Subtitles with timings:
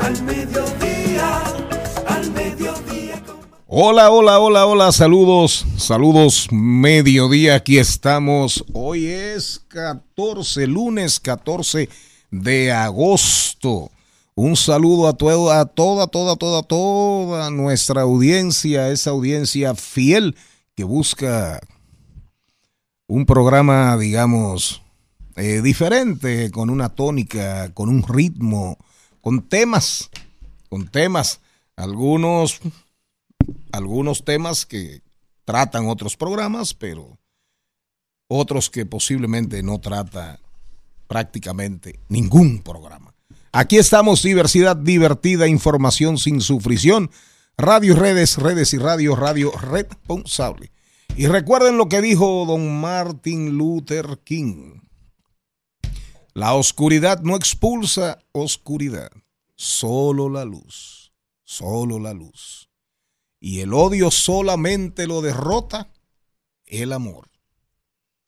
[0.00, 1.42] al mediodía,
[2.06, 3.22] al mediodía.
[3.66, 8.64] Hola, hola, hola, hola, saludos, saludos, mediodía, aquí estamos.
[8.72, 11.88] Hoy es 14, lunes 14
[12.30, 13.90] de agosto.
[14.34, 20.36] Un saludo a, todo, a toda, toda, toda, toda nuestra audiencia, esa audiencia fiel
[20.76, 21.60] que busca
[23.08, 24.82] un programa, digamos,
[25.36, 28.78] eh, diferente, con una tónica, con un ritmo,
[29.20, 30.10] con temas,
[30.68, 31.40] con temas,
[31.76, 32.60] algunos
[33.72, 35.02] algunos temas que
[35.44, 37.18] tratan otros programas, pero
[38.28, 40.40] otros que posiblemente no trata
[41.06, 43.14] prácticamente ningún programa.
[43.52, 47.10] Aquí estamos, diversidad divertida, información sin sufrición,
[47.56, 50.70] radio redes, redes y radio, radio responsable.
[51.16, 54.80] Y recuerden lo que dijo don Martin Luther King.
[56.34, 59.10] La oscuridad no expulsa oscuridad,
[59.56, 61.12] solo la luz,
[61.44, 62.68] solo la luz
[63.40, 65.88] y el odio solamente lo derrota
[66.66, 67.28] el amor.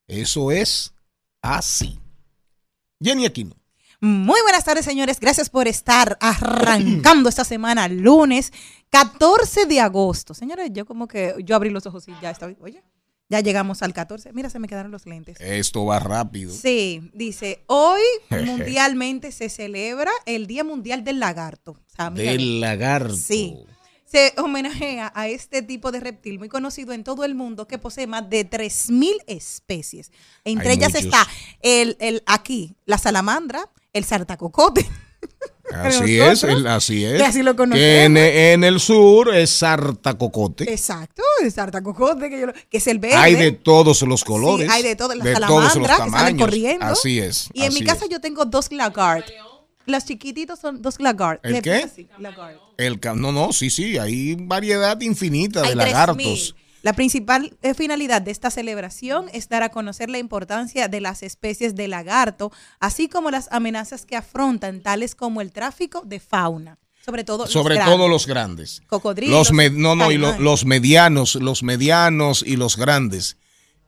[0.06, 0.94] Eso es
[1.42, 1.98] así.
[3.02, 3.56] Jenny Aquino.
[4.00, 5.20] Muy buenas tardes, señores.
[5.20, 8.52] Gracias por estar arrancando esta semana, lunes
[8.88, 10.32] 14 de agosto.
[10.32, 12.46] Señores, yo como que yo abrí los ojos y ya está.
[12.60, 12.82] Oye,
[13.30, 14.32] ya llegamos al 14.
[14.34, 15.41] Mira, se me quedaron los lentes.
[15.41, 16.52] Esto va rápido.
[16.52, 18.02] Sí, dice, hoy
[18.44, 21.70] mundialmente se celebra el Día Mundial del Lagarto.
[21.70, 23.16] O sea, mira, Del lagarto.
[23.16, 23.56] Sí.
[24.04, 28.08] Se homenajea a este tipo de reptil muy conocido en todo el mundo que posee
[28.08, 30.10] más de 3.000 especies.
[30.44, 31.04] Entre Hay ellas muchos.
[31.04, 31.26] está
[31.62, 34.84] el, el aquí, la salamandra, el sartacocote.
[35.72, 37.16] Así Nosotros, es, el- así es.
[37.19, 40.64] que así lo Que en, en el sur es sartacocote.
[40.72, 43.14] Exacto, el sartacocote, que, yo lo- que es el verde.
[43.16, 44.66] Hay de todos los colores.
[44.66, 46.41] Sí, hay de las de todos los que salen tamaños.
[46.48, 46.86] corriendo.
[46.86, 47.48] Así es.
[47.53, 48.10] Y en mi casa es.
[48.10, 49.22] yo tengo dos lagard.
[49.86, 51.38] Los chiquititos son dos lagard.
[51.44, 51.75] ¿El qué?
[51.75, 52.56] así, lagard.
[52.76, 56.56] El ca- no, no, sí, sí, hay variedad infinita de lagartos.
[56.80, 56.82] 3.000.
[56.82, 61.22] La principal eh, finalidad de esta celebración es dar a conocer la importancia de las
[61.22, 66.78] especies de lagarto, así como las amenazas que afrontan, tales como el tráfico de fauna,
[67.04, 67.96] sobre todo los Sobre grandes.
[67.96, 68.82] todo los grandes.
[68.86, 70.40] Cocodrilos, Los no, no, y lo- caimanes.
[70.44, 73.36] los medianos, los medianos y los grandes.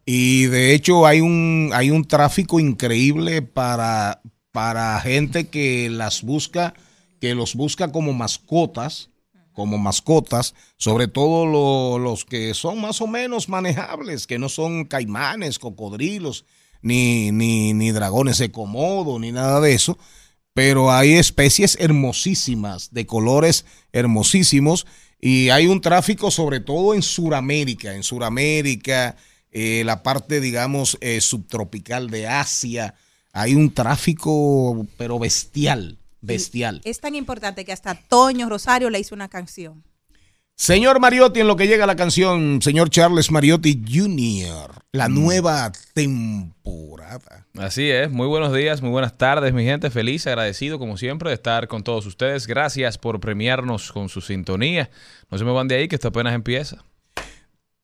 [0.05, 4.21] Y de hecho hay un, hay un tráfico increíble para,
[4.51, 6.75] para gente que las busca,
[7.21, 9.11] que los busca como mascotas,
[9.53, 14.85] como mascotas, sobre todo lo- los que son más o menos manejables, que no son
[14.85, 16.45] caimanes, cocodrilos,
[16.81, 19.99] ni, ni, ni dragones de comodo, ni nada de eso.
[20.55, 24.87] Pero hay especies hermosísimas, de colores hermosísimos,
[25.21, 29.17] y hay un tráfico sobre todo en Sudamérica, en Sudamérica,
[29.53, 32.95] eh, la parte, digamos, eh, subtropical de Asia,
[33.33, 36.81] hay un tráfico, pero bestial, bestial.
[36.85, 39.85] Es tan importante que hasta Toño Rosario le hizo una canción.
[40.55, 47.47] Señor Mariotti, en lo que llega la canción, señor Charles Mariotti Jr., la nueva temporada.
[47.59, 49.91] Así es, muy buenos días, muy buenas tardes, mi gente.
[49.91, 52.47] Feliz, agradecido como siempre de estar con todos ustedes.
[52.47, 54.91] Gracias por premiarnos con su sintonía.
[55.31, 56.85] No se me van de ahí, que esto apenas empieza.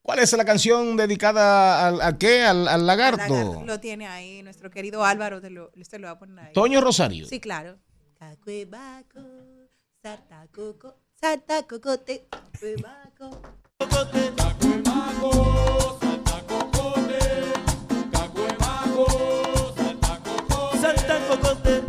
[0.02, 2.44] ¿Cuál es la canción dedicada al, a qué?
[2.44, 3.34] Al, al lagarto.
[3.34, 6.52] Lagarto, Lo tiene ahí, nuestro querido Álvaro, te lo, te lo va a poner ahí.
[6.52, 7.26] Toño Rosario.
[7.26, 7.76] Sí, claro.
[8.18, 9.20] Cacuebaco,
[10.02, 13.40] sartacoco, sartacocote, cacuebaco.
[20.80, 21.84] Santa Cocote,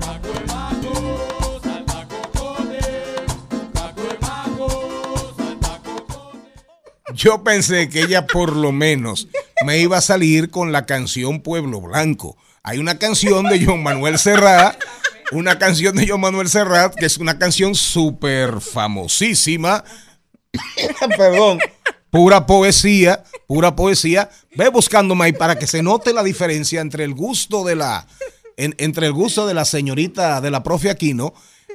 [7.16, 9.28] Yo pensé que ella por lo menos
[9.66, 12.38] me iba a salir con la canción Pueblo Blanco.
[12.62, 14.80] Hay una canción de John Manuel Serrat
[15.32, 19.84] una canción de Joan Manuel Serrat, que es una canción súper famosísima.
[21.18, 21.60] Perdón.
[22.10, 24.30] Pura poesía, pura poesía.
[24.56, 28.08] Ve buscándome ahí para que se note la diferencia entre el gusto de la,
[28.58, 31.34] en- entre el gusto de la señorita de la profe Aquino.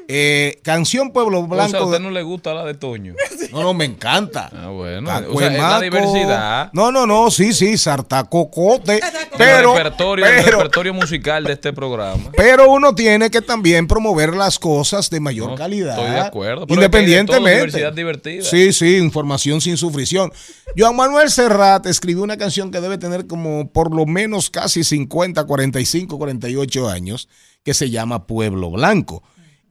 [0.08, 1.76] Eh, canción Pueblo O sea, Blanco.
[1.78, 3.14] a usted no le gusta la de Toño.
[3.54, 4.50] No, no, me encanta.
[4.52, 5.06] Ah, bueno.
[5.08, 5.36] Cacuemaco.
[5.36, 6.70] O sea, es la diversidad.
[6.72, 9.00] No, no, no, sí, sí, sartacocote.
[9.38, 12.30] Pero, el, repertorio, el pero, repertorio musical de este programa.
[12.36, 15.96] pero uno tiene que también promover las cosas de mayor No, calidad.
[15.98, 17.50] estoy de acuerdo, pero todo, Independientemente.
[17.54, 18.42] diversidad divertida.
[18.42, 20.32] Sí, sí, información sin sufrición.
[20.76, 25.44] Joan Manuel Serrat escribió una canción que debe tener como por lo menos casi 50,
[25.44, 27.28] 45, 48 años,
[27.62, 29.22] que se llama Pueblo Blanco.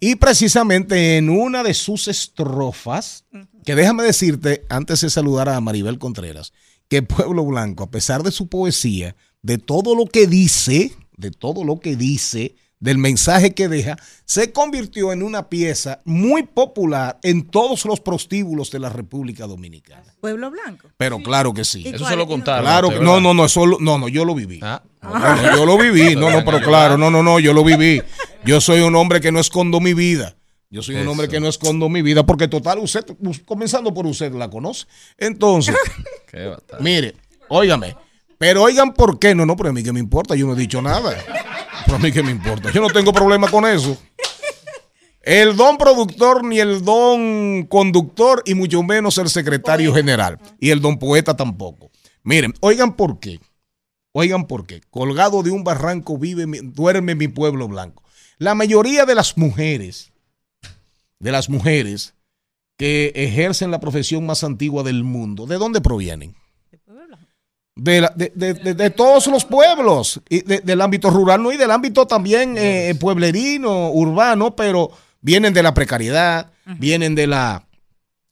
[0.05, 3.23] Y precisamente en una de sus estrofas,
[3.63, 6.51] que déjame decirte, antes de saludar a Maribel Contreras,
[6.89, 11.63] que Pueblo Blanco, a pesar de su poesía, de todo lo que dice, de todo
[11.63, 13.95] lo que dice, del mensaje que deja,
[14.25, 20.13] se convirtió en una pieza muy popular en todos los prostíbulos de la República Dominicana.
[20.19, 20.89] Pueblo Blanco.
[20.97, 21.83] Pero claro que sí.
[21.85, 22.65] ¿Y Eso se lo contaron.
[22.65, 24.59] Claro que no, no, no, eso lo- no, no, yo lo viví.
[24.61, 27.63] Ah, No, no, yo lo viví, no, no, pero claro, no, no, no, yo lo
[27.63, 28.01] viví.
[28.45, 30.35] Yo soy un hombre que no escondo mi vida.
[30.69, 31.11] Yo soy un Eso.
[31.11, 33.05] hombre que no escondo mi vida porque total, usted,
[33.45, 34.87] comenzando por usted, la conoce.
[35.17, 35.75] Entonces,
[36.31, 37.13] qué mire,
[37.47, 37.95] óigame,
[38.39, 40.57] pero oigan por qué, no, no, pero a mí que me importa, yo no he
[40.57, 41.15] dicho nada.
[41.85, 43.97] Pero a mí que me importa, yo no tengo problema con eso.
[45.21, 50.37] El don productor ni el don conductor y mucho menos el secretario general.
[50.59, 51.91] Y el don poeta tampoco.
[52.23, 53.39] Miren, oigan por qué.
[54.11, 54.81] Oigan por qué.
[54.89, 58.02] Colgado de un barranco vive, duerme mi pueblo blanco.
[58.43, 60.11] La mayoría de las mujeres,
[61.19, 62.13] de las mujeres
[62.77, 66.35] que ejercen la profesión más antigua del mundo, ¿de dónde provienen?
[67.75, 71.51] De, la- de- de- de- de todos los pueblos, y de- del ámbito rural, no,
[71.51, 74.91] y del ámbito también eh, pueblerino, urbano, pero
[75.21, 77.65] vienen de la precariedad, vienen de la,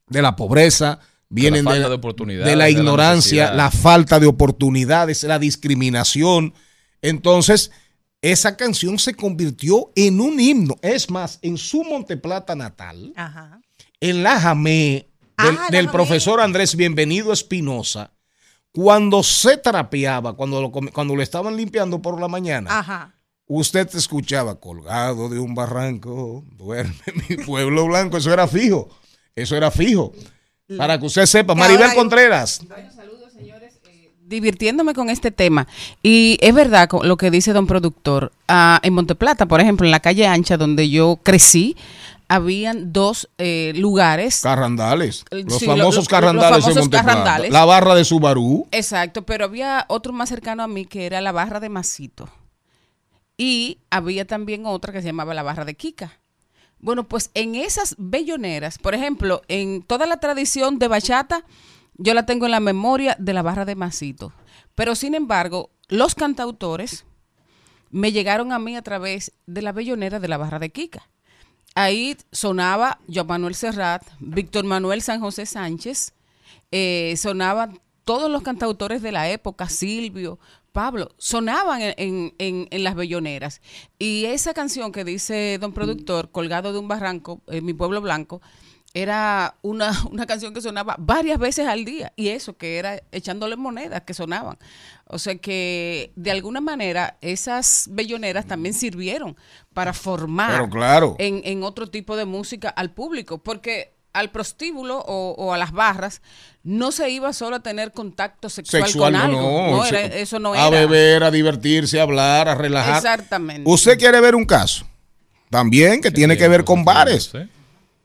[0.09, 0.99] de la pobreza,
[1.29, 5.39] vienen de, la- de oportunidades, de la de la ignorancia, la falta de oportunidades, la
[5.39, 6.53] discriminación.
[7.01, 7.71] Entonces,
[8.21, 10.75] esa canción se convirtió en un himno.
[10.81, 13.59] Es más, en su Monteplata natal, Ajá.
[13.99, 15.07] en la Jamé
[15.37, 15.91] del, Ah, la del Jamé.
[15.91, 18.11] profesor Andrés Bienvenido Espinosa,
[18.71, 23.15] cuando se trapeaba, cuando lo, cuando lo estaban limpiando por la mañana, Ajá.
[23.47, 26.93] usted escuchaba colgado de un barranco, duerme
[27.29, 28.17] mi pueblo blanco.
[28.17, 28.87] Eso era fijo.
[29.35, 30.13] Eso era fijo.
[30.77, 32.61] Para que usted sepa, Maribel Contreras.
[34.31, 35.67] Divirtiéndome con este tema.
[36.01, 38.31] Y es verdad lo que dice don productor.
[38.47, 41.75] Ah, en Monteplata, por ejemplo, en la calle ancha donde yo crecí,
[42.27, 44.41] habían dos eh, lugares.
[44.41, 45.25] Carrandales.
[45.31, 47.51] Eh, Los sí, famosos carrandales los famosos carrandales.
[47.51, 48.67] La barra de Subarú.
[48.71, 52.29] Exacto, pero había otro más cercano a mí que era la barra de Masito.
[53.37, 56.19] Y había también otra que se llamaba la barra de Kika.
[56.79, 61.43] Bueno, pues en esas belloneras, por ejemplo, en toda la tradición de bachata,
[61.95, 64.33] yo la tengo en la memoria de la barra de Masito.
[64.75, 67.05] Pero sin embargo, los cantautores
[67.89, 71.09] me llegaron a mí a través de la bellonera de la barra de Kika.
[71.75, 76.13] Ahí sonaba Joan Manuel Serrat, Víctor Manuel San José Sánchez,
[76.71, 80.39] eh, sonaban todos los cantautores de la época, Silvio,
[80.71, 83.61] Pablo, sonaban en, en- las belloneras.
[83.99, 88.41] Y esa canción que dice don productor, Colgado de un barranco, en mi pueblo blanco,
[88.93, 92.11] era una, una canción que sonaba varias veces al día.
[92.15, 94.57] Y eso, que era echándole monedas que sonaban.
[95.05, 99.35] O sea que, de alguna manera, esas belloneras también sirvieron
[99.73, 101.15] para formar Pero claro.
[101.19, 105.71] en, en otro tipo de música al público, porque al prostíbulo o, o a las
[105.71, 106.21] barras
[106.63, 109.41] no se iba solo a tener contacto sexual, Sexual, con no, algo.
[109.41, 109.77] no.
[109.77, 110.69] No, era- Se- eso no A era.
[110.69, 112.97] beber, a divertirse, a hablar, a relajar.
[112.97, 113.69] Exactamente.
[113.69, 114.85] Usted quiere ver un caso.
[115.49, 117.29] También que tiene que ver con bares.
[117.31, 117.39] Sí.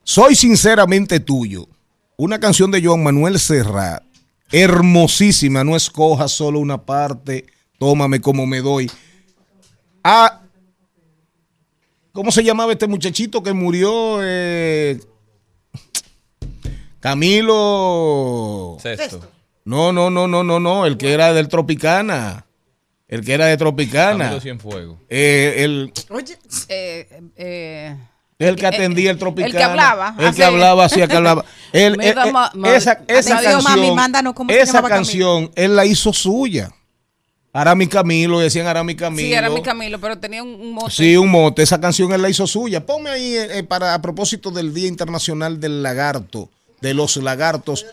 [0.06, 1.66] Soy sinceramente tuyo.
[2.16, 4.04] Una canción de Joan Manuel Serrat.
[4.52, 5.64] Hermosísima.
[5.64, 7.44] No escojas solo una parte.
[7.76, 8.88] Tómame como me doy.
[10.04, 10.42] Ah,
[12.12, 14.20] ¿Cómo se llamaba este muchachito que murió?
[14.22, 15.00] Eh,
[17.00, 18.76] Camilo.
[18.80, 19.28] Sexto.
[19.64, 20.86] No, no, no, no, no, no.
[20.86, 22.46] El que era del Tropicana.
[23.08, 24.26] El que era de Tropicana.
[24.26, 24.98] Camilo Cienfuegos.
[25.08, 27.96] Eh, el, Oye, Eh, eh,
[28.38, 29.52] el que Eh, atendía el el Tropicana.
[29.54, 30.36] que hablaba, El así.
[30.36, 31.44] que hablaba, el que hablaba.
[31.72, 35.74] Él, Me eh, da eh, ma- ma- esa esa canción, mami, mándanos esa canción, él
[35.76, 36.70] la hizo suya.
[37.52, 39.26] Arami Camilo, decían Arami Camilo.
[39.26, 40.90] sí, era mi Camilo, pero tenía un, mote.
[40.90, 41.62] Sí, un mote.
[41.62, 42.84] Esa canción él la hizo suya.
[42.84, 46.50] Ponme ahí eh, eh, para a propósito del Día Internacional del Lagarto,
[46.86, 47.84] de los lagartos.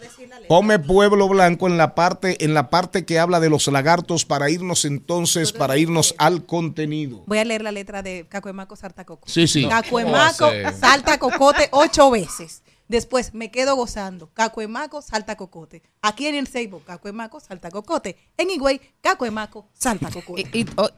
[0.48, 4.50] Ponme Pueblo Blanco en la parte en la parte que habla de los lagartos para
[4.52, 7.24] irnos entonces para irnos al contenido.
[7.26, 9.32] Voy a leer la letra de Cacuemaco Salta Cocote.
[9.32, 9.68] Sí, sí.
[9.68, 10.50] Cacuemaco.
[10.80, 12.62] Salta Cocote ocho veces.
[12.88, 14.30] Después me quedo gozando.
[14.34, 15.82] Cacuemaco Salta Cocote.
[16.02, 18.18] Aquí en el Facebook, Cacuemaco Salta Cocote.
[18.38, 20.42] En Higüey, Cacuemaco Salta Cocote.
[20.54, 20.90] Y- y- oh,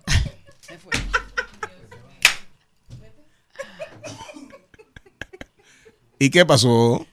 [6.20, 7.06] ¿Y qué pasó?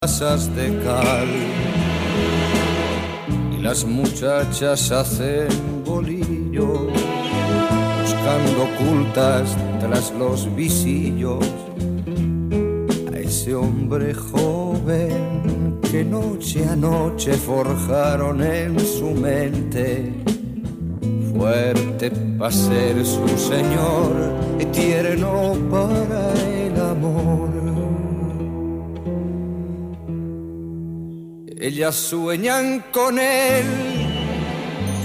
[0.00, 1.28] De cal.
[3.52, 5.48] Y las muchachas hacen
[5.84, 6.86] bolillo
[8.00, 11.44] buscando ocultas tras los visillos.
[13.12, 20.12] A ese hombre joven que noche a noche forjaron en su mente.
[21.36, 24.12] Fuerte para ser su señor
[24.60, 27.67] y tierno para el amor
[31.60, 33.66] Ellas sueñan con él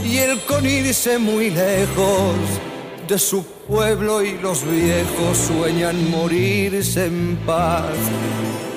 [0.05, 2.35] y él con irse muy lejos
[3.07, 7.95] de su pueblo y los viejos sueñan morirse en paz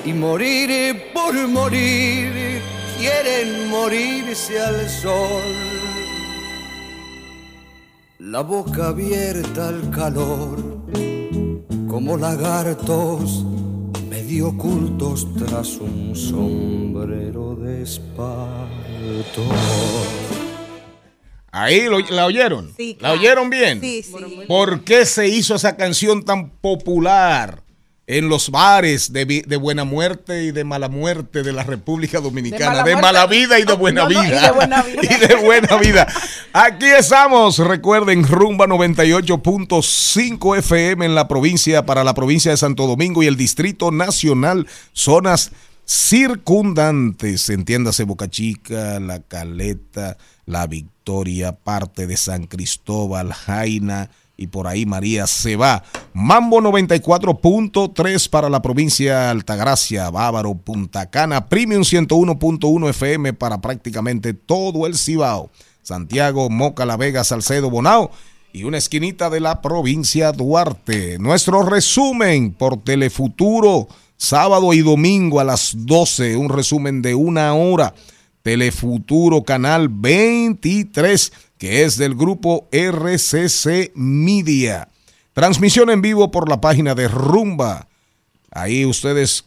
[0.03, 2.63] y morir por morir
[2.97, 5.43] quieren morirse al sol.
[8.17, 10.57] La boca abierta al calor
[11.87, 13.45] como lagartos
[14.27, 19.41] medio ocultos tras un sombrero de espanto.
[21.49, 22.73] Ahí lo- la oyeron.
[22.75, 23.19] Sí, ¿La claro.
[23.21, 23.79] oyeron bien?
[23.79, 24.13] Sí, sí.
[24.45, 27.63] ¿Por qué se hizo esa canción tan popular
[28.07, 32.71] en los bares de, de Buena Muerte y de Mala Muerte de la República Dominicana?
[32.71, 32.95] mala De.
[32.95, 34.41] Mala Vida y de Buena no, no, y Vida.
[34.41, 35.01] de buena vida.
[35.03, 36.07] Y de Buena Vida.
[36.53, 43.23] Aquí estamos, recuerden, Rumba 98.5 FM en la provincia, para la provincia de Santo Domingo
[43.23, 45.51] y el Distrito Nacional, zonas
[45.85, 54.67] circundantes, entiéndase Boca Chica, La Caleta, La Victoria, parte de San Cristóbal, Jaina y por
[54.67, 55.83] ahí María se va.
[56.13, 64.85] Mambo 94.3 para la provincia Altagracia, Bávaro, Punta Cana, Premium 101.1 FM para prácticamente todo
[64.85, 65.49] el Cibao.
[65.81, 68.11] Santiago, Moca, La Vega, Salcedo, Bonao
[68.53, 71.17] y una esquinita de la provincia Duarte.
[71.19, 77.93] Nuestro resumen por Telefuturo, sábado y domingo a las 12, un resumen de una hora.
[78.41, 84.87] Telefuturo Canal 23, que es del grupo RCC Media.
[85.33, 87.87] Transmisión en vivo por la página de Rumba.
[88.51, 89.45] Ahí ustedes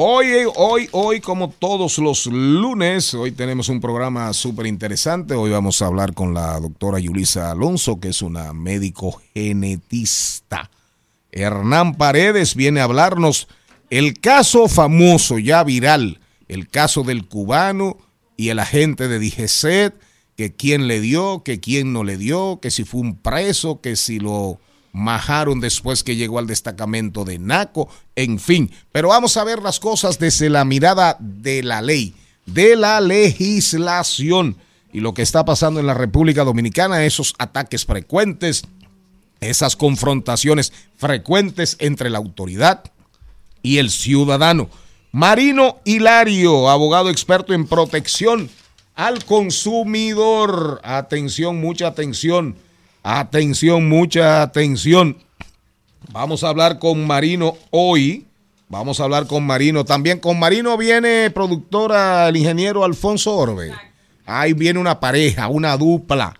[0.00, 5.34] Hoy, hoy, hoy, como todos los lunes, hoy tenemos un programa súper interesante.
[5.34, 10.70] Hoy vamos a hablar con la doctora Yulisa Alonso, que es una médico genetista.
[11.32, 13.48] Hernán Paredes viene a hablarnos
[13.90, 17.96] el caso famoso, ya viral, el caso del cubano
[18.36, 19.96] y el agente de DGCET,
[20.36, 23.96] que quién le dio, que quién no le dio, que si fue un preso, que
[23.96, 24.60] si lo
[24.98, 28.70] majaron después que llegó al destacamento de Naco, en fin.
[28.92, 32.14] Pero vamos a ver las cosas desde la mirada de la ley,
[32.46, 34.56] de la legislación
[34.92, 38.64] y lo que está pasando en la República Dominicana, esos ataques frecuentes,
[39.40, 42.82] esas confrontaciones frecuentes entre la autoridad
[43.62, 44.68] y el ciudadano.
[45.12, 48.50] Marino Hilario, abogado experto en protección
[48.94, 50.80] al consumidor.
[50.82, 52.56] Atención, mucha atención.
[53.02, 55.16] Atención, mucha atención.
[56.12, 58.26] Vamos a hablar con Marino hoy.
[58.68, 59.84] Vamos a hablar con Marino.
[59.84, 63.72] También con Marino viene productora el ingeniero Alfonso Orbe.
[64.26, 66.34] Ahí viene una pareja, una dupla.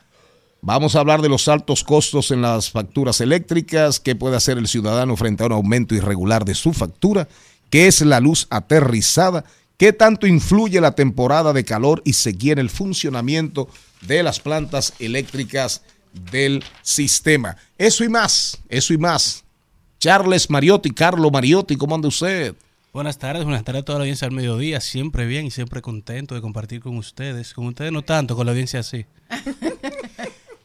[0.61, 4.67] Vamos a hablar de los altos costos en las facturas eléctricas, qué puede hacer el
[4.67, 7.29] ciudadano frente a un aumento irregular de su factura,
[7.71, 9.45] qué es la luz aterrizada,
[9.77, 13.69] qué tanto influye la temporada de calor y sequía en el funcionamiento
[14.03, 15.83] de las plantas eléctricas
[16.31, 17.57] del sistema.
[17.77, 19.45] Eso y más, eso y más.
[19.99, 22.55] Charles Mariotti, Carlo Mariotti, ¿cómo anda usted?
[22.93, 24.81] Buenas tardes, buenas tardes a toda la audiencia al mediodía.
[24.81, 27.53] Siempre bien y siempre contento de compartir con ustedes.
[27.53, 29.07] Con ustedes no tanto, con la audiencia sí.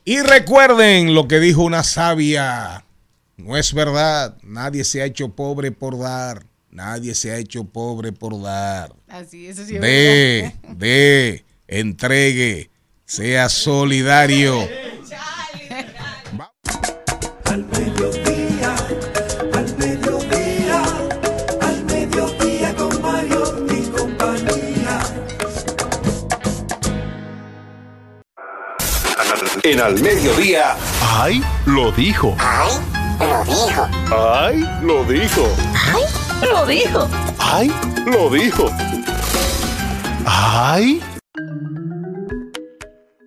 [0.06, 2.86] Y recuerden lo que dijo una sabia.
[3.38, 4.38] No es verdad.
[4.44, 6.46] Nadie se ha hecho pobre por dar.
[6.72, 8.94] Nadie se ha hecho pobre por dar.
[9.08, 12.70] Así, eso sí es De, de, entregue,
[13.06, 14.68] sea solidario.
[29.62, 30.76] En al mediodía.
[31.02, 31.44] ¡Ay!
[31.66, 32.36] Lo dijo.
[32.40, 32.72] ¡Ay!
[33.22, 33.88] Lo dijo.
[34.12, 34.66] ¡Ay!
[34.82, 35.48] Lo dijo.
[36.42, 37.10] Lo dijo.
[37.38, 37.72] ¡Ay!
[38.06, 38.66] Lo dijo.
[40.26, 41.02] ¡Ay!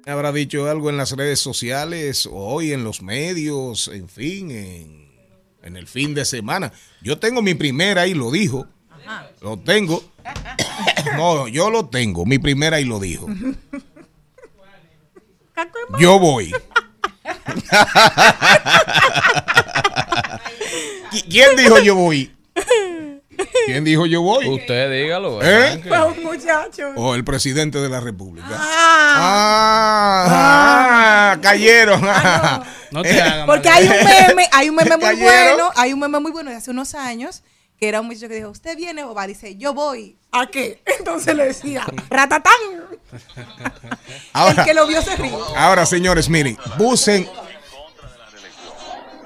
[0.04, 5.08] Habrá dicho algo en las redes sociales, hoy en los medios, en fin, en,
[5.62, 6.72] en el fin de semana.
[7.02, 8.66] Yo tengo mi primera y lo dijo.
[9.40, 10.02] Lo tengo.
[11.16, 12.26] No, yo lo tengo.
[12.26, 13.26] Mi primera y lo dijo.
[15.98, 16.52] Yo voy.
[21.10, 22.32] ¿Qui- ¿Quién dijo yo voy?
[23.66, 24.48] ¿Quién dijo yo voy?
[24.48, 25.42] Usted dígalo.
[25.42, 25.82] ¿Eh?
[25.86, 26.90] Fue un muchacho.
[26.96, 28.46] O el presidente de la República.
[28.50, 32.00] Ah, Ah, ah, cayeron.
[32.90, 33.78] No te hagas porque mal.
[33.78, 35.24] hay un meme, hay un meme muy Cayeron.
[35.56, 37.42] bueno, hay un meme muy bueno de hace unos años,
[37.78, 39.26] que era un muchacho que dijo, ¿usted viene o va?
[39.26, 40.16] Dice, yo voy.
[40.40, 40.82] ¿A qué?
[40.98, 42.52] Entonces le decía, ratatán.
[44.32, 45.36] Ahora, El que lo vio se ríe.
[45.56, 47.30] ahora, señores, miren, busquen.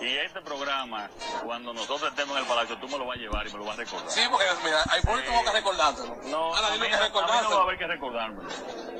[0.00, 1.10] Y este programa,
[1.44, 3.64] cuando nosotros estemos en el palacio, tú me lo vas a llevar y me lo
[3.64, 4.10] vas a recordar.
[4.10, 6.16] Sí, porque mira, hay por tengo que recordártelo.
[6.26, 7.08] No, Ahora a dime mí, que a mí
[7.42, 8.48] no va a haber que recordármelo.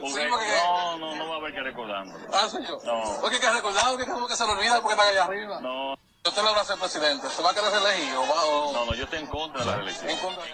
[0.00, 2.18] Porque- Sí, porque- No, no, no va a haber que recordármelo.
[2.32, 2.78] Ah, yo.
[2.84, 3.20] No.
[3.20, 5.60] Porque hay que recordar que como que se lo olvida porque está allá arriba.
[5.60, 7.28] No, Usted le va a ser presidente.
[7.30, 9.70] ¿Se va a querer reelegir o va o no, no, yo estoy en contra de
[9.70, 10.10] la reelección.
[10.10, 10.50] en contra de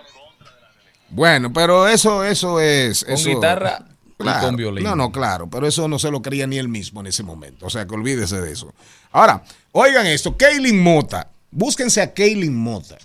[1.10, 3.04] Bueno, pero eso, eso es.
[3.04, 3.86] Con eso- guitarra
[4.18, 4.84] y con violín.
[4.84, 7.66] No, no, claro, pero eso no se lo creía ni él mismo en ese momento.
[7.66, 8.72] O sea, que olvídese de eso.
[9.12, 11.28] Ahora, oigan esto: Kaylin Mota.
[11.50, 12.98] Búsquense a Kaylin Mota.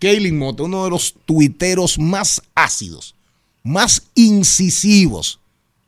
[0.00, 3.14] Kaylin Mota, uno de los tuiteros más ácidos,
[3.62, 5.38] más incisivos.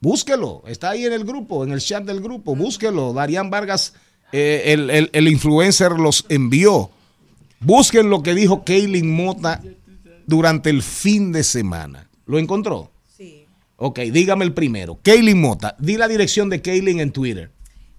[0.01, 2.57] Búsquelo, está ahí en el grupo, en el chat del grupo.
[2.57, 3.13] Búsquelo.
[3.13, 3.95] Darían Vargas,
[4.33, 6.91] eh, el, el- el influencer, los envió.
[7.61, 9.63] Busquen lo que dijo Kaylin Mota
[10.27, 12.09] durante el fin de semana.
[12.27, 12.91] ¿Lo encontró?
[13.17, 13.47] Sí.
[13.77, 14.99] Ok, dígame el primero.
[15.03, 17.51] Kaylin Mota, di la dirección de Kaylin en Twitter.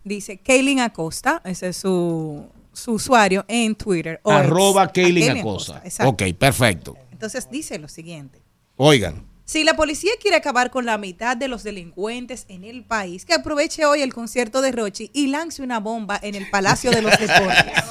[0.03, 4.19] Dice Kaylin Acosta, ese es su, su usuario en Twitter.
[4.23, 5.81] o Arroba Kaylin Acosta.
[5.85, 6.09] exacto.
[6.11, 6.95] Ok, perfecto.
[7.11, 8.41] Entonces dice lo siguiente.
[8.75, 13.23] Oigan, Si la policía quiere acabar con la mitad de los delincuentes en el país,
[13.25, 17.01] que aproveche hoy el concierto de Rochi y lance una bomba en el Palacio de
[17.01, 17.83] los Deportes.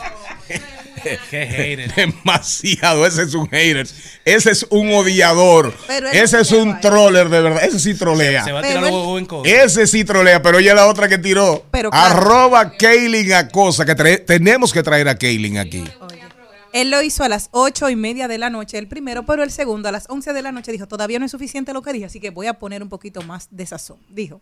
[1.96, 3.06] Demasiado.
[3.06, 3.86] Ese es un hater.
[4.24, 5.74] Ese es un odiador.
[6.12, 6.80] Ese es un va.
[6.80, 7.64] troller de verdad.
[7.64, 8.44] Ese sí trolea.
[8.44, 9.26] Se va a tirar en.
[9.44, 11.64] Ese sí trolea, pero ella es la otra que tiró.
[11.70, 12.14] Pero claro.
[12.16, 15.84] Arroba Kaylin Acosta, que trae- tenemos que traer a Kaylin aquí.
[16.72, 19.50] Él lo hizo a las ocho y media de la noche, el primero, pero el
[19.50, 22.06] segundo a las 11 de la noche dijo, todavía no es suficiente lo que dije,
[22.06, 23.98] así que voy a poner un poquito más de sazón.
[24.08, 24.40] Dijo,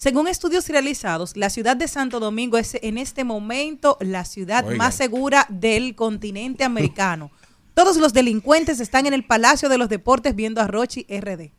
[0.00, 4.94] según estudios realizados, la ciudad de Santo Domingo es en este momento la ciudad más
[4.94, 7.30] segura del continente americano.
[7.74, 11.50] Todos los delincuentes están en el Palacio de los Deportes viendo a Rochi RD.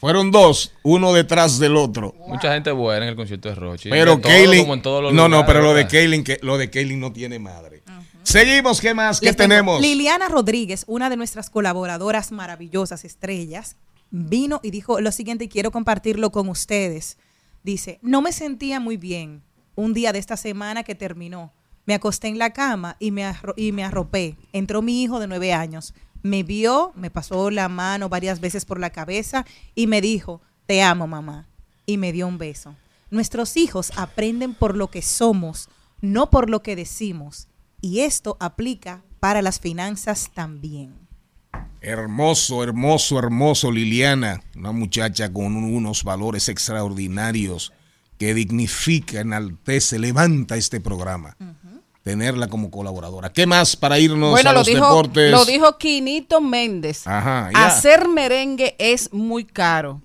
[0.00, 2.12] Fueron dos, uno detrás del otro.
[2.26, 3.88] Mucha gente buena en el concierto de Rochi.
[3.88, 4.82] Pero Kaylin.
[5.12, 5.86] No, no, pero lo de.
[5.86, 7.84] Kaylin, que, lo de Kaylin no tiene madre.
[8.24, 9.20] Seguimos, ¿qué más?
[9.20, 9.80] ¿Qué Les tenemos?
[9.80, 13.76] Liliana Rodríguez, una de nuestras colaboradoras maravillosas, estrellas,
[14.12, 17.16] vino y dijo lo siguiente y quiero compartirlo con ustedes.
[17.64, 19.42] Dice, no me sentía muy bien
[19.74, 21.52] un día de esta semana que terminó.
[21.86, 24.36] Me acosté en la cama y me, arro- y me arropé.
[24.52, 25.94] Entró mi hijo de nueve años.
[26.22, 29.44] Me vio, me pasó la mano varias veces por la cabeza
[29.74, 31.48] y me dijo, te amo mamá.
[31.86, 32.76] Y me dio un beso.
[33.10, 35.68] Nuestros hijos aprenden por lo que somos,
[36.00, 37.48] no por lo que decimos.
[37.80, 40.94] Y esto aplica para las finanzas también.
[41.82, 44.40] Hermoso, hermoso, hermoso, Liliana.
[44.56, 47.72] Una muchacha con un- unos valores extraordinarios
[48.18, 51.36] que dignifica, enaltece, levanta este programa.
[52.04, 53.32] Tenerla como colaboradora.
[53.32, 55.30] ¿Qué más para irnos Bueno, a lo los dijo, deportes?
[55.30, 57.06] lo dijo Quinito Méndez.
[57.06, 57.66] Ajá, ya.
[57.66, 60.00] Hacer merengue es muy caro.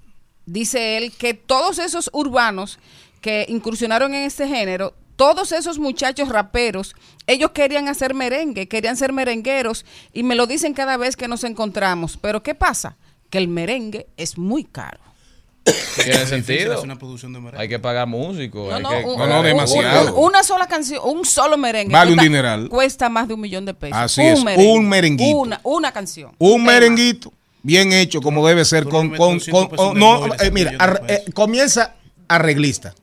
[0.45, 2.79] Dice él que todos esos urbanos
[3.21, 6.95] que incursionaron en este género, todos esos muchachos raperos,
[7.27, 11.43] ellos querían hacer merengue, querían ser merengueros y me lo dicen cada vez que nos
[11.43, 12.17] encontramos.
[12.21, 12.95] Pero ¿qué pasa?
[13.29, 14.99] Que el merengue es muy caro.
[16.01, 16.73] Tiene sentido.
[16.75, 17.61] hacer una producción de merengue.
[17.61, 18.69] Hay que pagar músicos.
[18.69, 20.15] No, hay no, que- un- No, no, un- demasiado.
[20.15, 21.91] un- una sola canción, un solo merengue.
[21.91, 22.69] Vale un cuesta- dineral.
[22.69, 23.97] Cuesta más de un millón de pesos.
[23.97, 25.35] Así es, un merenguito.
[25.37, 26.31] Una, una canción.
[26.37, 26.71] Un tema.
[26.71, 31.01] merenguito bien hecho como debe ser con, con, 200 con- no eh, un mira ar-
[31.09, 31.95] eh, comienza
[32.29, 32.93] arreglista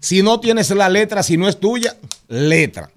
[0.00, 1.96] si no tienes la letra si no es tuya
[2.28, 2.90] letra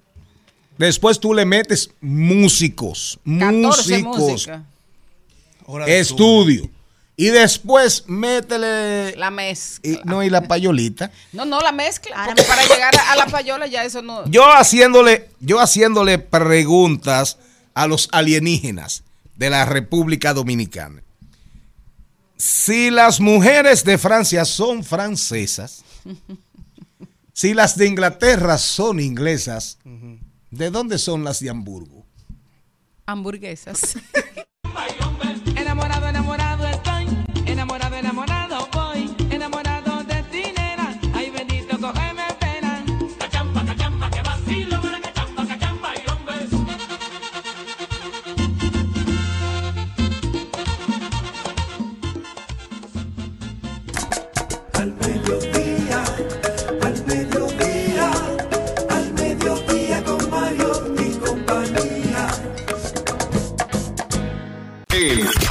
[0.78, 4.48] después tú le metes músicos 14 músicos
[5.86, 6.70] de estudio
[7.16, 9.90] y después métele La mezcla.
[9.90, 12.24] y, no y la payolita No, no, la mezcla.
[12.26, 14.26] Porque para llegar a, a la payola ya eso no.
[14.28, 17.36] yo haciéndole yo haciéndole preguntas
[17.74, 19.02] a los alienígenas
[19.36, 21.02] de la República Dominicana.
[22.36, 25.84] Si las mujeres de Francia son francesas,
[27.32, 29.78] si las de Inglaterra son inglesas,
[30.50, 32.06] ¿de dónde son las de Hamburgo?
[33.06, 33.96] Hamburguesas.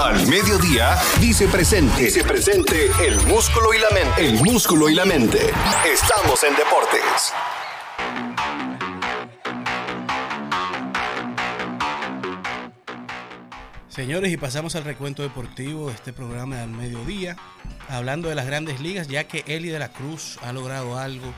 [0.03, 2.05] Al Mediodía dice presente.
[2.05, 4.25] Dice presente el músculo y la mente.
[4.25, 5.51] El músculo y la mente.
[5.85, 7.31] Estamos en deportes.
[13.89, 17.37] Señores, y pasamos al recuento deportivo de este programa del mediodía,
[17.87, 21.31] hablando de las grandes ligas, ya que Eli de la Cruz ha logrado algo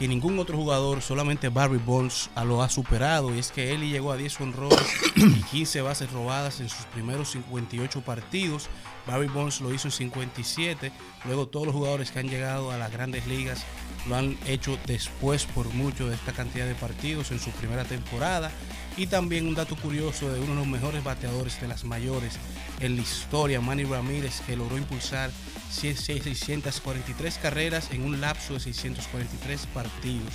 [0.00, 3.90] que ningún otro jugador, solamente Barry Bonds, a lo ha superado, y es que Eli
[3.90, 4.80] llegó a 10 honrones
[5.14, 8.70] y 15 bases robadas en sus primeros 58 partidos.
[9.06, 10.90] Barry Bonds lo hizo en 57,
[11.26, 13.62] luego todos los jugadores que han llegado a las grandes ligas
[14.08, 18.50] lo han hecho después por mucho de esta cantidad de partidos en su primera temporada.
[18.96, 22.38] Y también un dato curioso de uno de los mejores bateadores de las mayores
[22.80, 25.30] en la historia, Manny Ramírez, que logró impulsar
[25.70, 30.34] 643 carreras en un lapso de 643 partidos.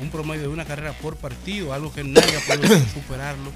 [0.00, 3.52] Un promedio de una carrera por partido, algo que nadie ha podido superarlo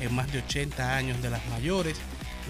[0.00, 1.96] en más de 80 años de las mayores,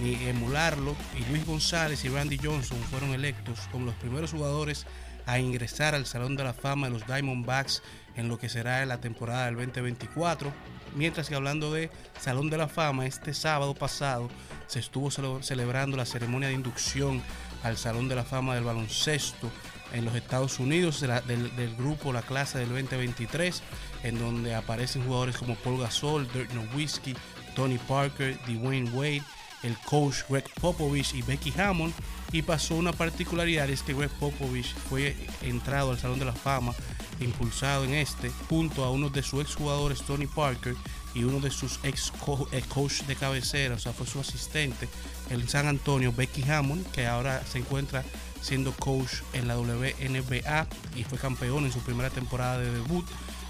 [0.03, 0.96] ni emularlo.
[1.16, 4.87] Y Luis González y Randy Johnson fueron electos como los primeros jugadores
[5.27, 7.83] a ingresar al Salón de la Fama de los Diamondbacks
[8.16, 10.53] en lo que será la temporada del 2024.
[10.94, 14.29] Mientras que hablando de Salón de la Fama, este sábado pasado
[14.66, 17.22] se estuvo cele- celebrando la ceremonia de inducción
[17.62, 19.51] al Salón de la Fama del baloncesto
[19.92, 23.62] en los Estados Unidos del grupo La Clase del 2023,
[24.03, 27.14] en donde aparecen jugadores como Paul Gasol, Dirk Nowitzki,
[27.57, 29.22] Tony Parker, Dwayne Wade,
[29.62, 31.94] el coach Greg Popovich y Becky Hammond.
[32.31, 36.74] Y pasó una particularidad, es que Greg Popovich fue entrado al Salón de la Fama,
[37.20, 40.76] impulsado en este, junto a uno de sus exjugadores, Tony Parker,
[41.14, 42.12] y uno de sus ex
[42.52, 44.88] eh, coach de cabecera, o sea, fue su asistente,
[45.31, 48.04] el San Antonio, Becky Hammond, que ahora se encuentra
[48.40, 53.07] siendo coach en la WNBA y fue campeón en su primera temporada de debut.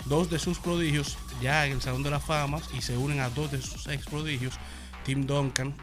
[0.06, 3.28] Dos de sus prodigios ya en el Salón de la Fama y se unen a
[3.28, 4.54] dos de sus ex prodigios,
[5.04, 5.74] Tim Duncan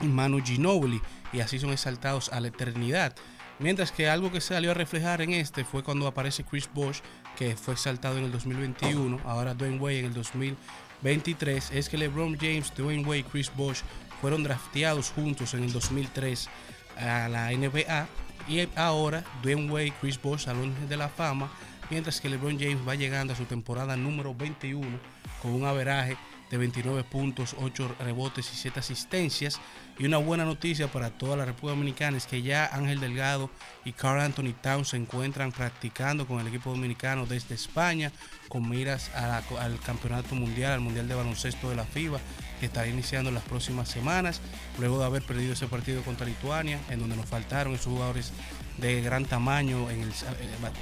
[0.00, 1.00] y Manu Ginobili,
[1.32, 3.14] y así son exaltados a la eternidad.
[3.60, 7.00] Mientras que algo que salió a reflejar en este fue cuando aparece Chris Bosh,
[7.36, 12.38] que fue exaltado en el 2021, ahora Dwayne Wade en el 2023, es que LeBron
[12.40, 13.80] James, Dwayne Wade y Chris Bosh
[14.22, 16.48] fueron drafteados juntos en el 2003
[16.96, 18.08] a la NBA
[18.48, 21.52] y ahora Dwayne Wade y Chris Bosh Salón de la Fama,
[21.90, 24.98] mientras que LeBron James va llegando a su temporada número 21
[25.42, 26.16] con un averaje
[26.50, 29.60] de 29 puntos, 8 rebotes y 7 asistencias.
[29.98, 33.50] Y una buena noticia para toda la República Dominicana es que ya Ángel Delgado
[33.84, 38.10] y Carl Anthony Towns se encuentran practicando con el equipo dominicano desde España
[38.48, 42.18] con miras al Campeonato Mundial, al Mundial de Baloncesto de la FIBA,
[42.58, 44.40] que estará iniciando las próximas semanas,
[44.78, 48.32] luego de haber perdido ese partido contra Lituania, en donde nos faltaron esos jugadores
[48.80, 50.12] de gran tamaño en el-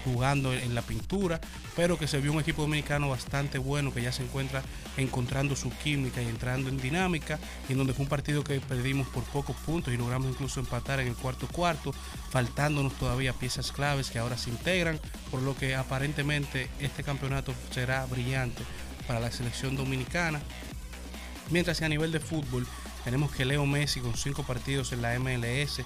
[0.05, 1.41] jugando en la pintura,
[1.77, 4.63] pero que se vio un equipo dominicano bastante bueno que ya se encuentra
[4.97, 9.07] encontrando su química y entrando en dinámica, y en donde fue un partido que perdimos
[9.09, 11.93] por pocos puntos y logramos incluso empatar en el cuarto cuarto,
[12.31, 18.05] faltándonos todavía piezas claves que ahora se integran, por lo que aparentemente este campeonato será
[18.07, 18.63] brillante
[19.07, 20.41] para la selección dominicana.
[21.51, 22.67] Mientras que a nivel de fútbol
[23.05, 25.83] tenemos que Leo Messi con cinco partidos en la MLS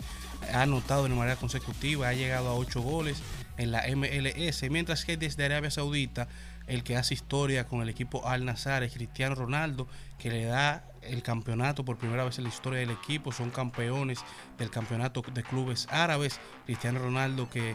[0.53, 3.23] ha anotado de manera consecutiva, ha llegado a ocho goles
[3.59, 6.29] en la MLS, mientras que desde Arabia Saudita
[6.67, 10.85] el que hace historia con el equipo Al Nazar es Cristiano Ronaldo, que le da
[11.03, 13.33] el campeonato por primera vez en la historia del equipo.
[13.33, 14.21] Son campeones
[14.59, 16.39] del campeonato de clubes árabes.
[16.65, 17.75] Cristiano Ronaldo que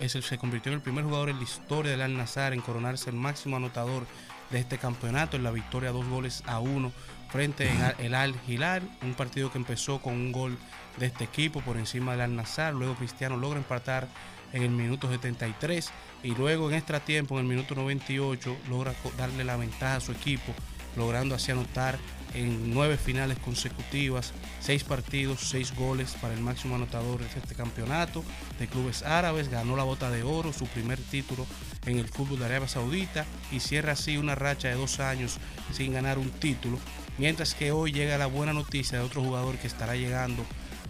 [0.00, 2.60] es el- se convirtió en el primer jugador en la historia del Al Nazar en
[2.60, 4.06] coronarse el máximo anotador
[4.50, 6.92] de este campeonato en la victoria dos goles a uno
[7.30, 10.58] frente en el Al Hilal, un partido que empezó con un gol
[10.96, 14.08] de este equipo por encima del Al Nazar, luego Cristiano logra empatar
[14.52, 15.90] en el minuto 73
[16.22, 20.12] y luego en extra tiempo en el minuto 98 logra darle la ventaja a su
[20.12, 20.54] equipo,
[20.96, 21.98] logrando así anotar
[22.34, 28.24] en nueve finales consecutivas, seis partidos, seis goles para el máximo anotador de este campeonato
[28.58, 31.46] de clubes árabes, ganó la bota de oro, su primer título
[31.86, 35.38] en el fútbol de Arabia Saudita y cierra así una racha de dos años
[35.72, 36.78] sin ganar un título,
[37.18, 40.44] mientras que hoy llega la buena noticia de otro jugador que estará llegando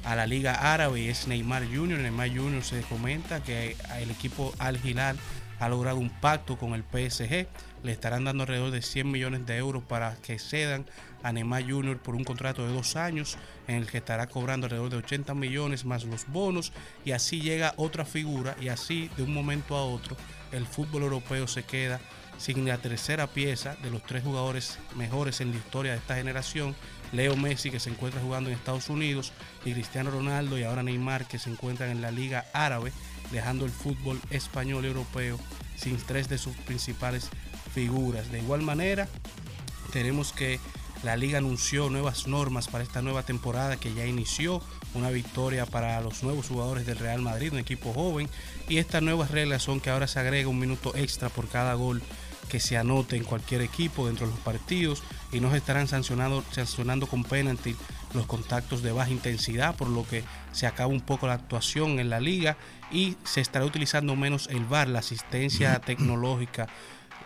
[0.05, 1.99] a la Liga Árabe y es Neymar Jr.
[1.99, 2.63] Neymar Jr.
[2.63, 5.19] se comenta que el equipo Al Hilal
[5.59, 7.47] ha logrado un pacto con el PSG.
[7.83, 10.87] Le estarán dando alrededor de 100 millones de euros para que cedan
[11.23, 11.99] a Neymar Jr.
[11.99, 15.85] por un contrato de dos años en el que estará cobrando alrededor de 80 millones
[15.85, 16.73] más los bonos
[17.05, 20.17] y así llega otra figura y así de un momento a otro
[20.53, 22.01] el fútbol europeo se queda
[22.39, 26.75] sin la tercera pieza de los tres jugadores mejores en la historia de esta generación,
[27.13, 29.33] Leo Messi que se encuentra jugando en Estados Unidos
[29.65, 32.93] y Cristiano Ronaldo y ahora Neymar que se encuentran en la Liga Árabe,
[33.33, 35.39] dejando el fútbol español y europeo
[35.77, 37.29] sin tres de sus principales
[37.79, 38.33] figuras.
[38.33, 39.07] De igual manera,
[39.93, 40.59] tenemos que
[41.05, 44.61] la liga anunció nuevas normas para esta nueva temporada que ya inició,
[44.95, 48.29] una victoria para los nuevos jugadores del Real Madrid, un equipo joven,
[48.69, 52.03] y estas nuevas reglas son que ahora se agrega un minuto extra por cada gol
[52.49, 56.43] que se anote en cualquier equipo dentro de los partidos y no se estarán sancionando,
[56.51, 57.77] sancionando con penalty
[58.13, 62.11] los contactos de baja intensidad, por lo que se acaba un poco la actuación en
[62.11, 62.57] la liga
[62.91, 66.69] y se estará utilizando menos el VAR, la asistencia tecnológica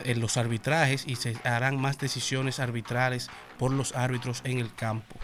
[0.07, 5.17] en los arbitrajes y se harán más decisiones arbitrales por los árbitros en el campo.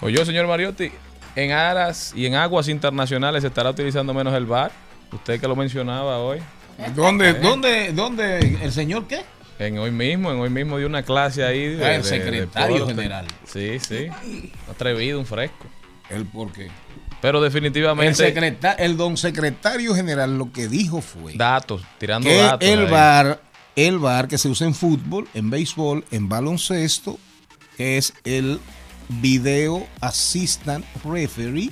[0.00, 0.90] Oye, señor Mariotti,
[1.36, 4.72] en aras y en aguas internacionales se estará utilizando menos el bar.
[5.12, 6.40] Usted que lo mencionaba hoy.
[6.94, 7.34] ¿Dónde, Eh.
[7.34, 9.22] dónde, dónde, el señor qué?
[9.60, 11.68] En hoy mismo, en hoy mismo dio una clase ahí.
[11.76, 13.26] de- Ah, el de- secretario de general.
[13.46, 14.08] Sí, sí.
[14.68, 15.66] Atrevido, un fresco.
[16.10, 16.68] ¿El por qué?
[17.22, 22.36] Pero El, definitivamente secreta- el don secretario general lo que dijo fue datos, tirando que
[22.36, 22.68] datos.
[22.68, 22.90] el ahí.
[22.90, 23.40] VAR,
[23.76, 27.18] el VAR que se usa en fútbol, en béisbol, en baloncesto,
[27.76, 28.60] que es el
[29.08, 31.70] Video Assistant Referee,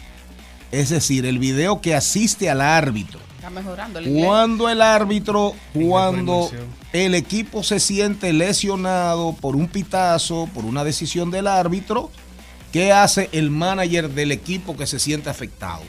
[0.71, 3.21] es decir, el video que asiste al árbitro.
[3.37, 4.13] Está mejorando el.
[4.13, 6.51] Cuando el árbitro, cuando
[6.93, 12.11] el equipo se siente lesionado por un pitazo, por una decisión del árbitro,
[12.73, 15.83] ¿qué hace el manager del equipo que se siente afectado?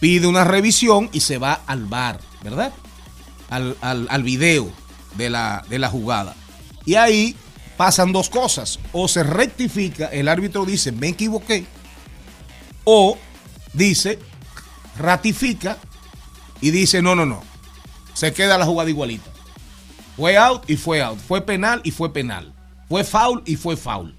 [0.00, 2.72] Pide una revisión y se va al bar, ¿verdad?
[3.50, 4.72] Al, al, al video
[5.16, 6.34] de la, de la jugada.
[6.84, 7.36] Y ahí
[7.76, 8.78] pasan dos cosas.
[8.92, 11.66] O se rectifica, el árbitro dice, me equivoqué.
[12.84, 13.18] O
[13.72, 14.18] dice,
[14.98, 15.78] ratifica
[16.60, 17.42] y dice, no, no, no.
[18.14, 19.30] Se queda la jugada igualita.
[20.16, 21.18] Fue out y fue out.
[21.18, 22.52] Fue penal y fue penal.
[22.88, 24.14] Fue foul y fue foul.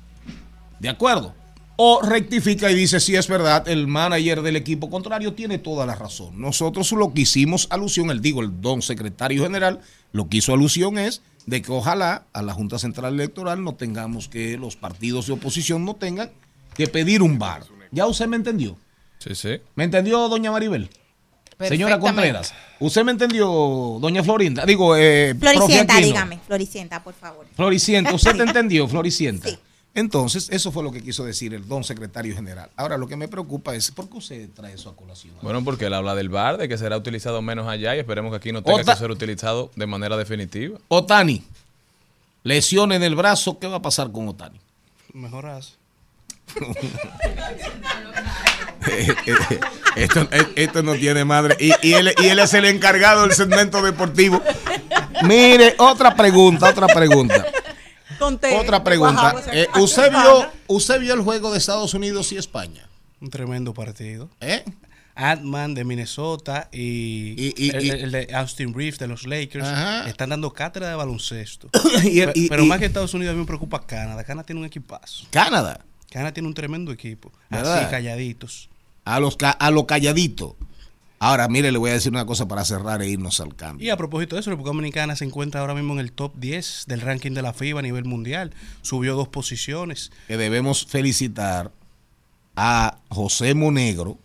[0.79, 1.35] ¿De acuerdo?
[1.75, 5.95] O rectifica y dice, sí es verdad, el manager del equipo contrario tiene toda la
[5.95, 6.39] razón.
[6.39, 9.81] Nosotros lo que hicimos alusión, él digo, el don secretario general,
[10.11, 14.29] lo que hizo alusión es de que ojalá a la Junta Central Electoral no tengamos
[14.29, 16.31] que los partidos de oposición no tengan
[16.75, 17.63] que pedir un bar.
[17.91, 18.77] ¿Ya usted me entendió?
[19.17, 19.59] Sí, sí.
[19.75, 20.89] ¿Me entendió, doña Maribel?
[21.59, 21.99] Señora.
[21.99, 23.47] Contreras, ¿usted me entendió,
[24.01, 24.65] doña Florinda?
[24.65, 26.39] Digo, eh, Floricienta, dígame.
[26.45, 27.45] Floricienta, por favor.
[27.55, 29.49] Floricienta, ¿usted te entendió, Floricienta?
[29.49, 29.57] Sí.
[29.95, 32.71] Entonces, eso fue lo que quiso decir el don secretario general.
[32.75, 35.35] Ahora, lo que me preocupa es, ¿por qué usted trae eso a colación?
[35.43, 38.37] Bueno, porque él habla del bar, de que será utilizado menos allá y esperemos que
[38.37, 40.79] aquí no tenga que ser utilizado de manera definitiva.
[40.87, 41.43] Otani,
[42.41, 44.59] lesión en el brazo, ¿qué va a pasar con Otani?
[45.13, 45.75] Mejoras.
[49.95, 51.55] esto, esto no tiene madre.
[51.59, 54.41] Y, y él, y él es el encargado del segmento deportivo.
[55.23, 57.45] Mire, otra pregunta, otra pregunta.
[58.19, 59.35] Otra pregunta.
[59.51, 62.87] Eh, ¿usted, vio, ¿Usted vio el juego de Estados Unidos y España?
[63.21, 64.29] Un tremendo partido.
[64.41, 64.63] ¿Eh?
[65.15, 69.65] Ant-Man de Minnesota y, Y- y- el, y- el de Austin Reeves de los Lakers
[69.67, 70.09] Ajá.
[70.09, 71.69] están dando cátedra de baloncesto.
[72.49, 74.23] Pero y- más que Estados Unidos a mí me preocupa Canadá.
[74.23, 75.25] Canadá tiene un equipazo.
[75.29, 75.79] Canadá.
[76.09, 77.31] Canadá tiene un tremendo equipo.
[77.49, 77.79] ¿Verdad?
[77.79, 78.69] Así calladitos.
[79.05, 80.57] A los ca- a lo calladito.
[81.23, 83.87] Ahora, mire, le voy a decir una cosa para cerrar e irnos al cambio.
[83.87, 86.35] Y a propósito de eso, la República Dominicana se encuentra ahora mismo en el top
[86.35, 88.53] 10 del ranking de la FIBA a nivel mundial.
[88.81, 90.11] Subió dos posiciones.
[90.27, 91.71] Que debemos felicitar
[92.57, 94.17] a José Monegro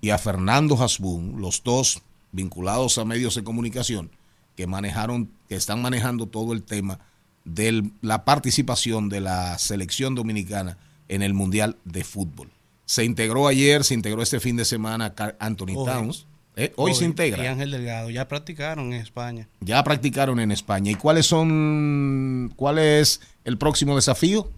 [0.00, 2.00] y a Fernando Hasbun, los dos
[2.30, 4.12] vinculados a medios de comunicación
[4.54, 7.00] que manejaron, que están manejando todo el tema
[7.44, 12.52] de la participación de la selección dominicana en el Mundial de Fútbol.
[12.86, 15.84] Se integró ayer, se integró este fin de semana Anthony Hoy.
[15.86, 16.26] Towns.
[16.58, 17.50] Eh, hoy, se Y integra.
[17.50, 19.46] Ángel Delgado, ya practicaron en España.
[19.60, 20.90] Ya practicaron en España.
[20.90, 24.48] ¿Y cuáles son, cuál es el próximo desafío?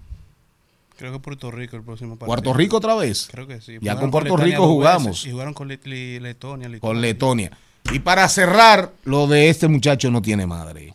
[0.97, 2.27] Creo que Puerto Rico el próximo partido.
[2.27, 3.29] ¿Puerto Rico otra vez?
[3.31, 3.75] Creo que sí.
[3.81, 5.27] Ya Jugaron con Puerto Letonia Rico jugamos.
[5.27, 6.21] Y jugaron con Letonia.
[6.21, 6.81] Lituania.
[6.81, 7.59] Con Letonia.
[7.93, 10.95] Y para cerrar, lo de este muchacho no tiene madre.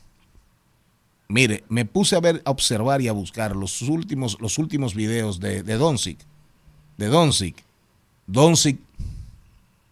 [1.28, 5.40] Mire, me puse a ver, a observar y a buscar los últimos, los últimos videos
[5.40, 6.20] de, de Doncic.
[7.04, 7.62] De Doncic.
[8.28, 8.80] Doncic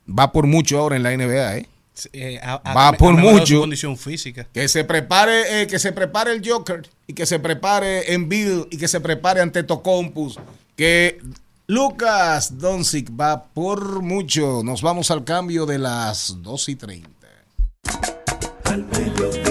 [0.08, 1.70] va por mucho ahora en la NBA, ¿eh?
[2.14, 3.56] Eh, Va por mucho.
[3.56, 4.48] Su condición física.
[4.54, 8.78] Que se prepare, eh, que se prepare el Joker y que se prepare Embiid y
[8.78, 10.40] que se prepare ante Tocompus.
[10.78, 11.20] Que
[11.68, 14.62] Lucas Doncic va por mucho.
[14.64, 17.10] Nos vamos al cambio de las 2 y 30.
[18.64, 19.51] Al mediodía,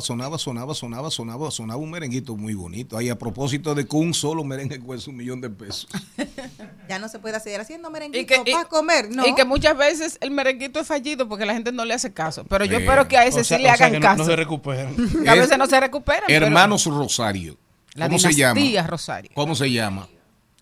[0.00, 2.96] Sonaba, sonaba, sonaba, sonaba, sonaba un merenguito muy bonito.
[2.96, 5.88] Ahí a propósito de que un solo merengue cuesta un millón de pesos.
[6.88, 9.26] Ya no se puede seguir haciendo merenguito Y que, y- para comer, ¿no?
[9.26, 12.44] y que muchas veces el merenguito es fallido porque la gente no le hace caso.
[12.44, 14.16] Pero yo espero que a ese O sea- sí le o sea hagan que caso.
[14.18, 14.94] no se recuperan.
[15.22, 16.24] Que a veces no se recuperan.
[16.26, 17.58] pero Hermanos Rosario.
[17.94, 18.60] La ¿Cómo se llama?
[18.86, 19.30] Rosario.
[19.34, 20.08] ¿Cómo se llama?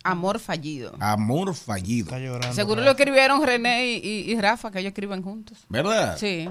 [0.03, 0.94] Amor fallido.
[1.01, 2.07] Amor fallido.
[2.07, 2.55] Está llorando.
[2.55, 5.59] Seguro lo escribieron René y, y- y Rafa, que ellos escriben juntos.
[5.68, 6.16] ¿Verdad?
[6.18, 6.49] Sí.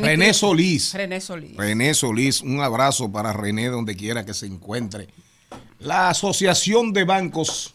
[0.00, 0.94] René escrito- Solís.
[0.94, 1.56] René Solís.
[1.56, 5.08] René Solís, un abrazo para René donde quiera que se encuentre.
[5.78, 7.74] La Asociación de Bancos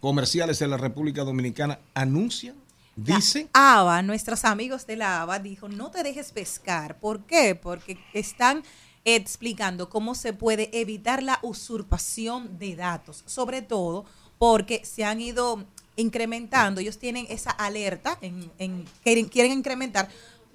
[0.00, 2.54] Comerciales de la República Dominicana anuncia,
[2.94, 6.98] dice, ABA, nuestros amigos de la ABA, dijo, no te dejes pescar.
[7.00, 7.54] ¿Por qué?
[7.56, 8.62] Porque están
[9.04, 14.04] explicando cómo se puede evitar la usurpación de datos, sobre todo
[14.38, 15.64] porque se han ido
[15.96, 20.08] incrementando, ellos tienen esa alerta, en, en- quieren, quieren incrementar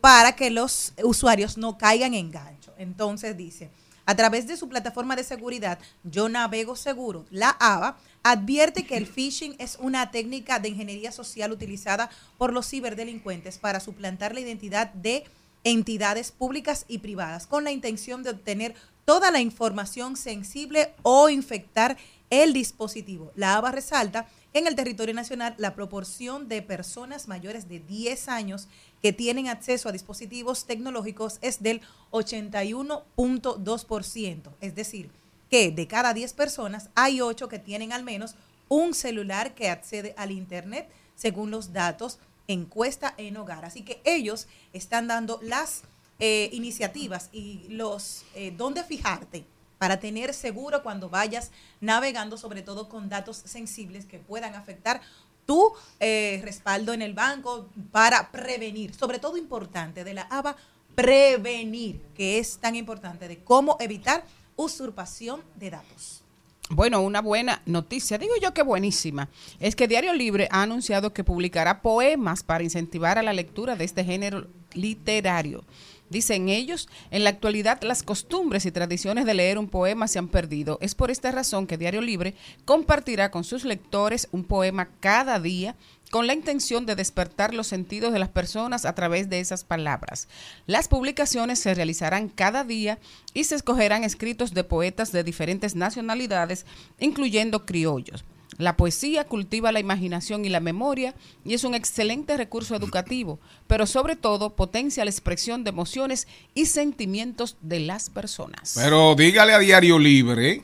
[0.03, 2.73] para que los usuarios no caigan en gancho.
[2.77, 3.71] Entonces dice,
[4.05, 9.07] a través de su plataforma de seguridad, Yo Navego Seguro, la ABA, advierte que el
[9.07, 14.91] phishing es una técnica de ingeniería social utilizada por los ciberdelincuentes para suplantar la identidad
[14.91, 15.23] de
[15.63, 21.95] entidades públicas y privadas con la intención de obtener toda la información sensible o infectar
[22.29, 23.31] el dispositivo.
[23.35, 28.67] La ABA resalta en el territorio nacional la proporción de personas mayores de 10 años
[29.03, 35.11] que tienen acceso a dispositivos tecnológicos es del 81.2%, es decir,
[35.49, 38.35] que de cada 10 personas hay 8 que tienen al menos
[38.69, 43.65] un celular que accede al Internet, según los datos encuesta en hogar.
[43.65, 45.81] Así que ellos están dando las
[46.19, 49.43] eh, iniciativas y los eh, dónde fijarte
[49.83, 55.01] para tener seguro cuando vayas navegando, sobre todo con datos sensibles que puedan afectar
[55.45, 60.55] tu eh, respaldo en el banco para prevenir, sobre todo importante de la ABA,
[60.95, 64.23] prevenir, que es tan importante de cómo evitar
[64.55, 66.23] usurpación de datos.
[66.69, 69.29] Bueno, una buena noticia, digo yo que buenísima,
[69.59, 73.83] es que Diario Libre ha anunciado que publicará poemas para incentivar a la lectura de
[73.83, 75.63] este género literario.
[76.09, 80.27] Dicen ellos, en la actualidad las costumbres y tradiciones de leer un poema se han
[80.27, 80.77] perdido.
[80.81, 82.35] Es por esta razón que Diario Libre
[82.65, 85.75] compartirá con sus lectores un poema cada día
[86.13, 90.27] con la intención de despertar los sentidos de las personas a través de esas palabras.
[90.67, 92.99] Las publicaciones se realizarán cada día
[93.33, 96.67] y se escogerán escritos de poetas de diferentes nacionalidades,
[96.99, 98.23] incluyendo criollos.
[98.57, 103.87] La poesía cultiva la imaginación y la memoria y es un excelente recurso educativo, pero
[103.87, 108.73] sobre todo potencia la expresión de emociones y sentimientos de las personas.
[108.75, 110.63] pero dígale a Diario Libre,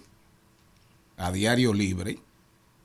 [1.18, 2.20] a Diario Libre,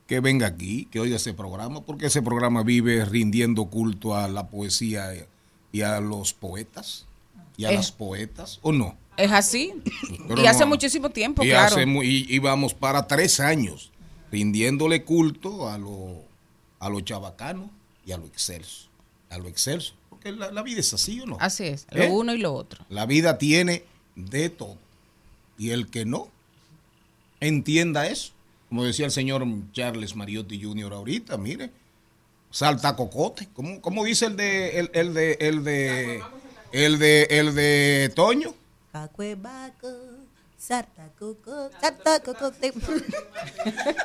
[0.07, 4.47] que venga aquí, que oiga ese programa, porque ese programa vive rindiendo culto a la
[4.49, 5.09] poesía
[5.71, 7.05] y a los poetas
[7.57, 8.97] y a las poetas, ¿o no?
[9.17, 9.73] Es así.
[10.27, 10.67] Pero y hace no.
[10.67, 11.77] muchísimo tiempo, y, claro.
[11.77, 13.91] hace y, y vamos para tres años
[14.35, 16.21] rindiéndole culto a lo,
[16.79, 17.69] a lo chabacano
[18.05, 18.89] y a lo excelso.
[19.29, 19.93] A lo excelso.
[20.09, 21.37] Porque la, la vida es así, ¿o no?
[21.39, 22.05] Así es, ¿Eh?
[22.09, 22.83] lo uno y lo otro.
[22.89, 23.85] La vida tiene
[24.15, 24.75] de todo.
[25.57, 26.27] Y el que no
[27.39, 28.33] entienda eso,
[28.67, 30.91] como decía el señor Charles Mariotti Jr.
[30.91, 31.71] ahorita, mire,
[32.51, 33.47] saltacocote.
[33.53, 36.21] ¿Cómo, cómo dice el de el, el de el de
[36.73, 38.53] el de el de Toño?
[38.91, 40.04] Sartacocote.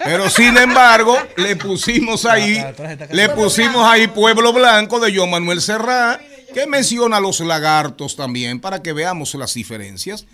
[0.05, 2.63] Pero sin embargo, le pusimos ahí,
[3.11, 6.21] le pusimos ahí Pueblo Blanco de John Manuel Serrat,
[6.53, 10.27] que menciona los lagartos también, para que veamos las diferencias,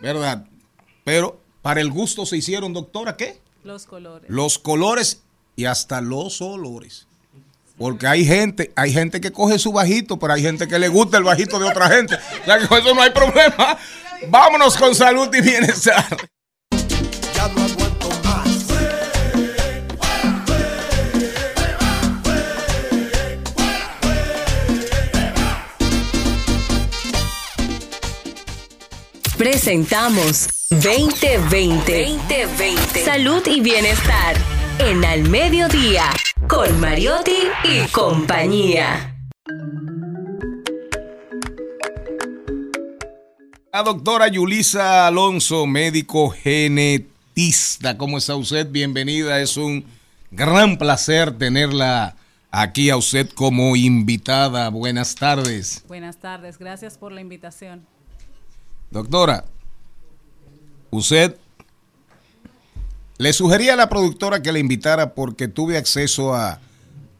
[0.00, 0.44] ¿verdad?
[1.04, 3.40] Pero para el gusto se hicieron, doctora, ¿qué?
[3.64, 4.28] Los colores.
[4.28, 5.22] Los colores
[5.56, 7.06] y hasta los olores.
[7.78, 11.16] Porque hay gente, hay gente que coge su bajito, pero hay gente que le gusta
[11.16, 12.14] el bajito de otra gente.
[12.14, 13.78] O sea que con eso no hay problema.
[14.28, 16.06] Vámonos con salud y bienestar.
[17.34, 18.66] Ya no aguanto más.
[29.36, 32.06] Presentamos 2020.
[32.28, 33.04] 2020.
[33.04, 34.36] Salud y bienestar.
[34.78, 36.10] En Al Mediodía.
[36.48, 39.08] Con Mariotti y compañía.
[43.74, 47.96] La doctora Yulisa Alonso, médico genetista.
[47.96, 48.70] ¿Cómo está usted?
[48.70, 49.40] Bienvenida.
[49.40, 49.86] Es un
[50.30, 52.14] gran placer tenerla
[52.50, 54.68] aquí a usted como invitada.
[54.68, 55.84] Buenas tardes.
[55.88, 57.86] Buenas tardes, gracias por la invitación.
[58.90, 59.46] Doctora,
[60.90, 61.38] usted
[63.16, 66.60] le sugería a la productora que la invitara porque tuve acceso a,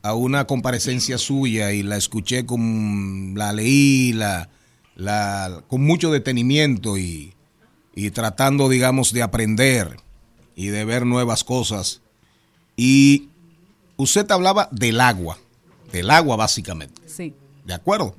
[0.02, 4.50] a una comparecencia suya y la escuché con la leí, la,
[5.02, 7.34] la con mucho detenimiento y,
[7.94, 9.96] y tratando, digamos, de aprender
[10.54, 12.00] y de ver nuevas cosas.
[12.76, 13.28] Y
[13.96, 15.38] usted hablaba del agua,
[15.92, 17.00] del agua básicamente.
[17.06, 17.34] Sí.
[17.64, 18.16] ¿De acuerdo?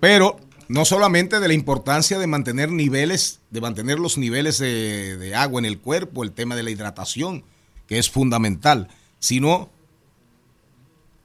[0.00, 0.38] Pero
[0.68, 5.60] no solamente de la importancia de mantener niveles, de mantener los niveles de, de agua
[5.60, 7.44] en el cuerpo, el tema de la hidratación,
[7.86, 8.88] que es fundamental,
[9.18, 9.70] sino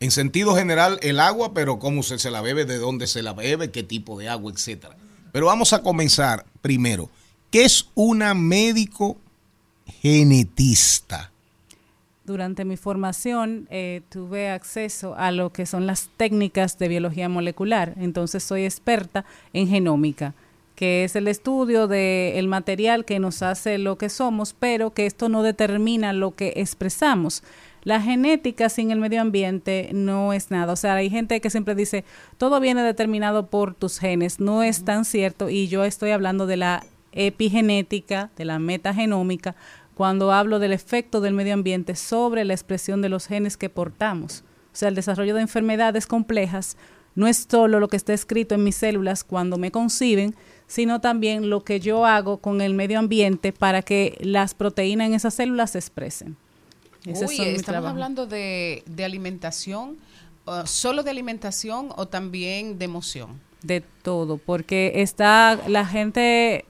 [0.04, 3.72] en sentido general el agua, pero cómo se la bebe, de dónde se la bebe,
[3.72, 4.97] qué tipo de agua, etcétera.
[5.32, 7.10] Pero vamos a comenzar primero.
[7.49, 9.16] ¿Qué es una médico
[10.01, 11.32] genetista?
[12.26, 17.93] Durante mi formación eh, tuve acceso a lo que son las técnicas de biología molecular,
[17.97, 19.24] entonces soy experta
[19.54, 20.34] en genómica,
[20.76, 25.30] que es el estudio del material que nos hace lo que somos, pero que esto
[25.30, 27.41] no determina lo que expresamos.
[27.84, 30.73] La genética sin el medio ambiente no es nada.
[30.73, 32.05] O sea, hay gente que siempre dice,
[32.38, 34.39] todo viene determinado por tus genes.
[34.39, 39.55] No es tan cierto y yo estoy hablando de la epigenética, de la metagenómica,
[39.95, 44.43] cuando hablo del efecto del medio ambiente sobre la expresión de los genes que portamos.
[44.73, 46.77] O sea, el desarrollo de enfermedades complejas
[47.15, 51.49] no es solo lo que está escrito en mis células cuando me conciben, sino también
[51.49, 55.71] lo que yo hago con el medio ambiente para que las proteínas en esas células
[55.71, 56.38] se expresen.
[57.06, 59.97] Ese Uy, son estamos hablando de, de alimentación,
[60.45, 63.41] uh, solo de alimentación o también de emoción.
[63.62, 66.66] de todo, porque está la gente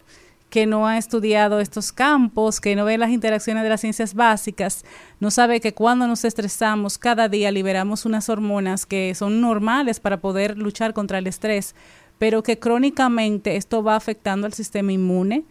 [0.54, 4.86] que no ha estudiado estos campos, que no ve las interacciones de las ciencias básicas,
[5.20, 10.18] no sabe que cuando nos estresamos, cada día liberamos unas hormonas que son normales para
[10.18, 11.74] poder luchar contra el estrés,
[12.20, 15.44] pero que crónicamente esto va afectando al sistema inmune,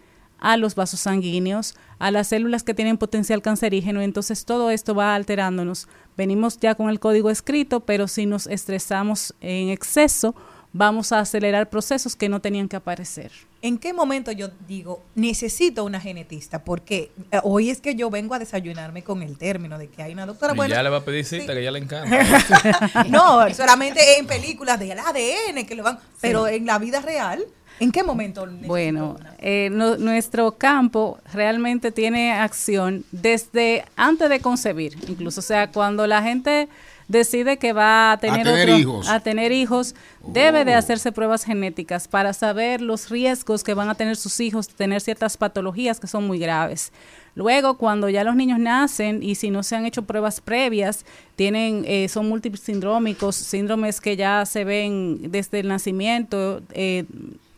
[0.43, 5.15] a los vasos sanguíneos, a las células que tienen potencial cancerígeno, entonces todo esto va
[5.15, 5.87] alterándonos.
[6.17, 10.35] Venimos ya con el código escrito, pero si nos estresamos en exceso,
[10.73, 13.31] vamos a acelerar procesos que no tenían que aparecer.
[13.63, 16.65] ¿En qué momento yo digo, necesito una genetista?
[16.65, 20.13] Porque eh, hoy es que yo vengo a desayunarme con el término de que hay
[20.13, 20.55] una doctora.
[20.55, 23.05] Y Bueno, ya le va a pedir cita, que ya le encanta.
[23.09, 27.47] no, solamente en películas del ADN que lo van, pero en la vida real,
[27.83, 28.47] ¿en qué momento?
[28.67, 35.71] Bueno, eh, no- nuestro campo realmente tiene acción desde antes de concebir, incluso, o sea,
[35.71, 36.69] cuando la gente
[37.09, 39.09] decide que va a tener, tener otro- hijos.
[39.09, 39.95] a tener hijos,
[40.27, 40.79] debe de Oh.
[40.79, 45.01] hacerse pruebas genéticas para saber los riesgos que van a tener sus hijos, de tener
[45.03, 46.91] ciertas patologías que son muy graves.
[47.35, 51.05] Luego, cuando ya los niños nacen y si no se han hecho pruebas previas,
[51.37, 57.05] tienen, eh, son múltiples sindrómicos, síndromes que ya se ven desde el nacimiento, eh,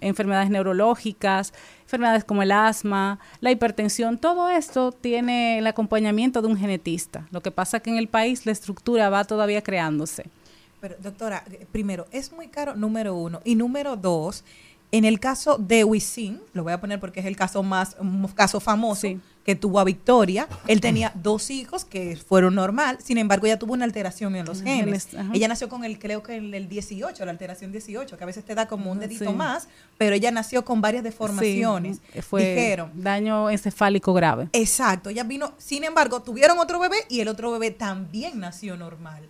[0.08, 1.52] enfermedades neurológicas,
[1.82, 7.26] enfermedades como el asma, la hipertensión, todo esto tiene el acompañamiento de un genetista.
[7.30, 10.26] Lo que pasa que en el país la estructura va todavía creándose.
[10.80, 13.40] Pero, doctora, eh, primero, es muy caro, número uno.
[13.44, 14.44] Y número dos,
[14.96, 18.28] en el caso de Wisin, lo voy a poner porque es el caso más, un
[18.28, 19.20] caso famoso Sí.
[19.44, 20.46] que tuvo a Victoria.
[20.68, 24.62] Él tenía dos hijos que fueron normal, sin embargo, ella tuvo una alteración en los
[24.62, 25.08] genes.
[25.14, 25.30] ajá.
[25.34, 28.44] Ella nació con el, creo que el, el 18, la alteración 18, que a veces
[28.44, 29.32] te da como un dedito Sí.
[29.32, 29.66] más,
[29.98, 31.98] pero ella nació con varias deformaciones.
[32.12, 34.48] Sí, fue Dijeron, daño encefálico grave.
[34.52, 39.28] Exacto, ella vino, sin embargo, tuvieron otro bebé y el otro bebé también nació normal.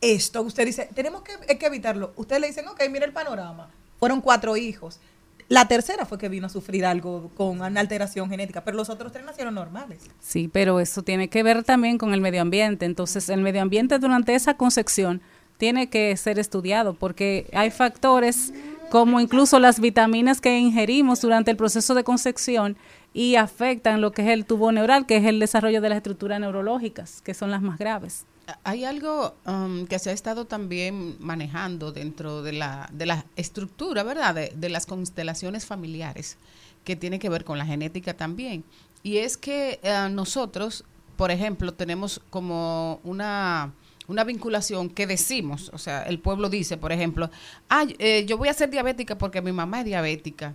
[0.00, 2.12] esto, usted dice, tenemos que, que evitarlo.
[2.14, 3.68] Usted le dicen, ok, mira el panorama.
[3.98, 5.00] Fueron cuatro hijos.
[5.48, 9.12] La tercera fue que vino a sufrir algo con una alteración genética, pero los otros
[9.12, 10.02] tres nacieron normales.
[10.20, 12.84] Sí, pero eso tiene que ver también con el medio ambiente.
[12.84, 15.22] Entonces, el medio ambiente durante esa concepción
[15.56, 18.52] tiene que ser estudiado porque hay factores
[18.90, 22.76] como incluso las vitaminas que ingerimos durante el proceso de concepción
[23.12, 26.40] y afectan lo que es el tubo neural, que es el desarrollo de las estructuras
[26.40, 28.24] neurológicas, que son las más graves.
[28.64, 34.02] Hay algo um, que se ha estado también manejando dentro de la, de la estructura,
[34.02, 34.34] ¿verdad?
[34.34, 36.38] De, de las constelaciones familiares,
[36.84, 38.64] que tiene que ver con la genética también.
[39.02, 40.84] Y es que eh, nosotros,
[41.16, 43.74] por ejemplo, tenemos como una,
[44.06, 47.30] una vinculación que decimos, o sea, el pueblo dice, por ejemplo,
[47.68, 50.54] ah, eh, yo voy a ser diabética porque mi mamá es diabética.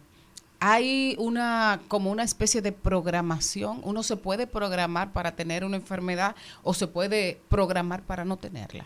[0.66, 3.82] Hay una como una especie de programación.
[3.84, 8.86] Uno se puede programar para tener una enfermedad o se puede programar para no tenerla.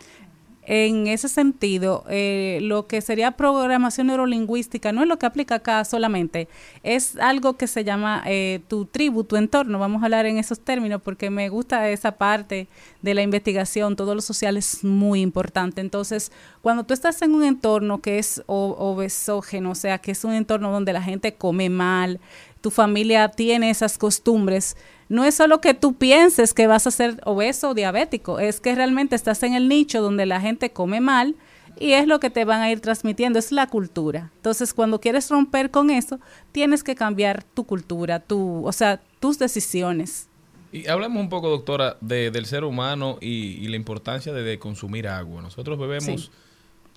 [0.70, 5.82] En ese sentido, eh, lo que sería programación neurolingüística no es lo que aplica acá
[5.86, 6.46] solamente,
[6.82, 9.78] es algo que se llama eh, tu tribu, tu entorno.
[9.78, 12.68] Vamos a hablar en esos términos porque me gusta esa parte
[13.00, 15.80] de la investigación, todo lo social es muy importante.
[15.80, 20.34] Entonces, cuando tú estás en un entorno que es obesógeno, o sea, que es un
[20.34, 22.20] entorno donde la gente come mal,
[22.68, 24.76] tu familia tiene esas costumbres,
[25.08, 28.74] no es solo que tú pienses que vas a ser obeso o diabético, es que
[28.74, 31.34] realmente estás en el nicho donde la gente come mal
[31.80, 34.30] y es lo que te van a ir transmitiendo, es la cultura.
[34.36, 36.20] Entonces, cuando quieres romper con eso,
[36.52, 40.28] tienes que cambiar tu cultura, tu, o sea, tus decisiones.
[40.70, 44.58] Y hablemos un poco, doctora, de, del ser humano y, y la importancia de, de
[44.58, 45.40] consumir agua.
[45.40, 46.30] Nosotros bebemos Sí.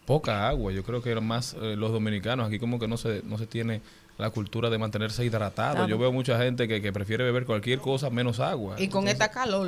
[0.06, 0.74] poca agua.
[0.74, 3.82] Yo creo que más eh, los dominicanos aquí como que no se, no se tiene
[4.22, 5.74] la cultura de mantenerse hidratado.
[5.76, 5.90] Claro.
[5.90, 8.76] Yo veo mucha gente que, que prefiere beber cualquier cosa menos agua.
[8.80, 9.68] Y con esta calor.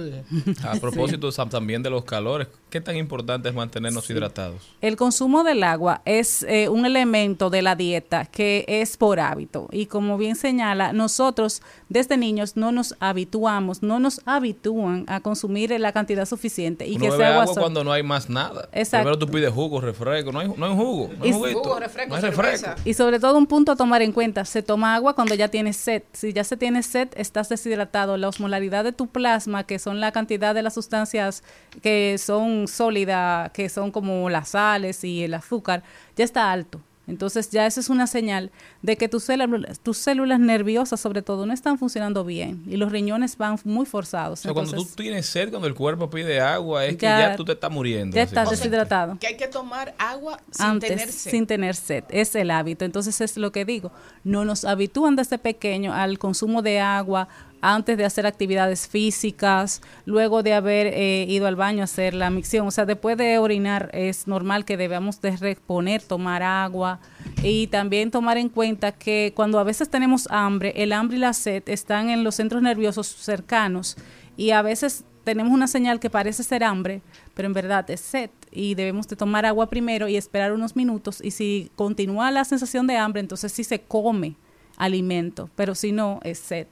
[0.64, 4.62] A propósito también de los calores, ¿qué tan importante es mantenernos hidratados?
[4.82, 9.68] El consumo del agua es eh, un elemento de la dieta que es por hábito.
[9.72, 15.72] Y como bien señala, nosotros desde niños no nos habituamos, no nos habitúan a consumir
[15.80, 16.88] la cantidad suficiente.
[16.88, 18.70] Y Uno que bebe sea agua sol- cuando no hay más nada.
[18.74, 19.06] Exacto.
[19.06, 20.32] Primero tú pides jugo, refresco.
[20.32, 22.72] No hay, no hay jugo, no hay Y- juguito, Jugo, refresco, no hay refresco.
[22.86, 25.78] Y sobre todo un punto a tomar en cuenta, se toma agua cuando ya tienes
[25.78, 26.04] sed.
[26.14, 28.18] Si ya se tiene sed, estás deshidratado.
[28.18, 31.44] La osmolaridad de tu plasma, que son la cantidad de las sustancias
[31.82, 35.84] que son sólidas, que son como las sales y el azúcar,
[36.16, 36.82] ya está alto.
[37.06, 38.50] Entonces ya esa es una señal
[38.82, 42.92] de que tus células, tus células nerviosas sobre todo no están funcionando bien y los
[42.92, 44.40] riñones van muy forzados.
[44.40, 47.44] O sea, cuando tú tienes sed, cuando el cuerpo pide agua, es que Ya- tú
[47.44, 48.16] te estás muriendo.
[48.16, 49.18] ya estás deshidratado.
[49.20, 51.32] Que hay que tomar agua sin antes tener sed.
[51.32, 52.04] sin tener sed.
[52.10, 52.86] Es el hábito.
[52.86, 53.92] Entonces es lo que digo.
[54.24, 57.28] No nos habitúan desde pequeño al consumo de agua
[57.64, 62.30] antes de hacer actividades físicas, luego de haber eh, ido al baño a hacer la
[62.30, 62.68] micción.
[62.68, 67.00] O sea, después de orinar es normal que debamos de reponer, tomar agua
[67.42, 71.32] y también tomar en cuenta que cuando a veces tenemos hambre, el hambre y la
[71.32, 73.96] sed están en los centros nerviosos cercanos
[74.36, 77.02] y a veces tenemos una señal que parece ser hambre,
[77.34, 81.22] pero en verdad es sed y debemos de tomar agua primero y esperar unos minutos
[81.24, 84.36] y si continúa la sensación de hambre, entonces sí se come
[84.76, 86.68] alimento, pero si no es sed.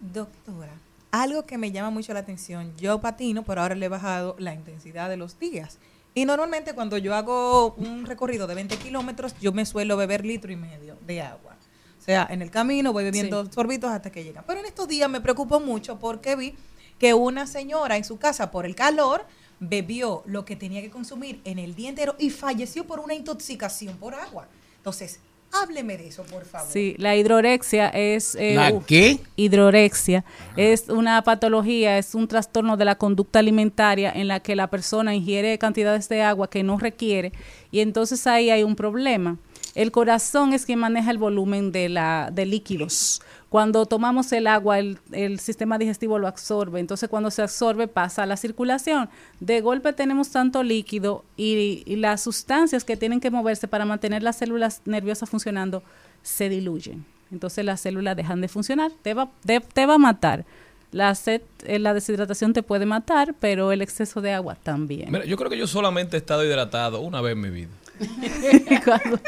[0.00, 0.72] Doctora,
[1.10, 4.54] algo que me llama mucho la atención, yo patino, pero ahora le he bajado la
[4.54, 5.78] intensidad de los días.
[6.14, 10.50] Y normalmente cuando yo hago un recorrido de 20 kilómetros, yo me suelo beber litro
[10.50, 11.54] y medio de agua.
[11.98, 14.42] O sea, en el camino voy bebiendo sorbitos hasta que llegan.
[14.46, 16.54] Pero en estos días me preocupó mucho porque vi
[16.98, 19.26] que una señora en su casa, por el calor,
[19.60, 23.98] bebió lo que tenía que consumir en el día entero y falleció por una intoxicación
[23.98, 24.48] por agua.
[24.78, 25.20] Entonces,
[25.52, 26.68] hábleme de eso, por favor.
[26.70, 28.34] Sí, la hidrorexia es...
[28.34, 29.18] eh, ¿La qué?
[29.36, 30.24] Hidrorexia
[30.56, 35.14] es una patología, es un trastorno de la conducta alimentaria en la que la persona
[35.14, 37.32] ingiere cantidades de agua que no requiere
[37.70, 39.38] y entonces ahí hay un problema.
[39.74, 43.22] El corazón es quien maneja el volumen de, la, de líquidos.
[43.50, 46.78] Cuando tomamos el agua, el, el sistema digestivo lo absorbe.
[46.78, 49.10] Entonces, cuando se absorbe, pasa a la circulación.
[49.40, 54.22] De golpe tenemos tanto líquido y, y las sustancias que tienen que moverse para mantener
[54.22, 55.82] las células nerviosas funcionando
[56.22, 57.04] se diluyen.
[57.32, 58.92] Entonces, las células dejan de funcionar.
[59.02, 60.44] Te va, te va a matar.
[60.92, 65.10] La sed, eh, la deshidratación te puede matar, pero el exceso de agua también.
[65.10, 67.68] Mira, yo creo que yo solamente he estado hidratado una vez en mi vida.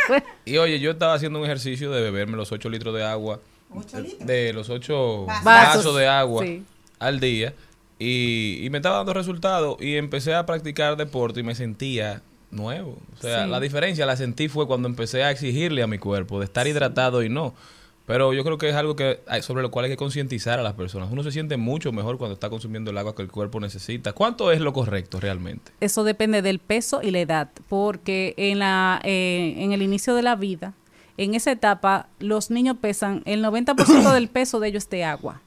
[0.45, 3.41] Y oye, yo estaba haciendo un ejercicio de beberme los 8 litros de agua.
[4.21, 5.45] De los 8 Vasos.
[5.45, 6.63] vasos de agua Sí.
[6.99, 7.55] al día.
[7.99, 9.77] Y, y me estaba dando resultados.
[9.81, 12.99] Y empecé a practicar deporte y me sentía nuevo.
[13.17, 13.51] O sea, Sí.
[13.51, 17.23] la diferencia la sentí fue cuando empecé a exigirle a mi cuerpo de estar hidratado
[17.23, 17.55] y no.
[18.05, 20.63] Pero yo creo que es algo que hay- sobre lo cual hay que concientizar a
[20.65, 21.09] las personas.
[21.13, 24.13] Uno se siente mucho mejor cuando está consumiendo el agua que el cuerpo necesita.
[24.13, 25.71] ¿Cuánto es lo correcto realmente?
[25.81, 30.23] Eso depende del peso y la edad, porque en, la, eh, en el inicio de
[30.23, 30.75] la vida,
[31.17, 35.41] en esa etapa, los niños pesan, el 90% del peso de ellos de agua.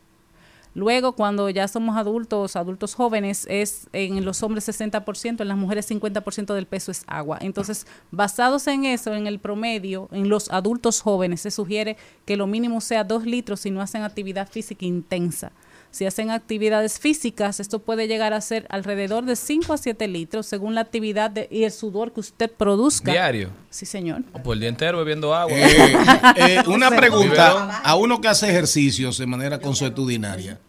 [0.75, 5.89] Luego, cuando ya somos adultos, adultos jóvenes, es en los hombres 60%, en las mujeres
[5.89, 7.37] 50% del peso es agua.
[7.39, 11.95] Entonces, basados en eso, en el promedio, en los adultos jóvenes, se sugiere
[12.25, 15.53] que lo mínimo sea 2 litros si no hacen actividad física intensa.
[15.95, 20.45] Si hacen actividades físicas, esto puede llegar a ser alrededor de 5 a 7 litros
[20.45, 23.13] según la actividad de- y el sudor que usted produzca.
[23.13, 23.47] ¿Diario?
[23.69, 24.23] Sí, señor.
[24.33, 25.57] O por el día entero bebiendo agua.
[25.57, 25.95] Eh,
[26.35, 30.59] eh, una pregunta a uno que hace ejercicios de manera consuetudinaria.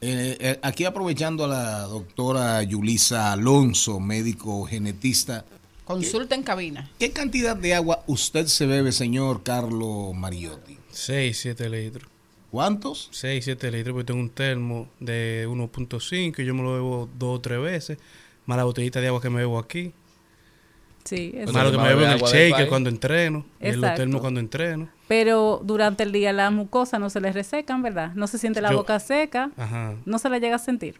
[0.00, 5.44] Eh, eh, aquí aprovechando a la doctora Yulisa Alonso, médico genetista,
[5.84, 6.88] Consulta en cabina.
[6.98, 10.78] ¿qué cantidad de agua usted se bebe, señor Carlo Mariotti?
[10.92, 12.11] 6, 7 litros.
[12.52, 13.08] ¿Cuántos?
[13.12, 17.38] 6, 7 litros, porque tengo un termo de 1.5 y yo me lo bebo dos
[17.38, 17.98] o tres veces.
[18.44, 19.92] Más la botellita de agua que me bebo aquí.
[21.04, 21.62] Sí, Más eso.
[21.64, 23.46] lo que me Más bebo en el shaker cuando entreno.
[23.58, 24.88] Y en los termos cuando entreno.
[25.08, 28.12] Pero durante el día las mucosas no se les resecan, ¿verdad?
[28.14, 29.94] No se siente la Yo- boca seca, Ajá.
[30.04, 30.96] no se la llega a sentir.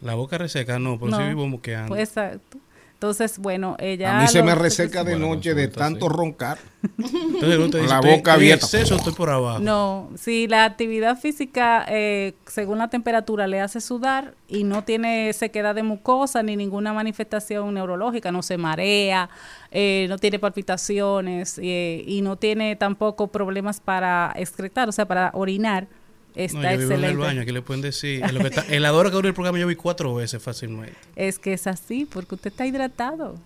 [0.00, 1.28] La boca reseca, no, pero sí No.
[1.28, 1.88] vivo moqueando.
[1.88, 2.58] Pues, exacto.
[3.04, 4.18] Entonces, bueno, ella...
[4.18, 6.12] A mí se me reseca de noche de tanto sí.
[6.16, 6.56] roncar.
[6.98, 8.64] Entonces te dice, la "Estoy- boca abierta".
[8.64, 9.58] exceso, estoy por abajo.
[9.58, 15.30] No, si la actividad física, eh, según la temperatura, le hace sudar y no tiene
[15.34, 19.28] sequedad de mucosa ni ninguna manifestación neurológica, no se marea,
[19.70, 25.30] eh, no tiene palpitaciones eh, y no tiene tampoco problemas para excretar, o sea, para
[25.34, 25.88] orinar,
[26.34, 28.22] está No, yo vivo en el baño, aquí le pueden decir.
[28.24, 30.42] En lo que está, en la hora que abrió el programa yo vi cuatro veces
[30.42, 30.96] fácilmente.
[31.16, 33.36] Es que es así, porque usted está hidratado.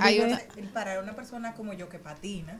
[0.00, 0.40] Hay otra-
[0.72, 2.58] para una persona como yo que patina,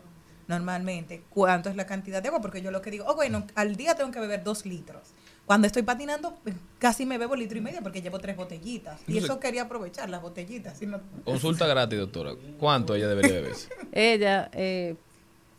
[0.49, 2.41] normalmente, ¿cuánto es la cantidad de agua?
[2.41, 5.03] Porque yo lo que digo, oh, bueno, al día tengo que beber dos litros.
[5.47, 9.01] Cuando estoy patinando, pues, casi me bebo litro y medio porque llevo tres botellitas.
[9.07, 10.77] Y eso quería aprovechar, las botellitas.
[10.79, 12.33] si no- Consulta gratis, doctora.
[12.59, 13.69] ¿Cuánto ella debería beberse?
[13.93, 14.97] Ella, eh,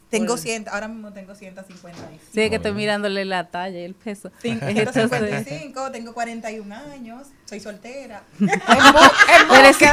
[0.10, 0.42] tengo Bueno.
[0.42, 2.24] 100, ahora mismo tengo 155.
[2.34, 4.32] sí, es que estoy mirándole la talla y el peso.
[4.44, 8.22] Entonces, 155, tengo 41 años, soy soltera.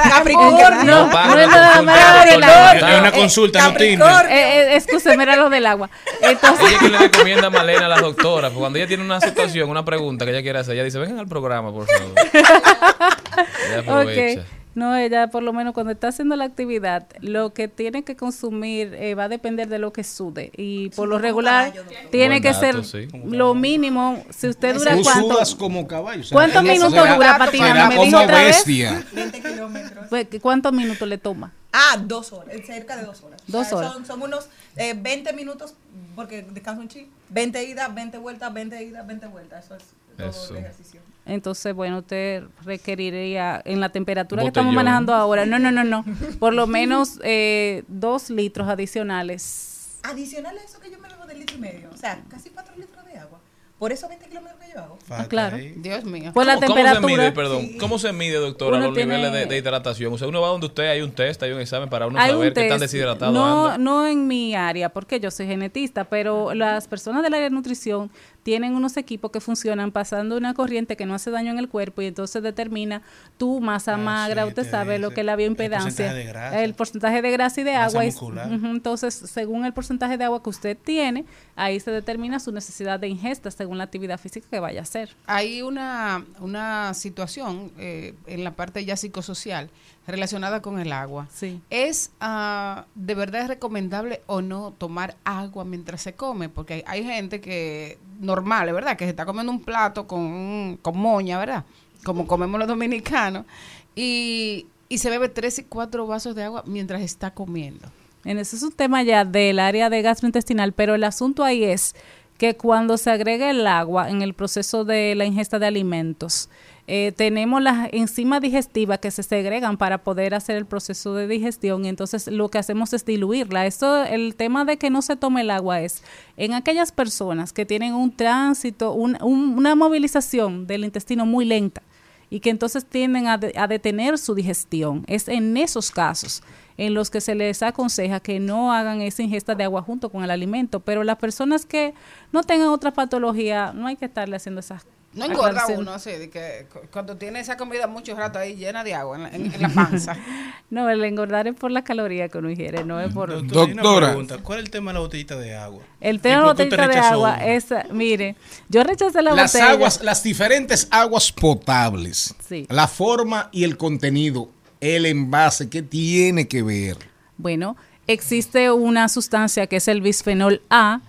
[0.09, 0.85] Capricornio.
[0.85, 2.39] No, No no, no, consulta, no, no, doctora.
[2.39, 3.99] no, no, Es no, una consulta, no Tinder.
[3.99, 4.37] Capricornio.
[4.37, 5.91] Eh, eh, mira lo del agua.
[6.21, 9.21] Entonces, Ella que le recomienda a Malena a las doctoras, porque cuando ella tiene una
[9.21, 12.13] situación, una pregunta que ella quiere hacer, ella dice, vengan al programa, por favor.
[12.33, 14.45] Ella aprovecha.
[14.75, 18.93] No, ella por lo menos cuando está haciendo la actividad, lo que tiene que consumir
[18.95, 20.51] eh, va a depender de lo que sude.
[20.57, 23.09] Y por lo regular caballo, tiene que dato, ser sí.
[23.25, 24.25] lo mínimo.
[24.31, 26.21] Si usted dura Tú cuánto, sudas como caballo.
[26.23, 27.87] o sea, ¿cuántos minutos será- dura patinando?
[27.89, 28.57] Me dijo como otra vez.
[28.57, 29.05] bestia.
[29.13, 30.07] 20 kilómetros.
[30.09, 31.53] Pues, ¿Cuántos minutos le toma?
[31.73, 33.41] Ah, dos horas, cerca de dos horas.
[33.47, 33.93] Dos horas.
[33.93, 35.75] Son, son unos eh, 20 minutos,
[36.15, 37.09] porque descanso un chip.
[37.31, 39.65] 20 idas, 20 vueltas, 20 idas, 20 vueltas.
[39.65, 39.83] Eso es
[40.17, 40.51] todo Eso.
[40.55, 41.01] el ejercicio.
[41.27, 46.05] Entonces, bueno, usted requeriría en la temperatura que estamos manejando ahora, no, no, no, no,
[46.39, 49.99] por lo menos eh, dos litros adicionales.
[50.03, 51.89] Adicional a eso que yo me bebo de litro y medio.
[51.93, 53.39] O sea, casi 4 litros de agua.
[53.79, 54.99] Por esos 20 kilómetros que yo hago.
[55.07, 55.57] Falta claro.
[55.57, 56.31] Dios mío.
[56.35, 57.07] Por la ¿Cómo- ¿Cómo se temperatura.
[57.23, 57.69] mide, perdón?
[57.81, 60.13] ¿Cómo se mide, doctora, Uno los tiene- niveles de, de hidratación?
[60.13, 62.31] O sea, uno va donde usted, hay un test, hay un examen para uno Hay
[62.33, 63.79] saber un qué tan deshidratado no, anda.
[63.79, 68.11] no en mi área, porque yo soy genetista, pero las personas del área de nutrición
[68.45, 72.03] tienen unos equipos que funcionan pasando una corriente que no hace daño en el cuerpo
[72.03, 73.03] y entonces determina
[73.39, 76.15] tu masa Ah, magra, sí, usted te sabe lo que es la el bioimpedancia, porcentaje
[76.19, 76.63] de grasa.
[76.63, 78.05] el porcentaje de grasa y de Masa agua.
[78.07, 81.25] y- entonces, según el porcentaje de agua que usted tiene,
[81.57, 85.11] ahí se determina su necesidad de ingesta según la actividad física que vaya a hacer.
[85.27, 89.71] Hay una, una situación eh, en la parte ya psicosocial
[90.07, 91.29] relacionada con el agua.
[91.33, 91.61] Sí.
[91.71, 96.49] ¿Es ah, de verdad recomendable o no tomar agua mientras se come?
[96.49, 98.97] Porque hay, hay gente que, normal, ¿verdad?
[98.97, 101.65] Que se está comiendo un plato con, con moña, ¿verdad?
[102.05, 103.47] Como comemos los dominicanos.
[103.95, 107.89] Y, y se bebe tres y cuatro vasos de agua mientras está comiendo.
[108.25, 111.95] En ese es un tema ya del área de gastrointestinal, pero el asunto ahí es
[112.39, 116.49] que cuando se agrega el agua en el proceso de la ingesta de alimentos,
[116.87, 121.85] eh, tenemos las enzimas digestivas que se segregan para poder hacer el proceso de digestión
[121.85, 123.65] y entonces lo que hacemos es diluirla.
[123.67, 126.03] Esto, el tema de que no se tome el agua es
[126.37, 131.83] en aquellas personas que tienen un tránsito, un- un- una movilización del intestino muy lenta
[132.31, 135.05] y que entonces tienden a, de- a detener su digestión.
[135.07, 136.43] Es en esos casos
[136.77, 140.25] en los que se les aconseja que no hagan esa ingesta de agua junto con
[140.25, 141.95] el alimento, pero las personas que
[142.33, 146.29] no tengan otra patología, no hay que estarle haciendo esas No engorda uno así, de
[146.31, 149.55] que cu- cuando tiene esa comida mucho rato ahí llena de agua en la, en-
[149.55, 150.17] en la panza.
[150.71, 153.31] No, el engordar es por la caloría que uno ingiere, no es por...
[153.47, 155.83] Doctora, pregunta, ¿Cuál es el tema de la botellita de agua?
[156.01, 158.35] El ¿Y tema de usted botellita de agua es, mire,
[158.71, 159.71] yo rechacé la Las botella.
[159.71, 162.67] aguas, las diferentes aguas potables, Sí.
[162.71, 164.49] la forma y el contenido,
[164.81, 166.97] el envase, ¿qué tiene que ver?
[167.37, 167.77] Bueno,
[168.09, 171.01] existe una sustancia que es el bisfenol A,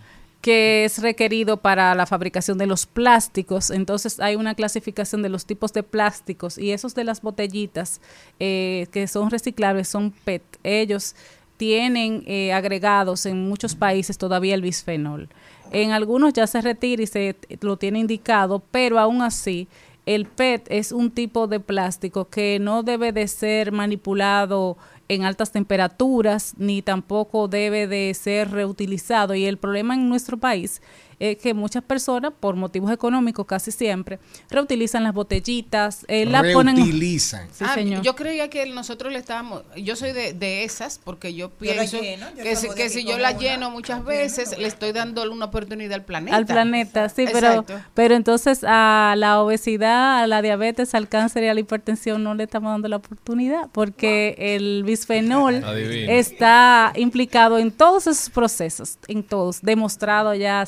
[0.46, 3.72] que es requerido para la fabricación de los plásticos.
[3.72, 8.00] Entonces hay una clasificación de los tipos de plásticos y esos de las botellitas
[8.40, 10.44] eh, que son reciclables son PET.
[10.62, 11.16] Ellos
[11.58, 15.30] tienen eh, agregados en muchos países todavía el bisfenol.
[15.72, 19.68] En algunos ya se retira y se lo tiene indicado, pero aún así
[20.06, 24.78] el PET es un tipo de plástico que no debe de ser manipulado
[25.08, 29.36] en altas temperaturas ni tampoco debe de ser reutilizado.
[29.36, 30.82] Y el problema en nuestro país
[31.20, 36.76] es que muchas personas por motivos económicos casi siempre reutilizan las botellitas eh, la ponen
[36.76, 37.48] Reutilizan.
[37.52, 38.04] Sí, Ah, señor.
[38.04, 42.28] Yo creía que nosotros le estábamos, yo soy de, de esas porque yo pienso lleno,
[42.36, 45.46] yo que, si, que yo la una, lleno muchas la veces, le estoy dando una
[45.46, 46.36] oportunidad al planeta.
[46.38, 47.80] al planeta, sí, pero, Exacto.
[47.94, 52.36] pero entonces a la obesidad, a la diabetes, al cáncer y a la hipertensión no
[52.36, 55.64] le estamos dando la oportunidad porque el bisfenol
[56.10, 60.66] está implicado en todos esos procesos, en todos, demostrado ya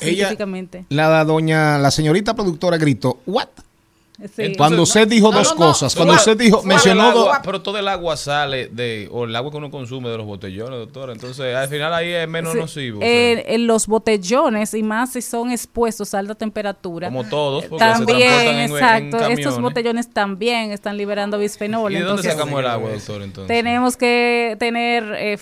[0.90, 3.48] La doña, la señorita productora gritó, ¿what?
[4.34, 4.52] Sí.
[4.56, 7.14] Cuando usted dijo no, dos no, no, cosas, cuando usted dijo, suave, mencionó Todo el
[7.14, 10.16] dos, agua- pero todo el agua sale de, o el agua que uno consume de
[10.16, 11.12] los botellones, doctora.
[11.12, 12.98] Entonces, al final ahí es menos Sí, nocivo.
[12.98, 17.10] o sea, eh, en los botellones y más si son expuestos a alta temperatura.
[17.10, 19.18] como todos, porque se También, transportan en, en exacto.
[19.28, 21.92] Estos botellones también están liberando bisfenol.
[21.92, 23.46] ¿Y de dónde entonces, sacamos el agua, doctor, entonces?
[23.46, 25.38] Tenemos que tener eh,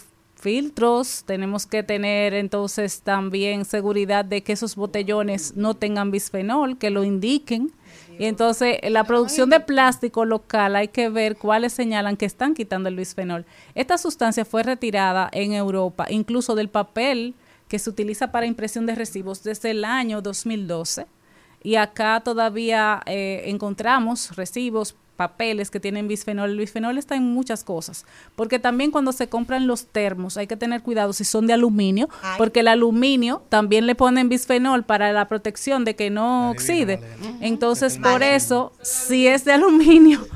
[0.47, 6.91] filtros, tenemos que tener entonces también seguridad de que esos botellones no tengan bisfenol, que
[6.91, 7.73] lo indiquen.
[8.17, 12.89] Y entonces la producción de plástico local hay que ver cuáles señalan que están quitando
[12.89, 13.45] el bisfenol.
[13.75, 17.35] Esta sustancia fue retirada en Europa, incluso del papel
[17.67, 21.09] que se utiliza para impresión de recibos desde el año 2012.
[21.65, 26.51] Y acá todavía eh, encontramos recibos, papeles que tienen bisfenol.
[26.51, 28.05] El bisfenol está en muchas cosas,
[28.37, 32.09] porque también cuando se compran los termos hay que tener cuidado si son de aluminio,
[32.23, 32.35] Ay.
[32.39, 37.01] porque el aluminio también le ponen bisfenol para la protección de que no oxide.
[37.41, 40.27] Entonces, por eso, si es de aluminio,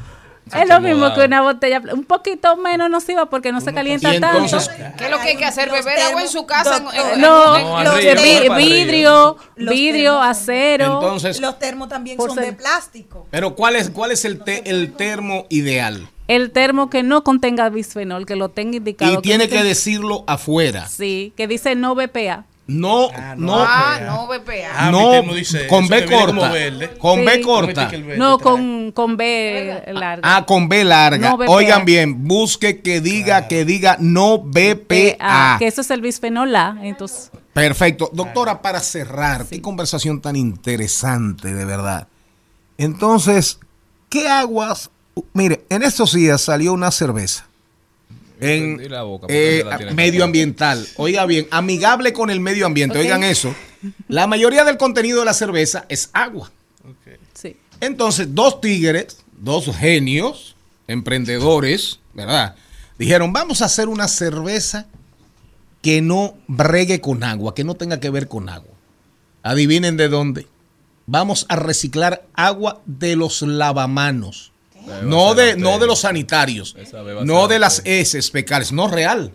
[0.52, 4.58] es lo mismo que una botella, un poquito menos nociva porque no se calienta tanto.
[4.96, 5.70] ¿Qué es lo que hay que hacer?
[5.70, 6.76] ¿Beber agua en su casa?
[6.78, 10.94] en- termos, en- No, los vidrio, vidrio, acero.
[10.94, 13.26] entonces, Los termos también son ser- de plástico.
[13.30, 16.08] pero ¿cuál es, cuál es el, te- el termo ideal?
[16.28, 19.14] el termo que no contenga bisfenol, que lo tenga indicado.
[19.14, 20.86] Y tiene que dice- decirlo afuera.
[20.86, 22.44] Sí, que dice no BPA.
[22.70, 24.70] No, Ah, no, Ah, no, BPA.
[24.74, 26.52] Ah, mi no, dice con B corta.
[26.98, 27.24] Con Sí.
[27.26, 27.90] B corta.
[28.16, 30.36] No, con, con B larga.
[30.36, 31.30] Ah, con B larga.
[31.30, 31.50] No BPA.
[31.50, 35.16] Oigan bien, busque que diga, que diga no BPA.
[35.18, 36.76] BPA, que eso es el bisfenol A.
[36.82, 38.08] Entonces, Perfecto.
[38.12, 42.06] Doctora, para cerrar, qué conversación tan interesante, de verdad.
[42.78, 43.58] Entonces,
[44.08, 44.90] ¿qué aguas?
[45.32, 47.46] Mire, en estos días salió una cerveza.
[48.40, 50.86] En, la boca, eh, la medioambiental.
[50.96, 52.98] Oiga bien, amigable con el medio ambiente.
[52.98, 53.54] Oigan eso.
[54.08, 56.50] La mayoría del contenido de la cerveza es agua.
[57.34, 57.56] sí.
[57.80, 60.54] Entonces, dos tigres, dos genios,
[60.86, 62.56] emprendedores, ¿verdad?
[62.98, 64.86] Dijeron, vamos a hacer una cerveza
[65.82, 68.74] que no bregue con agua, que no tenga que ver con agua.
[69.42, 70.46] Adivinen de dónde.
[71.06, 74.49] Vamos a reciclar agua de los lavamanos.
[75.02, 76.74] No de, no de los sanitarios.
[77.24, 78.72] No de la las heces fecales.
[78.72, 79.32] No real.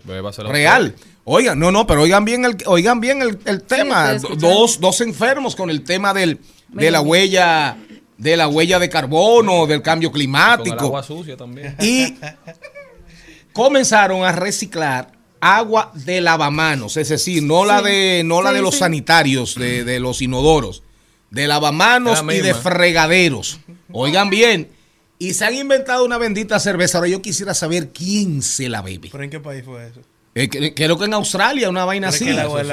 [0.47, 0.95] Real.
[1.23, 4.13] Oigan, no, no, pero oigan bien el, oigan bien el, el tema.
[4.37, 6.39] dos, dos enfermos con el tema del,
[6.69, 7.77] de la huella,
[8.17, 10.77] de la huella de carbono, del cambio Con el climático.
[10.85, 11.75] agua sucia también.
[11.81, 12.15] Y
[13.53, 18.61] comenzaron a reciclar agua de lavamanos, es decir, no la de, no la Sí, de
[18.61, 18.79] los sí.
[18.79, 20.83] sanitarios, de, de los inodoros,
[21.29, 23.59] de lavamanos La y de fregaderos.
[23.91, 24.69] Oigan bien,
[25.19, 26.97] y se han inventado una bendita cerveza.
[26.97, 29.09] Ahora yo quisiera saber quién se la bebe.
[29.11, 30.01] ¿Pero en qué país fue eso?
[30.37, 32.27] Eh, que- creo que en Australia, una vaina así.
[32.29, 32.67] Eso sí,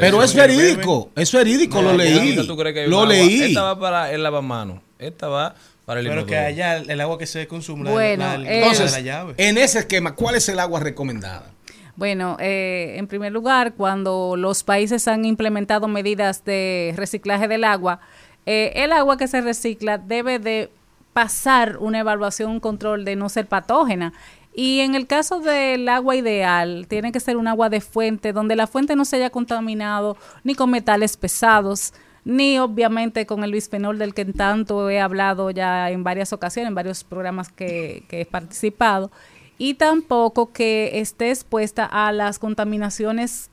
[0.00, 2.36] Pero es verídico, es verídico, lo leí.
[2.46, 3.42] ¿Tú crees que hay Lo leí.
[3.44, 4.80] Esta va para el lavamanos.
[4.98, 5.54] Esta va
[5.86, 8.58] para el Pero que allá el, agua que se consume, la- Bueno, la, la, eh,
[8.58, 9.34] Entonces, la llave.
[9.38, 11.50] en ese esquema, ¿cuál es el agua recomendada?
[11.96, 18.00] Bueno, eh, en primer lugar, cuando los países han implementado medidas de reciclaje del agua,
[18.46, 20.70] eh, el agua que se recicla debe de
[21.12, 24.12] pasar una evaluación, un control de no ser patógena.
[24.54, 28.56] Y en el caso del agua ideal, tiene que ser un agua de fuente, donde
[28.56, 31.94] la fuente no se haya contaminado ni con metales pesados,
[32.24, 36.74] ni obviamente con el bisfenol del que tanto he hablado ya en varias ocasiones, en
[36.74, 39.10] varios programas que, he participado,
[39.56, 43.50] y tampoco que esté expuesta a las contaminaciones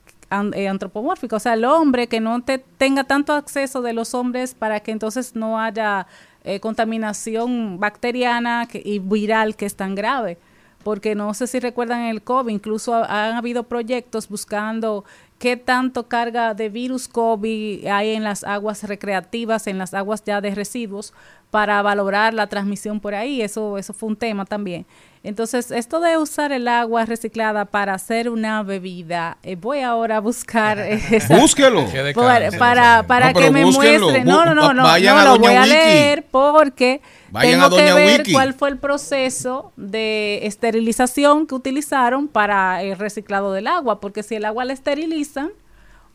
[0.53, 4.53] eh, antropomórficas, o sea, el hombre que no te tenga tanto acceso de los hombres
[4.53, 6.07] para que entonces no haya
[6.43, 10.37] eh, contaminación bacteriana que- y viral que es tan grave
[10.83, 15.03] porque no sé si recuerdan el COVID, incluso ha- han habido proyectos buscando
[15.37, 20.39] qué tanto carga de virus COVID hay en las aguas recreativas, en las aguas ya
[20.39, 21.13] de residuos,
[21.51, 23.41] para valorar la transmisión por ahí.
[23.41, 24.85] Eso, eso fue un tema también.
[25.21, 30.19] Entonces, esto de usar el agua reciclada para hacer una bebida, eh, voy ahora a
[30.21, 30.79] buscar
[31.11, 31.85] esa- Búsquelo.
[32.57, 34.05] para, para No, que me búsquenlo.
[34.11, 34.23] muestre.
[34.23, 35.73] No, no, no, no, vayan no a lo Doña voy a Wiki.
[35.73, 37.01] leer porque
[37.31, 38.31] Vayan tengo a Doña que ver Wiki.
[38.31, 44.35] cuál fue el proceso de esterilización que utilizaron para el reciclado del agua, porque si
[44.35, 45.49] el agua la esterilizan,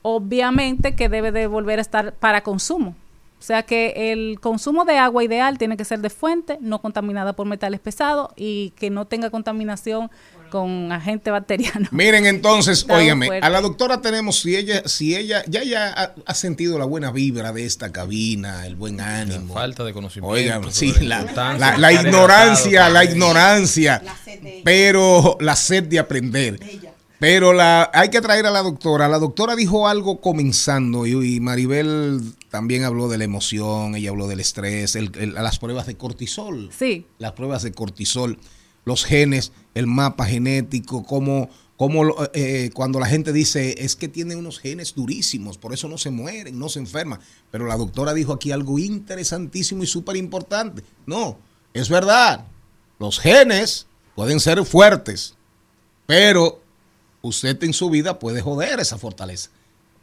[0.01, 2.95] obviamente que debe de volver a estar para consumo.
[3.39, 7.35] O sea que el consumo de agua ideal tiene que ser de fuente, no contaminada
[7.35, 10.11] por metales pesados y que no tenga contaminación
[10.49, 11.89] con agente bacteriano.
[11.93, 16.35] Miren entonces, óigame, a la doctora tenemos si ella, si ella ya ya ha, ha
[16.35, 19.53] sentido la buena vibra de esta cabina, el buen ánimo.
[19.53, 20.33] falta de conocimiento.
[20.33, 21.25] Oigan, sobre sí, la
[21.77, 24.03] la, ignorancia, la ignorancia,
[24.65, 26.61] pero la sed de aprender.
[27.21, 29.09] Pero la, hay que traer a la doctora.
[29.09, 34.27] La doctora dijo algo comenzando y, y Maribel también habló de la emoción, ella habló
[34.27, 36.71] del estrés, el- el- las pruebas de cortisol.
[36.77, 37.07] Sí.
[37.19, 38.39] Las pruebas de cortisol,
[38.85, 44.09] los genes, el mapa genético, cómo, cómo lo- eh, cuando la gente dice es que
[44.09, 47.21] tiene unos genes durísimos, por eso no se mueren, no se enferman.
[47.51, 50.83] Pero la doctora dijo aquí algo interesantísimo y súper importante.
[51.07, 51.39] No,
[51.73, 52.45] es verdad,
[52.99, 53.87] los genes
[54.17, 55.35] pueden ser fuertes,
[56.07, 56.61] pero
[57.29, 59.51] usted en su vida puede joder esa fortaleza.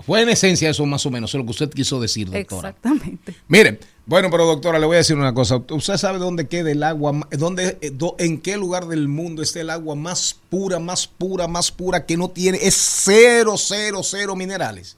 [0.05, 2.69] Fue en esencia eso más o menos, es lo que usted quiso decir, doctora.
[2.69, 3.35] Exactamente.
[3.47, 5.61] Miren, bueno, pero doctora, le voy a decir una cosa.
[5.69, 7.27] ¿Usted sabe dónde queda el agua?
[7.31, 11.71] Dónde, eh, ¿En qué lugar del mundo está el agua más pura, más pura, más
[11.71, 12.57] pura que no tiene?
[12.61, 14.97] Es cero, cero, cero minerales.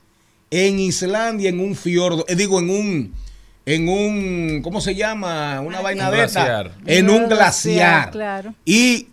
[0.49, 3.13] En Islandia, en un fiordo, eh, digo, en un,
[3.65, 5.59] en un, ¿cómo se llama?
[5.61, 6.71] Una vaina de.
[6.85, 8.11] En un glaciar.
[8.11, 8.53] Claro.
[8.63, 9.07] Y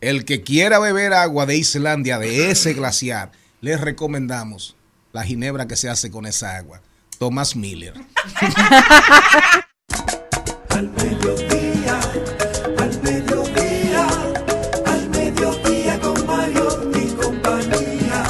[0.00, 4.76] el que quiera beber agua de Islandia, de ese glaciar, les recomendamos
[5.12, 6.80] la ginebra que se hace con esa agua.
[7.18, 7.94] Thomas Miller.
[10.70, 12.00] Al mediodía,
[12.78, 14.08] al mediodía,
[14.86, 18.24] al mediodía con Mario y compañía.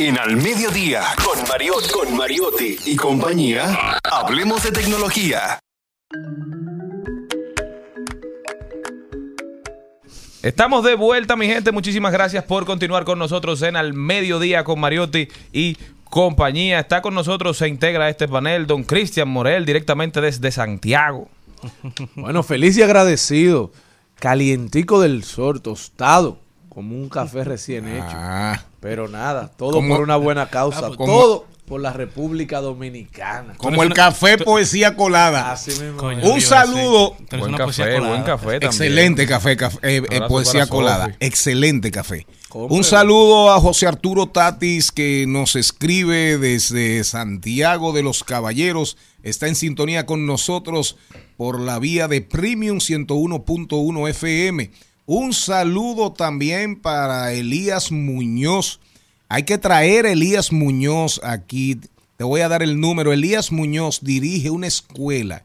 [0.00, 5.60] En Al Mediodía, con Mariotti, con Mariotti y compañía, hablemos de tecnología.
[10.48, 11.72] Estamos de vuelta, mi gente.
[11.72, 16.78] Muchísimas gracias por continuar con nosotros en Al Mediodía con Mariotti y compañía.
[16.80, 21.28] Está con nosotros, se integra a este panel don Cristian Morel, directamente desde Santiago.
[22.16, 23.72] Bueno, feliz y agradecido.
[24.18, 26.38] Calientico del sol, tostado,
[26.70, 28.16] como un café recién hecho.
[28.80, 30.78] Pero nada, todo Como- por una buena causa.
[30.78, 33.54] Ah, pues, como- todo por la República Dominicana.
[33.56, 35.52] Como el café poesía colada.
[35.52, 35.98] Así mismo.
[35.98, 37.16] Coño, Un saludo.
[37.38, 38.62] Buen café, buen café también.
[38.62, 41.06] Excelente café, café, eh, eh, poesía colada.
[41.06, 41.16] Sofi.
[41.20, 42.26] Excelente café.
[42.52, 48.96] Un saludo a José Arturo Tatis que nos escribe desde Santiago de los Caballeros.
[49.22, 50.96] Está en sintonía con nosotros
[51.36, 54.70] por la vía de Premium 101.1 FM.
[55.04, 58.80] Un saludo también para Elías Muñoz.
[59.30, 61.78] Hay que traer a Elías Muñoz aquí.
[62.16, 63.12] Te voy a dar el número.
[63.12, 65.44] Elías Muñoz dirige una escuela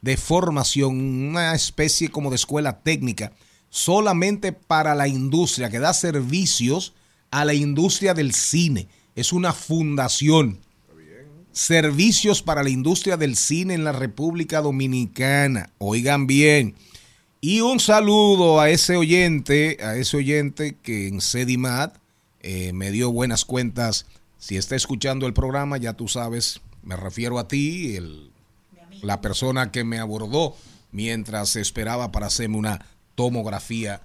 [0.00, 3.32] de formación, una especie como de escuela técnica,
[3.68, 6.94] solamente para la industria, que da servicios
[7.30, 8.88] a la industria del cine.
[9.14, 10.58] Es una fundación.
[11.52, 15.68] Servicios para la industria del cine en la República Dominicana.
[15.76, 16.74] Oigan bien.
[17.42, 21.99] Y un saludo a ese oyente, a ese oyente que en Sedimat
[22.40, 24.06] eh, me dio buenas cuentas.
[24.38, 27.98] Si está escuchando el programa, ya tú sabes, me refiero a ti,
[29.02, 30.56] la persona que me abordó
[30.92, 32.84] mientras esperaba para hacerme una
[33.14, 34.02] tomografía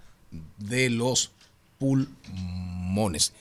[0.57, 1.31] de los
[1.77, 3.33] pulmones.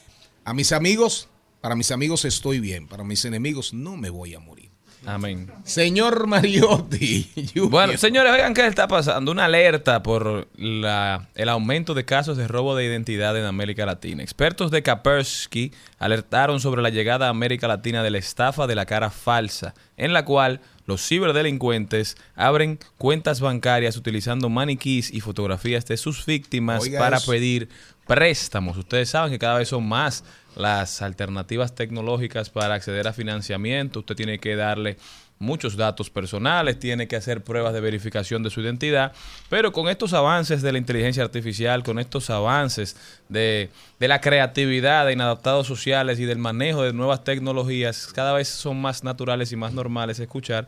[0.45, 1.29] A mis amigos,
[1.61, 4.64] para mis amigos estoy bien, para mis enemigos no me voy a morir.
[5.07, 5.51] Amén.
[5.65, 7.31] Señor Mariotti.
[7.55, 7.71] Junior.
[7.71, 9.33] Bueno, señores, oigan qué está pasando.
[9.33, 14.23] Una alerta por la, el aumento de casos de robo de identidad en América Latina.
[14.23, 18.87] Expertos de Kaspersky alertaron sobre la llegada a América Latina de la estafa de la
[18.87, 25.97] cara falsa, en la cual los ciberdelincuentes abren cuentas bancarias utilizando maniquís y fotografías de
[25.97, 27.31] sus víctimas Oiga para eso.
[27.31, 27.69] pedir
[28.07, 28.77] préstamos.
[28.77, 30.25] Ustedes saben que cada vez son más
[30.57, 34.01] las alternativas tecnológicas para acceder a financiamiento.
[34.01, 34.97] Usted tiene que darle
[35.39, 39.13] muchos datos personales, tiene que hacer pruebas de verificación de su identidad,
[39.49, 42.97] pero con estos avances de la inteligencia artificial, con estos avances
[43.29, 48.49] de, de la creatividad, de inadaptados sociales y del manejo de nuevas tecnologías, cada vez
[48.49, 50.67] son más naturales y más normales escuchar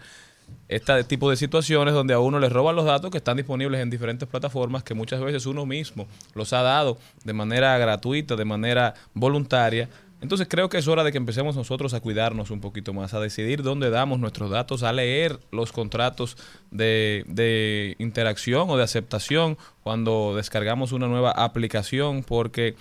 [0.69, 3.91] este tipo de situaciones donde a uno le roban los datos que están disponibles en
[3.91, 8.95] diferentes plataformas que muchas veces uno mismo los ha dado de manera gratuita, de manera
[9.15, 9.89] voluntaria.
[10.21, 13.21] Entonces creo que es hora de que empecemos nosotros a cuidarnos un poquito más, a
[13.21, 16.37] decidir dónde damos nuestros datos, a leer los contratos
[16.71, 22.77] de, de interacción o de aceptación cuando descargamos una nueva aplicación, porque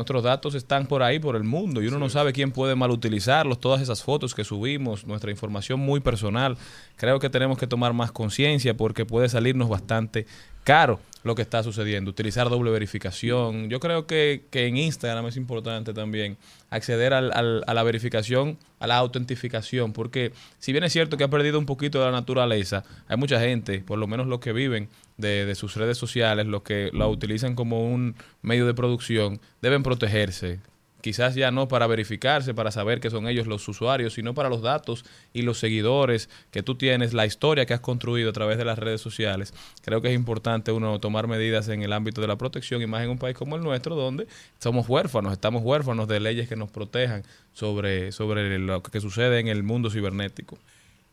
[0.00, 2.90] Nuestros datos están por ahí, por el mundo, y uno no sabe quién puede mal
[2.90, 3.60] utilizarlos.
[3.60, 6.56] Todas esas fotos que subimos, nuestra información muy personal,
[6.96, 10.24] creo que tenemos que tomar más conciencia porque puede salirnos bastante
[10.64, 12.10] caro lo que está sucediendo.
[12.10, 13.68] Utilizar doble verificación.
[13.68, 16.36] Yo creo que, que en Instagram es importante también
[16.70, 21.24] acceder al- al- a la verificación, a la autentificación, porque si bien es cierto que
[21.24, 24.52] ha perdido un poquito de la naturaleza, hay mucha gente, por lo menos los que
[24.52, 29.40] viven de, de sus redes sociales, los que la utilizan como un medio de producción,
[29.60, 30.60] deben protegerse.
[31.00, 34.62] Quizás ya no para verificarse, para saber que son ellos los usuarios, sino para los
[34.62, 38.64] datos y los seguidores que tú tienes, la historia que has construido a través de
[38.64, 39.54] las redes sociales.
[39.82, 43.02] Creo que es importante uno tomar medidas en el ámbito de la protección y más
[43.02, 44.26] en un país como el nuestro, donde
[44.58, 47.22] somos huérfanos, estamos huérfanos de leyes que nos protejan
[47.52, 50.58] sobre, sobre lo que sucede en el mundo cibernético.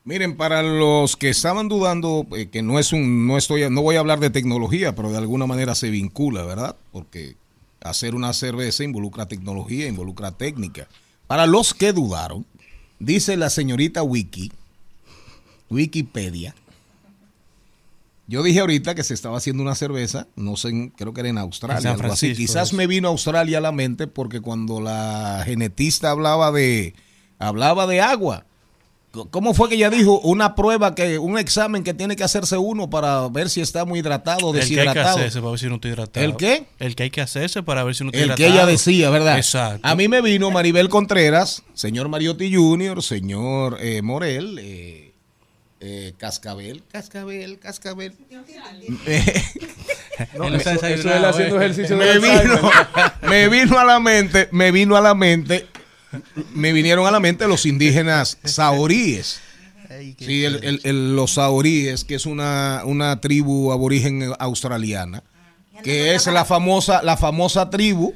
[0.04, 3.96] Miren, para los que estaban dudando, eh, que no es un, no estoy, no voy
[3.96, 6.76] a hablar de tecnología, pero de alguna manera se vincula, ¿verdad?
[6.92, 7.36] Porque
[7.82, 10.88] hacer una cerveza involucra tecnología, involucra técnica.
[11.26, 12.46] Para los que dudaron,
[12.98, 14.52] dice la señorita Wiki,
[15.70, 16.54] Wikipedia.
[18.26, 21.38] Yo dije ahorita que se estaba haciendo una cerveza, no sé, creo que era en
[21.38, 22.34] Australia, algo así.
[22.34, 26.94] Quizás me vino Australia a la mente porque cuando la genetista hablaba de
[27.38, 28.44] hablaba de agua,
[29.30, 32.90] ¿Cómo fue que ella dijo una prueba que un examen que tiene que hacerse uno
[32.90, 35.16] para ver si está muy hidratado o El que hay que deshidratado?
[35.16, 36.26] hacerse para ver si no está hidratado.
[36.26, 36.66] ¿El qué?
[36.78, 38.48] El que hay que hacerse para ver si no está El hidratado.
[38.48, 39.38] que ella decía, ¿verdad?
[39.38, 39.88] Exacto.
[39.88, 45.12] A mí me vino Maribel Contreras, señor Mariotti Jr., señor eh, Morel, eh,
[45.80, 48.12] eh, Cascabel, Cascabel, Cascabel.
[50.36, 53.12] No, eso- eso es él haciendo ejercicio me de vino, Alzheimer.
[53.22, 55.66] me vino a la mente, me vino a la mente,
[56.54, 59.40] me vinieron a la mente los indígenas saoríes.
[60.18, 65.22] Sí, el- el- el- los saoríes, que es una, una tribu aborigen australiana,
[65.82, 68.14] que es la famosa, la famosa tribu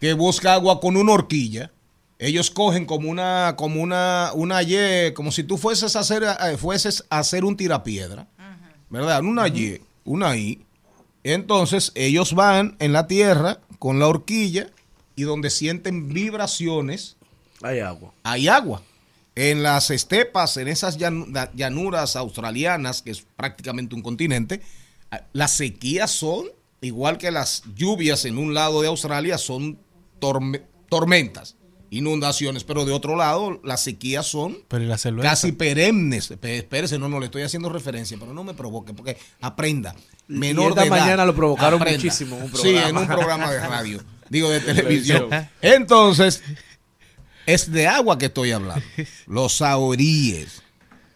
[0.00, 1.70] que busca agua con una horquilla.
[2.18, 6.56] Ellos cogen como una, como una, una ye, como si tú fueses a hacer, eh,
[6.58, 8.26] fueses a hacer un tirapiedra,
[8.90, 9.22] ¿verdad?
[9.22, 10.62] Una ye, una i.
[11.24, 14.68] Entonces ellos van en la tierra con la horquilla
[15.16, 17.16] y donde sienten vibraciones
[17.62, 18.12] hay agua.
[18.22, 18.82] Hay agua.
[19.34, 24.60] En las estepas, en esas llan- llanuras australianas, que es prácticamente un continente,
[25.10, 26.46] ah, las sequías son,
[26.80, 29.78] igual que las lluvias en un lado de Australia, son
[30.20, 31.56] torme- tormentas,
[31.90, 34.58] inundaciones, pero de otro lado, las sequías son
[35.22, 36.28] casi perennes.
[36.40, 39.94] Pe- Espérese, no, no le estoy haciendo referencia, pero no me provoque, porque aprenda.
[40.28, 41.98] Y Menor esta de edad, mañana lo provocaron aprenda.
[42.02, 44.60] muchísimo en un Sí, en un programa de radio, digo de.
[44.74, 45.28] Televisión.
[45.62, 46.42] Entonces,
[47.54, 48.84] es de agua que estoy hablando.
[49.26, 50.62] Los saoríes.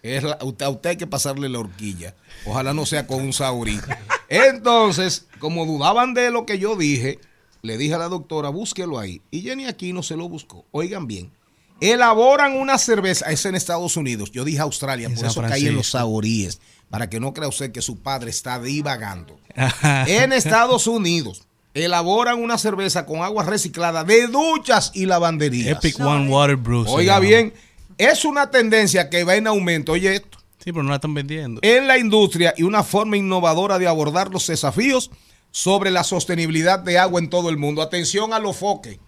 [0.03, 2.15] Es la- usted- a usted hay que pasarle la horquilla.
[2.45, 3.81] Ojalá no sea con un saurí.
[4.29, 7.19] Entonces, como dudaban de lo que yo dije,
[7.63, 9.23] le dije a la doctora, búsquelo ahí.
[9.31, 10.67] Y Jenny Aquino se lo buscó.
[10.73, 11.33] Oigan bien.
[11.81, 14.31] Elaboran una cerveza, es en Estados Unidos.
[14.31, 16.61] Yo dije Australia, En por San eso caí en los saoríes.
[16.91, 19.39] Para que no crea usted que su padre está divagando.
[20.07, 25.79] en Estados Unidos elaboran una cerveza con agua reciclada de duchas y lavanderías.
[25.79, 26.87] Epic One Water Brew.
[26.89, 27.53] Oiga bien,
[27.99, 29.93] es una tendencia que va en aumento.
[29.93, 30.39] Oye esto.
[30.59, 31.61] Sí, pero no la están vendiendo.
[31.63, 35.11] En la industria y una forma innovadora de abordar los desafíos
[35.51, 37.83] sobre la sostenibilidad de agua en todo el mundo.
[37.83, 38.99] Atención a los foques.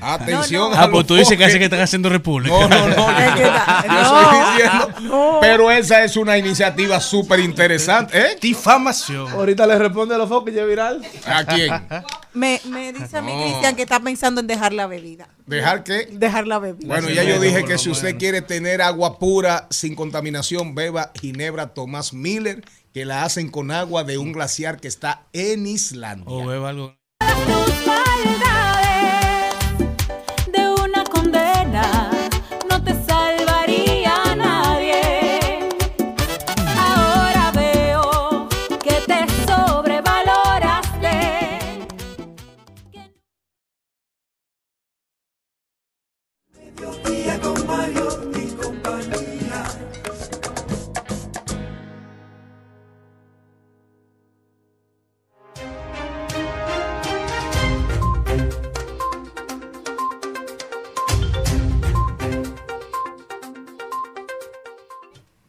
[0.00, 2.54] Atención a Ah, pues tú dices que hace que están haciendo república.
[2.54, 2.96] No, no, no.
[3.36, 3.52] Yo
[3.88, 5.38] no, estoy diciendo.
[5.40, 8.18] Pero esa es una iniciativa súper interesante.
[8.18, 8.38] ¿eh?
[8.40, 9.28] Difamación.
[9.30, 11.02] Ahorita le responde a los focos y ya es viral.
[11.26, 11.72] ¿A quién?
[12.34, 13.42] Me, me dice a mí, No.
[13.44, 15.26] Cristian, que está pensando en dejar la bebida.
[15.46, 16.06] ¿Dejar qué?
[16.12, 16.86] Dejar la bebida.
[16.86, 21.68] Bueno, ya yo dije que si usted quiere tener agua pura, sin contaminación, beba Ginebra
[21.68, 26.26] Tomás Miller, que la hacen con agua de un glaciar que está en Islandia.
[26.28, 26.94] O beba algo.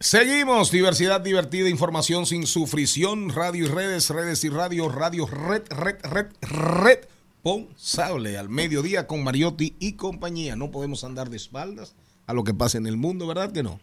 [0.08, 5.98] Seguimos, diversidad divertida, información sin sufrición, radio y redes, redes y radio, radio red, red,
[6.02, 7.00] red, red,
[7.44, 10.56] responsable al mediodía con Mariotti y compañía.
[10.56, 11.94] No podemos andar de espaldas
[12.28, 13.80] a lo que pasa en el mundo, ¿verdad que no?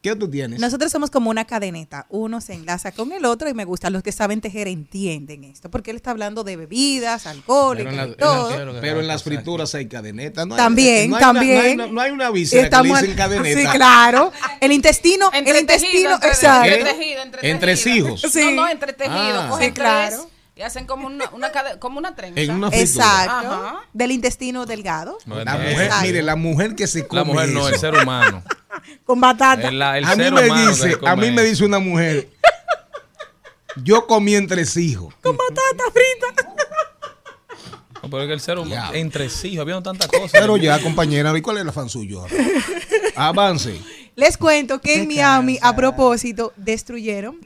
[0.00, 0.60] ¿Qué tú tienes?
[0.60, 2.06] Nosotros somos como una cadeneta.
[2.08, 3.90] Uno se enlaza con el otro y me gusta.
[3.90, 5.72] Los que saben tejer entienden esto.
[5.72, 8.60] Porque él está hablando de bebidas, alcohólicas Pero en, y la- todo.
[8.60, 10.46] en la- pero en las frituras hay cadenetas.
[10.46, 11.56] No hay- También, no hay una- también.
[11.56, 13.60] no hay una- no hay una que Estamos le en- dicen cadeneta.
[13.72, 14.32] Sí, claro.
[14.60, 16.70] El intestino, el intestino, exacto.
[16.70, 17.52] Entretejido, entretejido.
[17.54, 18.34] Entresijos.
[18.36, 19.16] No, no, entretejido.
[19.40, 19.46] Ah.
[19.50, 20.30] Cogen Sí, claro.
[20.58, 21.26] Y hacen como una,
[21.78, 22.40] como una trenza.
[22.40, 22.66] En una.
[22.72, 23.46] Exacto.
[23.46, 23.80] Ajá.
[23.92, 25.16] Del intestino delgado.
[25.24, 26.06] La mujer, Exacto.
[26.06, 27.68] mire, la mujer que se come La mujer no, eso.
[27.74, 28.42] el ser humano.
[29.04, 29.68] Con batata.
[29.68, 32.28] El- el a mí me dice, a mí me dice una mujer,
[33.84, 35.14] yo comí entresijos.
[35.22, 36.52] Con batata frita.
[38.02, 40.32] No, pero es que el ser humano, entre sí, había tantas cosas.
[40.32, 42.26] Pero ya, compañera, ¿y cuál es el afán suyo?
[43.14, 43.80] Avance.
[44.16, 47.38] Les cuento que en Miami, a propósito, destruyeron,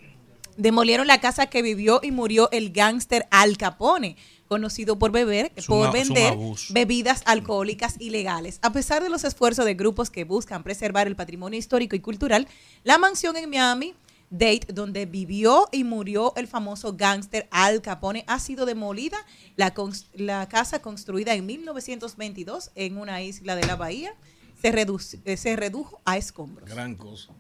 [0.57, 4.17] demolieron la casa que vivió y murió el gángster Al Capone,
[4.49, 6.37] conocido por beber, por vender
[6.71, 8.59] bebidas alcohólicas ilegales.
[8.63, 12.47] A pesar de los esfuerzos de grupos que buscan preservar el patrimonio histórico y cultural,
[12.85, 13.95] la mansión en Miami
[14.35, 19.19] Date, donde vivió y murió el famoso gángster Al Capone, ha sido demolida.
[19.57, 19.75] La,
[20.15, 24.15] la casa construida en 1922 en una isla de la bahía
[24.63, 26.69] se, reduce- eh, se redujo a escombros.
[26.71, 27.33] Gran cosa.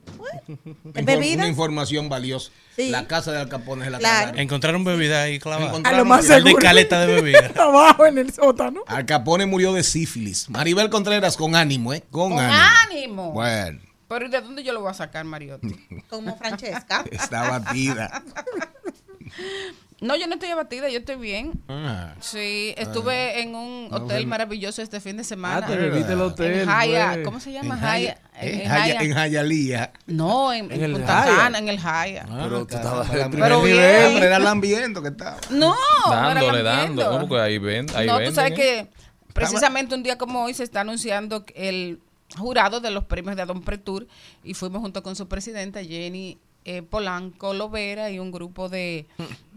[0.84, 1.36] ¿Bebidas?
[1.36, 2.50] Una información valiosa.
[2.76, 2.90] Sí.
[2.90, 4.36] La casa de Al Capone es la Claro.
[4.38, 5.78] Encontraron bebida ahí clavada.
[5.84, 6.62] A lo más Par de seguro.
[6.62, 7.52] caleta de bebida.
[7.62, 8.82] Abajo en el sótano.
[8.86, 10.50] Al Capone murió de sífilis.
[10.50, 12.02] Maribel Contreras con ánimo, ¿eh?
[12.10, 12.62] Con, Con ánimo.
[12.90, 13.32] ánimo.
[13.32, 15.74] Bueno, Pero ¿y de dónde yo lo voy a sacar, Mariotti?
[16.08, 17.04] Como Francesca.
[17.10, 18.22] está batida.
[20.02, 21.52] No, yo no estoy abatida, yo estoy bien.
[21.68, 22.14] Ah.
[22.20, 25.64] Sí, estuve en un hotel maravilloso este fin de semana.
[25.64, 27.22] Ah, te bebiste el hotel, En Haya, güey.
[27.22, 27.74] ¿cómo se llama?
[27.76, 28.50] En Jaya- Haya.
[28.62, 29.92] en Jaya- en Jayalía.
[30.06, 31.36] No, en, En en el Punta Haya.
[31.36, 32.26] Cana, en el Haya.
[32.28, 33.76] Ah, Pero tú estabas en primer Pero bien.
[33.76, 34.12] nivel.
[34.14, 35.38] Pero era lambiendo que estaba.
[35.50, 35.74] No,
[36.08, 37.12] no era Dándole, dando.
[37.12, 38.54] No, porque ahí ven, ahí no, tú venden, sabes ¿eh?
[38.56, 38.88] que
[39.32, 42.00] precisamente un día como hoy se está anunciando que el
[42.36, 44.08] jurado de los premios de Adon Pretur
[44.42, 49.06] y fuimos junto con su presidenta Jenny eh, Polanco Lovera y un grupo de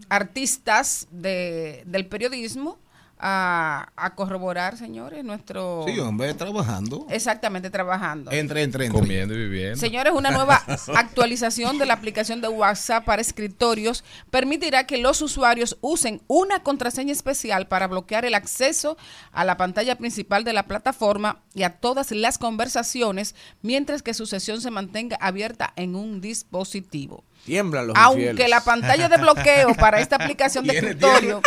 [0.08, 2.78] artistas de, del periodismo
[3.18, 5.84] a, a corroborar, señores, nuestro...
[5.86, 7.06] Sí, hombre, trabajando.
[7.08, 8.30] Exactamente, trabajando.
[8.30, 9.00] Entre, entre, entre.
[9.00, 9.76] Comiendo y viviendo.
[9.76, 10.62] Señores, una nueva
[10.94, 17.12] actualización de la aplicación de WhatsApp para escritorios permitirá que los usuarios usen una contraseña
[17.12, 18.96] especial para bloquear el acceso
[19.32, 24.26] a la pantalla principal de la plataforma y a todas las conversaciones mientras que su
[24.26, 27.24] sesión se mantenga abierta en un dispositivo.
[27.46, 28.50] Tiemblan los Aunque infieles.
[28.50, 31.40] la pantalla de bloqueo para esta aplicación de escritorio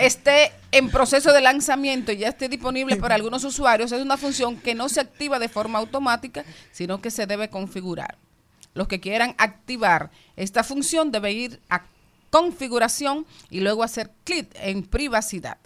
[0.00, 4.56] esté en proceso de lanzamiento y ya esté disponible para algunos usuarios, es una función
[4.56, 8.18] que no se activa de forma automática, sino que se debe configurar.
[8.74, 11.84] Los que quieran activar esta función deben ir a
[12.30, 15.58] configuración y luego hacer clic en privacidad.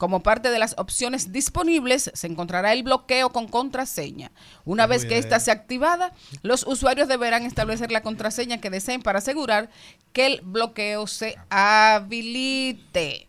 [0.00, 4.30] Como parte de las opciones disponibles, se encontrará el bloqueo con contraseña.
[4.64, 9.18] Una vez que esta sea activada, los usuarios deberán establecer la contraseña que deseen para
[9.18, 9.68] asegurar
[10.14, 13.28] que el bloqueo se habilite.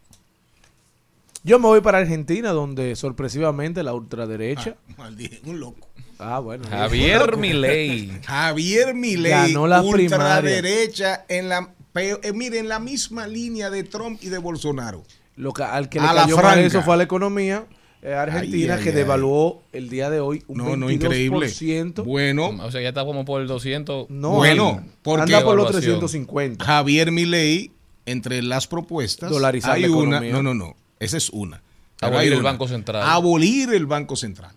[1.44, 4.78] Yo me voy para Argentina, donde sorpresivamente la ultraderecha.
[4.98, 5.90] Maldito, un loco.
[6.20, 6.64] Ah, bueno.
[6.70, 8.22] Javier Milei.
[8.24, 10.06] Javier Milei, Ganó la primaria.
[10.06, 15.04] ultraderecha, en la, eh, mire, en la misma línea de Trump y de Bolsonaro.
[15.36, 16.62] Lo que, al que le A la cayó mal franca.
[16.68, 17.66] eso fue a la economía
[18.04, 18.96] eh, argentina, Ay, ay, que ay.
[18.96, 20.94] devaluó el día de hoy un No, no, 22%.
[20.94, 21.94] increíble.
[22.04, 24.10] Bueno, O sea, ya está como por el 200.
[24.10, 26.00] No, Bueno, porque anda por los evaluación.
[26.00, 26.66] 350.
[26.66, 27.72] Javier Milei,
[28.06, 30.00] entre las propuestas, Dolarizar hay la una.
[30.18, 30.34] economía.
[30.34, 30.76] No, no, no.
[31.00, 31.62] Esa es una.
[32.00, 32.50] Pero Abolir el una.
[32.52, 33.04] Banco Central.
[33.06, 34.56] Abolir el Banco Central.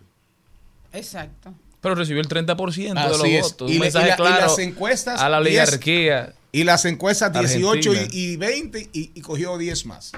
[0.93, 1.53] Exacto.
[1.81, 3.43] Pero recibió el 30% de los Así es.
[3.43, 3.71] votos.
[3.71, 5.21] Y, Un le- y la- y claro las encuestas.
[5.21, 6.33] a la 10, oligarquía.
[6.51, 10.13] Y las encuestas 18 y, y 20 y, y cogió 10 más.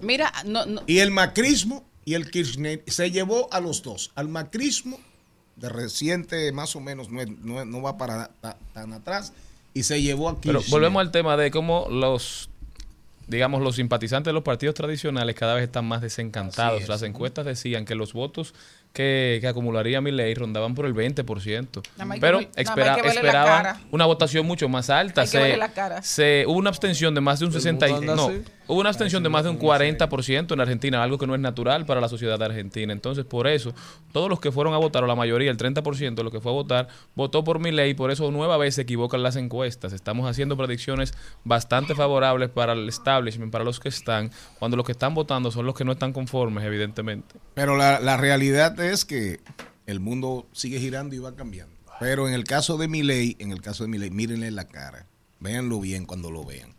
[0.00, 4.10] Mira, no, no, Y el macrismo y el Kirchner se llevó a los dos.
[4.14, 4.98] Al macrismo,
[5.56, 9.32] de reciente más o menos, no, no no va para ta- tan atrás,
[9.74, 12.48] y se llevó a Pero volvemos al tema de cómo los,
[13.26, 16.82] digamos, los simpatizantes de los partidos tradicionales cada vez están más desencantados.
[16.82, 16.88] Es.
[16.88, 18.54] Las encuestas decían que los votos
[18.94, 21.24] que, que acumularía mi ley rondaban por el 20%.
[21.98, 25.26] Nada más hay que Pero espera- que esperaban una votación mucho más alta.
[25.26, 26.02] Se, cara.
[26.02, 28.42] se- hubo una abstención de más de un El 60 y- no, así.
[28.68, 31.84] Hubo una abstención de más de un 40% en Argentina, algo que no es natural
[31.86, 32.92] para la sociedad argentina.
[32.92, 33.74] Entonces, por eso,
[34.12, 36.52] todos los que fueron a votar, o la mayoría, el 30% de los que fue
[36.52, 37.94] a votar, votó por mi ley.
[37.94, 39.92] Por eso, nueva vez se equivocan las encuestas.
[39.92, 41.14] Estamos haciendo predicciones
[41.44, 45.66] bastante favorables para el establishment, para los que están, cuando los que están votando son
[45.66, 47.34] los que no están conformes, evidentemente.
[47.54, 49.40] Pero la, la realidad es que
[49.86, 51.74] el mundo sigue girando y va cambiando.
[52.00, 55.06] Pero en el caso de Milei, en el caso de Milei, mírenle la cara.
[55.40, 56.77] Véanlo bien cuando lo vean.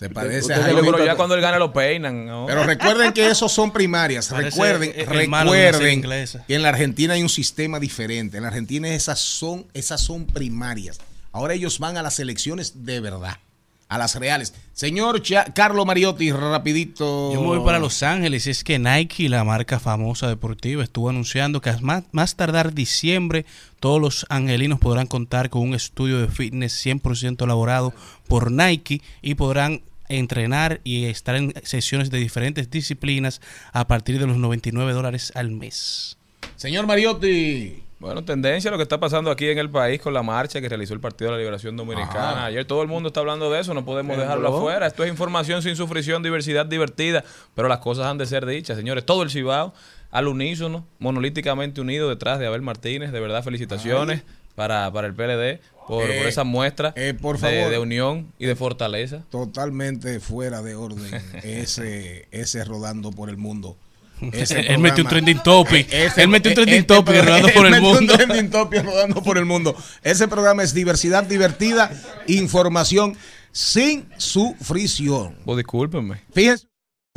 [0.00, 2.24] Se parece a Jaime pero ya cuando él gana lo peinan.
[2.24, 2.46] ¿no?
[2.46, 4.28] Pero recuerden que esos son primarias.
[4.28, 6.00] Parece Recuerden, recuerden
[6.46, 8.38] que en la Argentina hay un sistema diferente.
[8.38, 10.98] En la Argentina esas son, esas son primarias.
[11.32, 13.40] Ahora ellos van a las elecciones de verdad,
[13.88, 14.54] a las reales.
[14.72, 17.34] Señor Cha- Carlo Mariotti, rapidito.
[17.34, 21.60] Yo me voy para Los Ángeles es que Nike, la marca famosa deportiva, estuvo anunciando
[21.60, 23.44] que más, más tardar diciembre
[23.80, 27.92] todos los angelinos podrán contar con un estudio de fitness 100% elaborado
[28.28, 33.40] por Nike y podrán entrenar y estar en sesiones de diferentes disciplinas
[33.72, 36.18] a partir de los 99 dólares al mes.
[36.56, 37.82] Señor Mariotti.
[38.00, 40.70] Bueno, tendencia a lo que está pasando aquí en el país con la marcha que
[40.70, 42.30] realizó el Partido de la Liberación Dominicana.
[42.30, 42.44] Ajá.
[42.46, 44.86] Ayer todo el mundo está hablando de eso, no podemos dejarlo afuera.
[44.86, 47.24] Esto es información sin sufrición, diversidad divertida,
[47.54, 49.04] pero las cosas han de ser dichas, señores.
[49.04, 49.74] Todo el Cibao
[50.10, 53.12] al unísono, monolíticamente unido detrás de Abel Martínez.
[53.12, 54.22] De verdad, felicitaciones
[54.54, 57.70] para, para el PLD por, Eh, por esa muestra eh, por de- favor.
[57.70, 59.22] de unión y de fortaleza.
[59.30, 61.10] Totalmente fuera de orden
[61.42, 63.76] ese, ese rodando por el mundo.
[64.20, 65.88] Él metió un trending topic.
[66.16, 68.14] Él metió un trending este topic programa- rodando por él el metió un mundo.
[68.16, 69.76] trending topic rodando por el mundo.
[70.02, 71.90] Ese programa es diversidad divertida,
[72.26, 73.16] información
[73.50, 75.36] sin sufrición.
[75.44, 76.20] Pues discúlpenme.
[76.34, 76.66] Fíjense.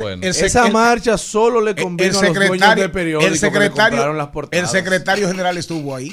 [0.00, 0.22] Bueno.
[0.24, 3.52] El Esa el- marcha solo le convino a los dueños del periódico el que le
[3.52, 6.12] secretario, compraron las el secretario general estuvo ahí.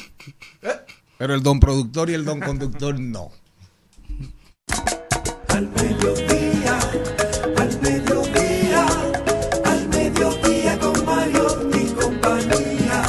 [1.22, 3.30] Pero el don productor y el don conductor no.
[5.50, 6.80] Al mediodía,
[7.58, 8.88] al mediodía,
[9.64, 13.04] al mediodía con Mario y compañía.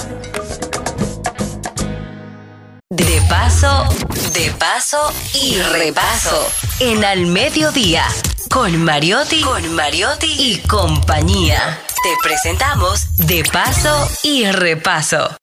[2.91, 3.89] De paso,
[4.35, 6.47] de paso y repaso.
[6.81, 8.05] En Al Mediodía,
[8.51, 11.81] con Mariotti, con Mariotti y compañía.
[12.03, 15.42] Te presentamos De paso y repaso.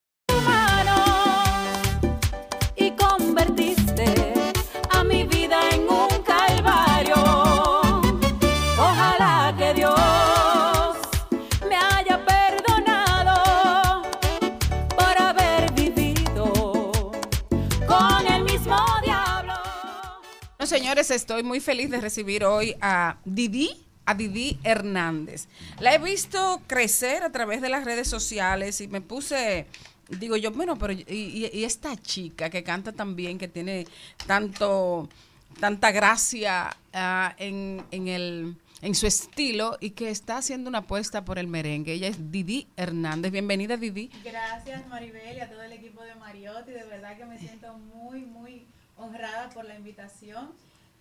[20.69, 23.71] Señores, estoy muy feliz de recibir hoy a Didi,
[24.05, 25.47] a Didi Hernández.
[25.79, 29.65] La he visto crecer a través de las redes sociales y me puse,
[30.09, 33.87] digo yo, bueno, pero y, esta chica que canta tan bien, que tiene
[34.27, 35.09] tanto,
[35.59, 41.25] tanta gracia ah, en, en el en su estilo y que está haciendo una apuesta
[41.25, 41.93] por el merengue.
[41.93, 43.31] Ella es Didi Hernández.
[43.31, 44.09] Bienvenida, Didi.
[44.23, 46.71] Gracias Maribel y a todo el equipo de Mariotti.
[46.71, 48.67] De verdad que me siento muy, muy
[48.99, 50.51] honrada por la invitación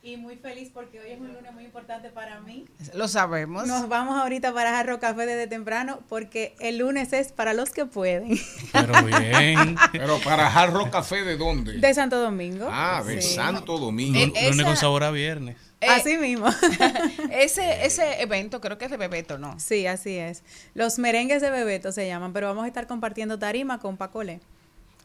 [0.01, 2.67] y muy feliz porque hoy es un lunes muy importante para mí.
[2.95, 3.67] Lo sabemos.
[3.67, 7.85] Nos vamos ahorita para Jarro Café desde temprano porque el lunes es para los que
[7.85, 8.39] pueden.
[8.73, 9.77] Pero bien.
[9.93, 11.79] Pero para Hard Rock Café, ¿de dónde?
[11.79, 12.69] De Santo Domingo.
[12.71, 13.35] Ah, de Sí.
[13.35, 14.19] Santo Domingo.
[14.19, 15.57] Eh, Lunes con sabor a viernes.
[15.81, 16.47] Eh, Así mismo.
[17.31, 19.59] Ese, ese evento creo que es de Bebeto, ¿no?
[19.61, 20.43] Sí, así es.
[20.75, 24.41] Los merengues de Bebeto se llaman, pero vamos a estar compartiendo tarima con Pacolé.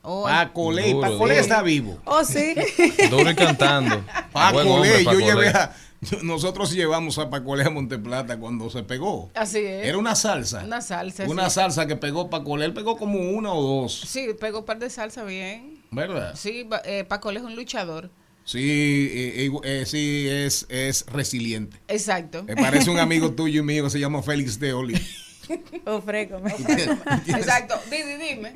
[0.06, 1.42] Oh, Pacolé, Duro, Pacolé duro.
[1.42, 1.98] está vivo.
[2.04, 2.54] Oh, sí.
[3.10, 4.04] Duro y cantando.
[4.34, 5.74] Pacolé, hombre, yo llevé a,
[6.24, 9.32] nosotros llevamos a Pacolé a Monteplata cuando se pegó.
[9.34, 9.86] Así es.
[9.88, 10.62] Era una salsa.
[10.64, 11.24] Una salsa.
[11.24, 11.56] Una sí.
[11.56, 12.66] salsa que pegó Pacolé.
[12.66, 15.82] Él pegó como una o dos, Sí, pegó un par de salsa bien.
[15.92, 16.34] ¿verdad?
[16.36, 18.10] Sí, eh, Paco es un luchador.
[18.46, 18.60] Sí,
[19.14, 21.78] eh, eh, eh, sí, es, es resiliente.
[21.88, 22.44] Exacto.
[22.44, 25.02] Me parece un amigo tuyo y mío, se llama Félix de Oli.
[25.86, 26.52] Ofrécome.
[27.28, 27.76] Exacto.
[27.90, 28.52] Didi, dime.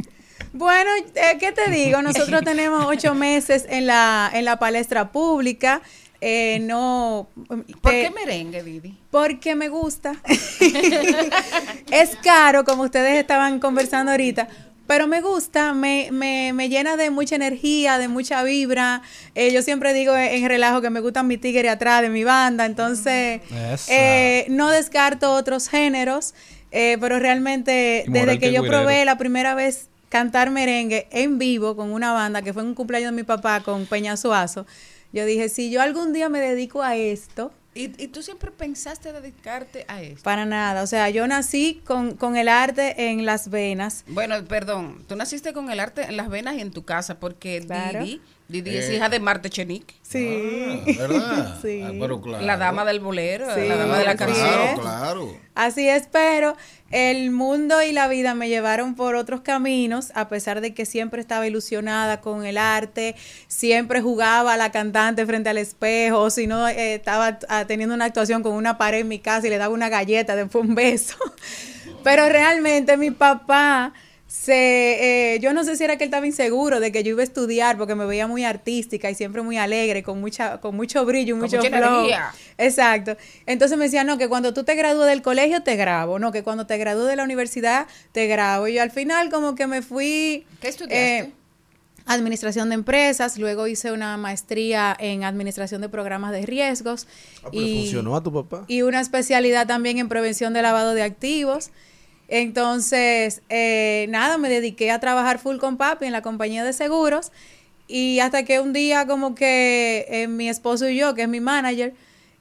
[0.54, 2.02] Bueno, eh, ¿qué te digo?
[2.02, 5.82] Nosotros tenemos ocho meses en la, en la palestra pública.
[6.20, 7.28] Eh, no.
[7.48, 8.98] ¿Por te- qué merengue, Didi?
[9.12, 10.14] Porque me gusta.
[11.92, 14.48] es caro, como ustedes estaban conversando ahorita.
[14.88, 19.02] Pero me gusta, me, me, me llena de mucha energía, de mucha vibra.
[19.36, 22.24] Eh, yo siempre digo en, en relajo que me gustan mis tigres atrás de mi
[22.24, 22.66] banda.
[22.66, 23.42] Entonces,
[23.90, 26.34] eh, no descarto otros géneros.
[26.72, 31.92] eh, pero realmente, desde que yo probé la primera vez cantar merengue en vivo con
[31.92, 34.66] una banda, que fue en un cumpleaños de mi papá con Peña Suazo,
[35.14, 39.14] yo dije, si yo algún día me dedico a esto, ¿Y, y tú siempre pensaste
[39.14, 40.24] dedicarte a esto?
[40.24, 40.82] para nada.
[40.82, 44.04] O sea, yo nací con, con el arte en las venas.
[44.08, 47.62] Bueno, perdón, tú naciste con el arte en las venas y en tu casa, porque
[47.64, 48.04] Claro.
[48.04, 48.96] Didi, Didi es Eh.
[48.96, 50.82] hija de Marte Chenique, Sí.
[50.98, 51.58] ¿Verdad?
[51.62, 51.82] Sí.
[51.84, 52.46] Ah, pero claro.
[52.46, 54.48] la dama del bolero, Sí, la dama de la canción.
[54.48, 54.80] Claro, es.
[54.80, 55.38] claro.
[55.54, 56.56] Así es, pero
[56.92, 61.20] el mundo y la vida me llevaron por otros caminos, a pesar de que siempre
[61.20, 63.16] estaba ilusionada con el arte,
[63.48, 67.96] siempre jugaba a la cantante frente al espejo, o si no, eh, estaba ah, teniendo
[67.96, 70.76] una actuación con una pared en mi casa y le daba una galleta, después un
[70.76, 71.18] beso.
[72.04, 73.94] Pero realmente mi papá
[74.28, 77.22] se, eh, yo no sé si era que él estaba inseguro de que yo iba
[77.22, 81.06] a estudiar porque me veía muy artística y siempre muy alegre, con mucha, con mucho
[81.06, 81.94] brillo, y Con mucho mucha flow.
[82.00, 82.32] energía.
[82.58, 83.16] Exacto.
[83.46, 86.44] Entonces me decía, no, que cuando tú te gradúes del colegio te grabo, no, que
[86.44, 88.68] cuando te gradúes de la universidad te grabo.
[88.68, 90.46] Y al final como que me fui...
[90.60, 91.20] ¿Qué estudiaste?
[91.20, 91.32] eh,
[92.10, 97.06] Administración de empresas, luego hice una maestría en administración de programas de riesgos
[97.44, 98.64] Ah, pero funcionó a tu papá.
[98.70, 101.70] y una especialidad también en prevención de lavado de activos.
[102.28, 107.32] Entonces, eh, nada, me dediqué a trabajar full con papi en la compañía de seguros
[107.88, 111.40] y hasta que un día como que eh, mi esposo y yo, que es mi
[111.40, 111.94] manager,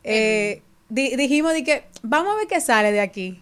[0.02, 3.40] eh, di- dijimos de que vamos a ver qué sale de aquí.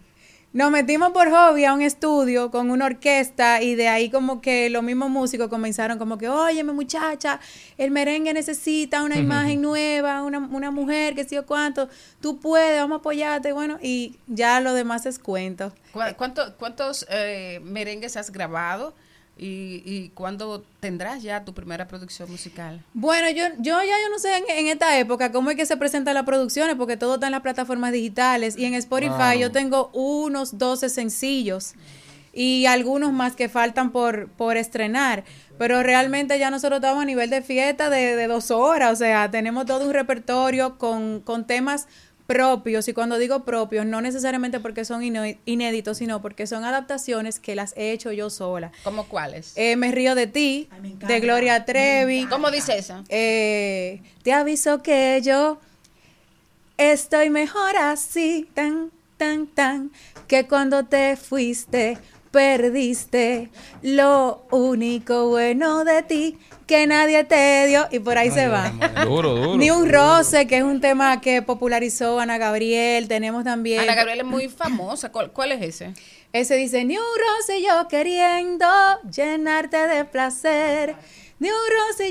[0.55, 4.69] Nos metimos por hobby a un estudio con una orquesta y de ahí como que
[4.69, 7.41] los mismos músicos comenzaron como que, óyeme muchacha,
[7.77, 11.89] el merengue necesita una imagen nueva, una, una mujer, que sé yo cuánto,
[12.21, 15.73] tú puedes, vamos a apoyarte, bueno, y ya lo demás es cuento.
[15.91, 18.93] ¿Cu- cuánto- ¿Cuántos eh, merengues has grabado?
[19.37, 22.81] ¿Y, y cuándo tendrás ya tu primera producción musical?
[22.93, 25.75] Bueno, yo, yo ya yo no sé en, en esta época cómo es que se
[25.75, 29.39] presentan las producciones, porque todo está en las plataformas digitales y en Spotify Wow.
[29.39, 31.73] yo tengo unos 12 sencillos
[32.31, 35.23] y algunos más que faltan por, por estrenar.
[35.57, 39.31] Pero realmente ya nosotros estamos a nivel de fiesta de, de dos horas, o sea,
[39.31, 41.87] tenemos todo un repertorio con, con temas
[42.27, 45.03] propios y cuando digo propios no necesariamente porque son
[45.45, 49.53] inéditos sino porque son adaptaciones que las he hecho yo sola ¿Cómo cuáles?
[49.55, 50.69] Eh, me río de ti
[51.07, 53.03] de Gloria Trevi ¿Cómo dice esa?
[53.09, 55.59] eh, te aviso que yo
[56.77, 59.91] estoy mejor así, tan, tan, tan,
[60.27, 61.97] que cuando te fuiste,
[62.35, 63.49] perdiste
[63.81, 66.37] lo único bueno de ti
[66.67, 68.73] que nadie te dio y por ahí se va.
[69.05, 69.57] Duro, duro.
[69.57, 73.79] Ni un roce, que es un tema que popularizó Ana Gabriel, tenemos también...
[73.79, 75.13] Ana Gabriel es muy famosa.
[75.13, 75.93] ¿Cuál, cuál es ese?
[76.33, 78.67] Ese dice, ni un roce yo queriendo
[79.09, 80.97] llenarte de placer,
[81.39, 81.55] ni un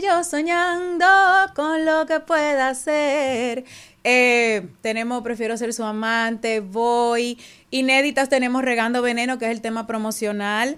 [0.03, 1.07] yo soñando
[1.55, 3.65] con lo que pueda hacer.
[4.03, 7.39] Eh, tenemos Prefiero ser su amante, Voy.
[7.71, 10.77] Inéditas tenemos Regando Veneno, que es el tema promocional.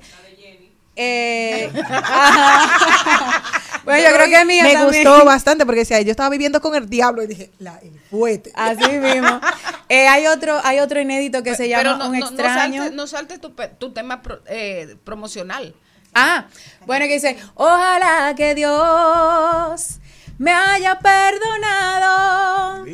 [0.99, 1.71] Eh,
[3.85, 5.05] bueno, yo creo que mía Me también.
[5.05, 8.51] gustó bastante porque decía, yo estaba viviendo con el diablo y dije, la, el fuete.
[8.55, 9.41] Así mismo.
[9.89, 12.83] Eh, hay otro, hay otro inédito que se llama Pero no, Un no- no extraño.
[12.83, 15.75] salte, no salte tu, pe- tu tema pro- eh, promocional.
[16.19, 16.47] Ah,
[16.87, 19.99] bueno, que dice, ojalá que Dios
[20.39, 22.87] me haya perdonado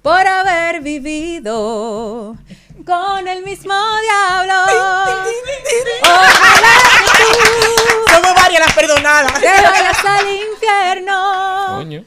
[0.00, 2.34] por haber vivido
[2.86, 4.54] con el mismo diablo.
[6.02, 7.28] Ojalá que tú
[8.10, 9.34] Somos varias las perdonadas.
[9.34, 12.04] te vayas al infierno Coño.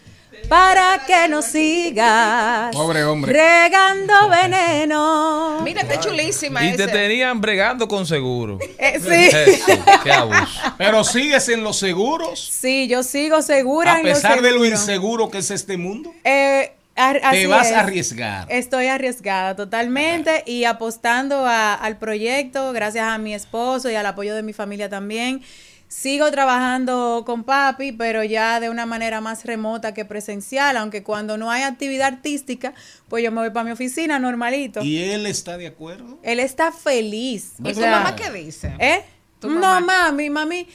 [0.49, 3.31] Para que no sigas Pobre hombre.
[3.33, 5.61] regando veneno.
[5.63, 8.57] Mira, está chulísima Y te tenían bregando con seguro.
[8.77, 9.09] Eh, sí.
[9.35, 10.39] Jesús, qué abuso.
[10.77, 12.39] Pero sigues en los seguros.
[12.39, 14.65] Sí, yo sigo segura A en lo pesar de lo seguro.
[14.69, 16.13] inseguro que es este mundo.
[16.23, 17.73] Eh, así Te vas es.
[17.75, 18.47] a arriesgar.
[18.49, 24.33] Estoy arriesgada totalmente y apostando a- al proyecto, gracias a mi esposo y al apoyo
[24.35, 25.41] de mi familia también.
[25.89, 31.35] Sigo trabajando con papi, pero ya de una manera más remota que presencial, aunque cuando
[31.35, 32.75] no hay actividad artística,
[33.07, 34.83] pues yo me voy para mi oficina normalito.
[34.83, 36.19] ¿Y él está de acuerdo?
[36.21, 37.53] Él está feliz.
[37.63, 38.71] ¿Y o tu sea, mamá qué dice?
[38.77, 39.03] ¿Eh?
[39.39, 40.11] ¿Tu no, mamá?
[40.11, 40.67] mami, mami.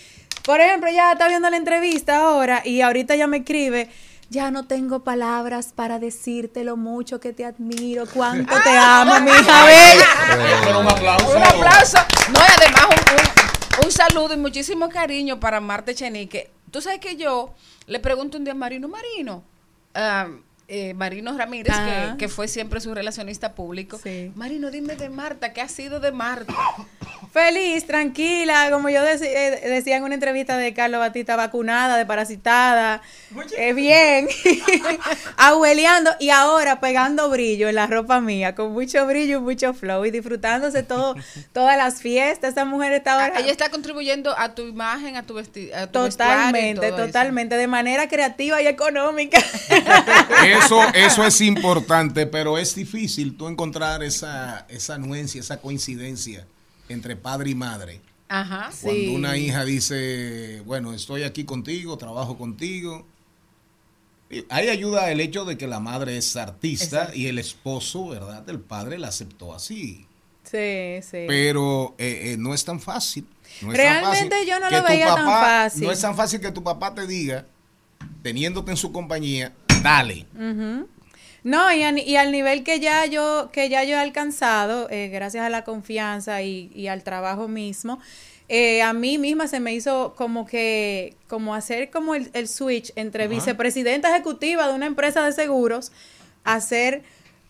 [0.45, 3.89] Por ejemplo, ya está viendo la entrevista ahora y ahorita ya me escribe.
[4.31, 9.31] Ya no tengo palabras para decirte lo mucho que te admiro, cuánto te amo, mi
[9.31, 10.81] hija bella.
[10.81, 11.37] Un aplauso.
[11.37, 11.99] Un aplauso.
[12.33, 16.51] No, y además un, un- saludo y muchísimo cariño para Marta Chenique.
[16.71, 17.55] Tú sabes que yo
[17.87, 19.43] le pregunto un día a Marino Marino,
[19.95, 20.29] ah,
[20.69, 22.13] eh, Marino Ramírez, Ajá.
[22.13, 23.99] que, que fue siempre su relacionista público.
[24.03, 24.33] Sí.
[24.35, 26.55] Marino, dime de Marta, ¿qué ha sido de Marta?
[27.33, 29.19] Feliz, tranquila, como yo eh,
[29.69, 33.03] decía en una entrevista de Carlos Batista, vacunada, desparasitada,
[33.59, 34.29] eh, bien,
[35.37, 40.05] abueleando y ahora pegando brillo en la ropa mía, con mucho brillo y mucho flow
[40.05, 41.17] y disfrutándose todo,
[41.53, 42.53] todas las fiestas.
[42.53, 45.89] Esa mujer está ahora Ah, Ella está contribuyendo a tu imagen, a tu vestido.
[45.89, 49.41] totalmente, totalmente, de manera creativa y económica.
[50.59, 56.47] Eso, eso es importante, pero es difícil tú encontrar esa, esa anuencia, esa coincidencia
[56.89, 58.01] entre padre y madre.
[58.29, 58.71] Ajá.
[58.83, 59.15] Cuando Sí.
[59.15, 63.07] una hija dice, bueno, estoy aquí contigo, trabajo contigo.
[64.49, 68.49] Ahí ayuda el hecho de que la madre es artista y el esposo, ¿verdad?
[68.49, 70.07] El padre la aceptó así.
[70.43, 71.25] Sí, sí.
[71.29, 73.27] Pero eh, eh, no es tan fácil.
[73.63, 75.85] No es tan Realmente fácil yo no lo veía tan fácil.
[75.85, 77.47] No es tan fácil que tu papá te diga,
[78.23, 79.53] teniéndote en su compañía,
[79.85, 80.27] dale.
[81.45, 84.89] No, y, a ni- y al nivel que ya yo, que ya yo he alcanzado,
[84.91, 88.01] eh, gracias a la confianza y, y al trabajo mismo,
[88.49, 92.93] eh, a mí misma se me hizo como que, como hacer como el, el switch
[92.97, 95.93] entre vicepresidenta ejecutiva de una empresa de seguros
[96.45, 97.03] a ser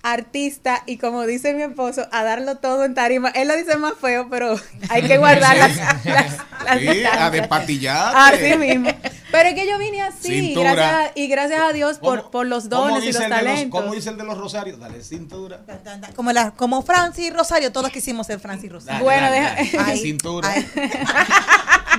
[0.03, 3.31] artista y como dice mi esposo, a darlo todo en tarima.
[3.31, 4.55] Él lo dice más feo, pero
[4.91, 8.53] hay que guardar las, las, las Sí, a despatillarte.
[8.53, 8.91] Así mismo.
[9.37, 10.75] Pero es que yo vine así, Cintura.
[10.75, 13.39] gracias a- y gracias a Dios por, ¿Cómo- por los dones y los de los-
[13.39, 13.81] talentos.
[13.81, 14.79] ¿Cómo dice el de los rosarios?
[14.79, 15.61] Dale cintura.
[16.15, 19.05] Como, la, como Francis Rosario, todos quisimos ser Francis Rosario.
[19.05, 19.91] Dale, Bueno, dale, deja- dale.
[19.93, 20.49] Ay, cintura.
[20.55, 20.67] ay.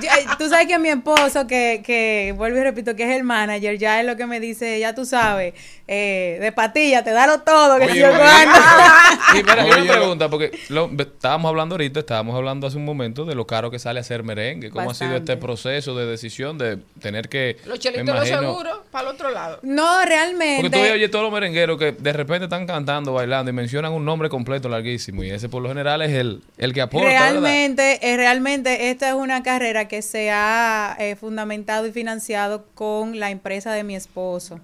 [0.02, 3.78] Eh, tú sabes que mi esposo, que, que vuelvo y repito, que es el manager,
[3.78, 5.54] ya es lo que me dice, ya tú sabes,
[5.88, 8.18] eh, de patilla, te dalo todo, que Oye, yo oye.
[9.32, 12.84] Sí, pero hay Oye, una pregunta, porque lo- estábamos hablando ahorita, estábamos hablando hace un
[12.84, 14.70] momento de lo caro que sale hacer merengue.
[14.70, 17.56] ¿Cómo ha sido este proceso de decisión de tener que.
[17.66, 19.58] Los chelitos los seguros para el otro lado.
[19.62, 20.62] No, realmente.
[20.62, 23.92] Porque tú ves, oye, todos los merengueros que de repente están cantando, bailando y mencionan
[23.92, 25.22] un nombre completo larguísimo.
[25.22, 27.08] Y ese por lo general es el, el que aporta.
[27.08, 33.20] Realmente, eh, realmente esta es una carrera que se ha eh, fundamentado y financiado con
[33.20, 34.60] la empresa de mi esposo.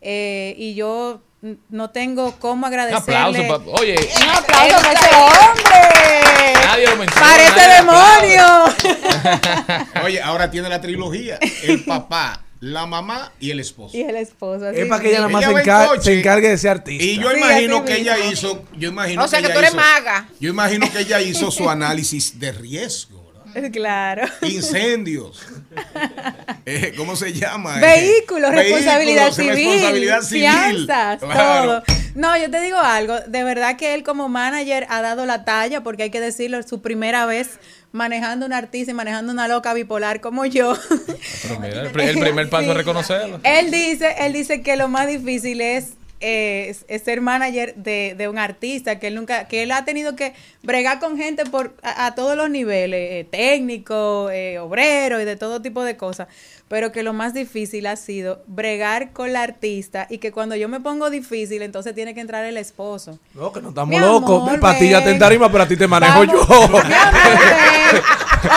[0.00, 1.20] Eh, y yo
[1.70, 3.16] no tengo cómo Un agradecerle.
[3.16, 3.64] aplauso.
[3.64, 6.66] pa- oye, Un aplauso para ese hombre.
[6.66, 7.26] nadie lo menciona.
[7.26, 8.46] ¡Parece demonio!
[10.04, 11.38] Oye, ahora tiene la trilogía.
[11.62, 13.96] El papá, la mamá y el esposo.
[13.96, 14.66] y el esposo.
[14.66, 17.04] así Es para que ella nada más se, encar- encargue de ser artista.
[17.04, 19.76] Y yo Sí, imagino que ella hizo, yo imagino O sea que tú eres hizo-
[19.80, 20.28] maga.
[20.40, 23.17] Yo imagino que ella hizo su análisis de riesgo.
[23.72, 24.22] Claro.
[24.42, 25.46] Incendios.
[26.70, 27.78] Eh, ¿Cómo se llama?
[27.78, 30.40] Vehículos, Vehículos, responsabilidad civil, responsabilidad civil.
[30.42, 31.62] fianzas, Claro.
[31.64, 31.82] todo.
[32.14, 35.82] No, yo te digo algo, de verdad que él como manager ha dado la talla,
[35.82, 37.58] porque hay que decirlo, su primera vez
[37.92, 40.76] manejando una artista y manejando una loca bipolar como yo.
[41.42, 43.40] Pero mira, el, pri- el primer paso es reconocerlo.
[43.44, 48.28] él dice, él dice que lo más difícil es, eh, es- ser manager de, de
[48.28, 52.06] un artista, que él nunca, que él ha tenido que bregar con gente por a,
[52.06, 56.28] a todos los niveles, eh, técnico, eh, obrero y de todo tipo de cosas.
[56.68, 60.68] Pero que lo más difícil ha sido bregar con la artista y que cuando yo
[60.68, 63.18] me pongo difícil, entonces tiene que entrar el esposo.
[63.32, 64.42] No, que no estamos Mi locos.
[64.42, 66.46] amor, De patilla te tarima, pero a ti te manejo Vamos.
[66.48, 66.68] yo.
[66.68, 68.02] Mi amor, ven.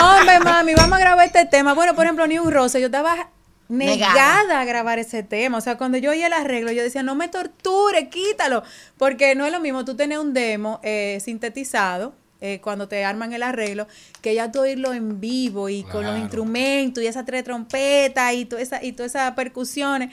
[0.04, 1.72] Hombre, mami, vamos a grabar este tema.
[1.72, 2.80] Bueno, por ejemplo, ni un roce.
[2.80, 3.28] Yo estaba
[3.72, 4.60] negada, Negada.
[4.60, 5.58] a grabar ese tema.
[5.58, 8.62] O sea, cuando yo oía el arreglo, yo decía, no me torture, quítalo.
[8.98, 12.14] Porque no es lo mismo tú tener un demo eh, sintetizado.
[12.44, 13.86] eh, cuando te arman el arreglo,
[14.20, 18.44] que ya tú oírlo en vivo y con los instrumentos y esas tres trompetas y
[18.46, 20.12] todas esa, y esas percusiones.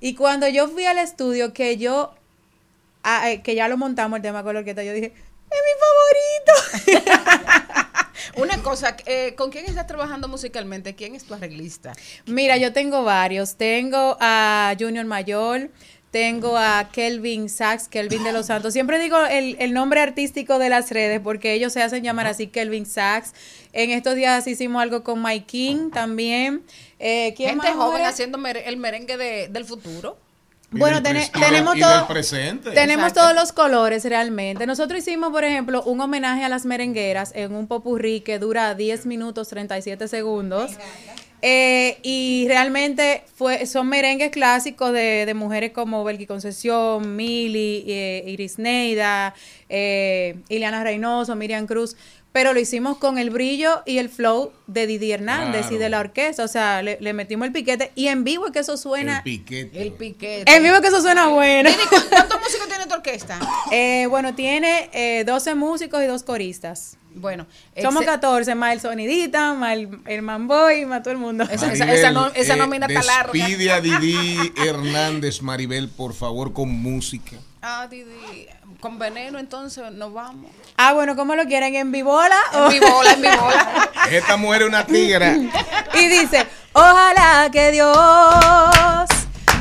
[0.00, 2.14] Y cuando yo fui al estudio, que yo,
[3.02, 5.14] ah, eh, que ya lo montamos el tema con la orquesta, yo dije,
[5.50, 7.06] es mi favorito.
[8.36, 10.94] Una cosa, eh, ¿con quién estás trabajando musicalmente?
[10.94, 11.92] ¿Quién es tu arreglista?
[12.26, 13.56] Mira, yo tengo varios.
[13.56, 15.70] Tengo a Junior Mayor,
[16.10, 18.72] tengo a Kelvin Sachs, Kelvin de los Santos.
[18.72, 22.46] Siempre digo el, el nombre artístico de las redes porque ellos se hacen llamar así,
[22.46, 23.32] Kelvin Sachs.
[23.72, 26.62] En estos días hicimos algo con Mike King también.
[26.98, 30.16] Eh, ¿quién Gente más, joven haciendo el merengue de- del futuro.
[30.78, 32.06] Bueno, tenemos todo.
[32.06, 32.70] presente.
[32.72, 33.20] Tenemos Exacto.
[33.20, 34.66] todos los colores realmente.
[34.66, 39.06] Nosotros hicimos, por ejemplo, un homenaje a las merengueras en un popurrí que dura 10
[39.06, 40.72] minutos 37 segundos.
[41.42, 48.24] Eh, y realmente fue, son merengues clásicos de, de mujeres como Belki Concesión, Mili, eh,
[48.26, 49.34] Iris Neida,
[49.68, 51.96] eh, Ileana Reynoso, Miriam Cruz.
[52.36, 56.00] Pero lo hicimos con el brillo y el flow de Didi Hernández y de la
[56.00, 56.44] orquesta.
[56.44, 57.92] O sea, le, le metimos el piquete.
[57.94, 59.16] Y en vivo es que eso suena.
[59.16, 59.80] El piquete.
[59.80, 60.54] El piquete.
[60.54, 61.70] En vivo es que eso suena bueno.
[61.70, 63.38] Didi, ¿cu- ¿Cuántos músicos tiene tu orquesta?
[63.72, 66.98] Eh, bueno, tiene eh, 12 músicos y dos coristas.
[67.14, 67.46] Bueno,
[67.80, 71.44] Somos exe- 14, más el sonidita, más el, el manboy, más todo el mundo.
[71.50, 73.32] Esa- Maribel, esa no- esa eh, nómina está larga.
[73.32, 77.38] Despide a Didi Hernández, Maribel, por favor, con música.
[77.68, 78.46] Ah, Didi,
[78.78, 80.52] con veneno entonces nos vamos.
[80.76, 81.74] Ah, bueno, ¿cómo lo quieren?
[81.74, 82.38] ¿En vivola?
[82.52, 83.90] En vivola, en vivola.
[84.08, 85.34] Esta mujer es una tigra.
[85.94, 89.08] Y dice, ojalá que Dios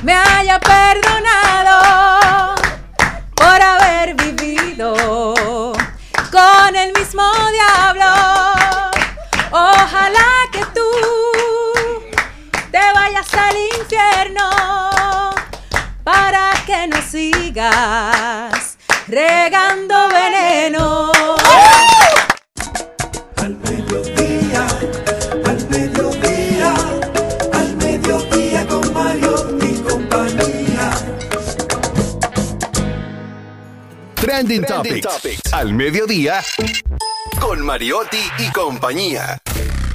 [0.03, 2.53] me haya perdonado
[3.33, 5.73] por haber vivido
[6.31, 7.23] con el mismo
[7.53, 8.05] diablo.
[9.49, 10.91] Ojalá que tú
[12.69, 14.94] te vayas al infierno
[16.05, 18.77] para que no sigas
[19.07, 21.11] regando veneno.
[23.37, 24.67] Al mediodía,
[25.45, 26.73] al mediodía,
[27.53, 30.91] al mediodía con Mario y compañía.
[34.15, 35.53] Trending, Topics.
[35.53, 36.43] Al mediodía.
[37.39, 39.39] Con Mariotti y compañía.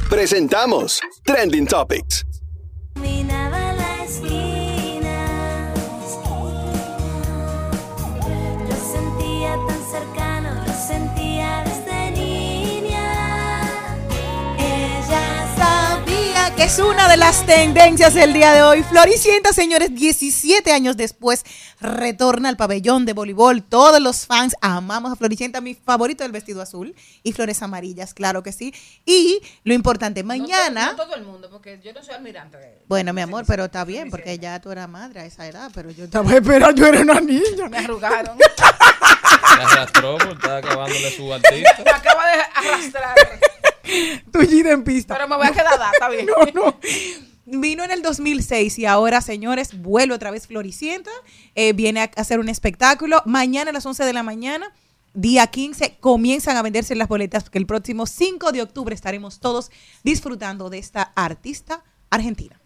[0.09, 2.30] Presentamos Trending Topics.
[16.73, 18.83] Es una de las tendencias del día de hoy.
[18.85, 21.45] Floricienta, señores, 17 años después,
[21.81, 23.63] retorna al pabellón de voleibol.
[23.65, 26.95] Todos los fans amamos a Floricienta, mi favorito el vestido azul
[27.25, 28.73] y flores amarillas, claro que sí.
[29.05, 30.93] Y lo importante, mañana...
[30.93, 32.59] No, todo el mundo, porque yo no soy almirante.
[32.59, 35.71] de- Bueno, mi amor, pero está bien, porque ya tú eras madre a esa edad,
[35.75, 37.69] pero yo estaba esperando, yo era una niña.
[37.69, 38.39] Me arrugaron.
[39.57, 41.83] Se arrastró por estar acabándole su artista.
[41.85, 43.15] Me acaba de arrastrar.
[44.33, 45.15] Tullida en pista.
[45.15, 46.27] Pero me voy a quedar, está bien.
[46.55, 46.79] No, no.
[47.47, 51.11] Vino en el 2006 y ahora, señores, vuelve otra vez Floricienta.
[51.55, 53.23] Eh, viene a hacer un espectáculo.
[53.27, 54.73] Mañana a las 11 de la mañana,
[55.15, 59.71] día 15, comienzan a venderse las boletas porque el próximo 5 de octubre estaremos todos
[60.05, 62.61] disfrutando de esta artista argentina.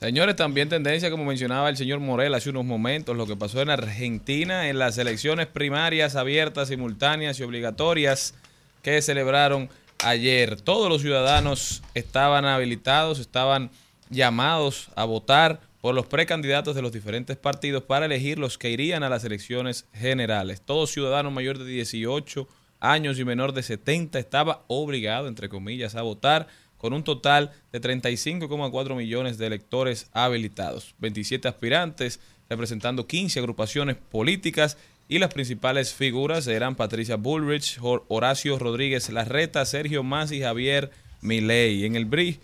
[0.00, 3.70] Señores, también tendencia, como mencionaba el señor Morel hace unos momentos, lo que pasó en
[3.70, 8.34] Argentina en las elecciones primarias abiertas, simultáneas y obligatorias
[8.82, 9.70] que celebraron
[10.04, 10.60] ayer.
[10.60, 13.70] Todos los ciudadanos estaban habilitados, estaban
[14.10, 19.02] llamados a votar por los precandidatos de los diferentes partidos para elegir los que irían
[19.02, 20.60] a las elecciones generales.
[20.60, 22.48] Todo ciudadano mayor de 18
[22.80, 26.46] años y menor de 70 estaba obligado, entre comillas, a votar
[26.78, 34.76] con un total de 35,4 millones de electores habilitados, 27 aspirantes representando 15 agrupaciones políticas
[35.08, 40.90] y las principales figuras eran Patricia Bullrich, Hor- Horacio Rodríguez Larreta, Sergio Masi y Javier
[41.20, 41.84] Milei.
[41.84, 42.38] En el BRI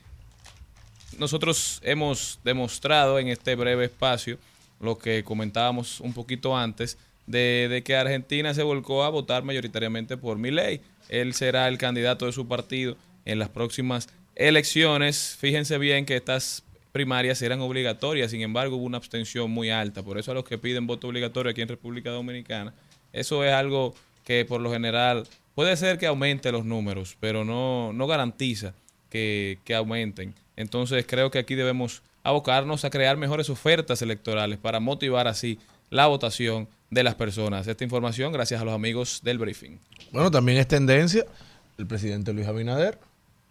[1.19, 4.39] nosotros hemos demostrado en este breve espacio
[4.81, 6.97] lo que comentábamos un poquito antes
[7.27, 10.81] de, de que Argentina se volcó a votar mayoritariamente por Milei.
[11.09, 15.37] Él será el candidato de su partido en las próximas elecciones.
[15.39, 16.63] Fíjense bien que estas
[16.93, 20.03] primarias eran obligatorias, sin embargo hubo una abstención muy alta.
[20.03, 22.75] Por eso a los que piden voto obligatorio aquí en República Dominicana,
[23.13, 23.95] eso es algo
[24.25, 28.75] que por lo general puede ser que aumente los números, pero no, no garantiza
[29.09, 30.35] que, que aumenten.
[30.57, 35.59] Entonces creo que aquí debemos abocarnos a crear mejores ofertas electorales para motivar así
[35.89, 37.67] la votación de las personas.
[37.67, 39.79] Esta información gracias a los amigos del briefing.
[40.13, 41.25] Bueno, también es tendencia
[41.81, 42.99] el presidente Luis Abinader,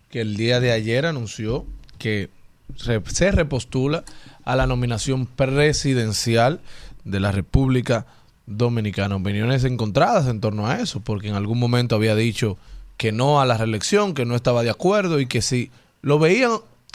[0.10, 1.66] que el día de ayer anunció
[1.98, 2.30] que
[2.76, 4.04] se repostula
[4.46, 6.60] a la nominación presidencial
[7.04, 8.06] de la República
[8.46, 9.16] Dominicana.
[9.16, 12.58] Opiniones encontradas en torno a eso, porque en algún momento había dicho
[12.98, 15.72] que no a la reelección, que no estaba de acuerdo y que si
[16.02, 16.52] lo veían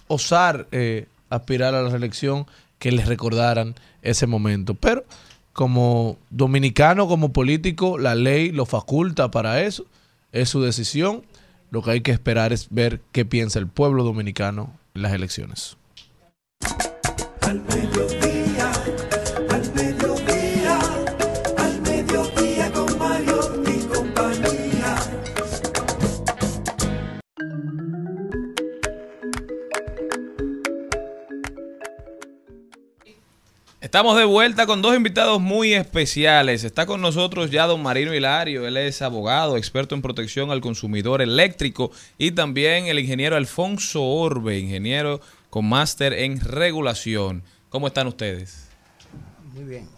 [0.09, 2.46] osar eh, aspirar a la reelección,
[2.78, 4.74] que les recordaran ese momento.
[4.74, 5.05] Pero
[5.52, 9.86] como dominicano, como político, la ley lo faculta para eso,
[10.32, 11.22] es su decisión.
[11.70, 15.77] Lo que hay que esperar es ver qué piensa el pueblo dominicano las elecciones.
[33.95, 36.65] Estamos de vuelta con dos invitados muy especiales.
[36.65, 38.66] Está con nosotros ya don Marino Hilario.
[38.66, 41.93] Él es abogado, experto en protección al consumidor eléctrico.
[42.19, 47.45] Y también el ingeniero Alfonso Orbe, ingeniero con máster en regulación.
[47.69, 48.66] ¿Cómo están ustedes?
[49.53, 49.89] Muy bien.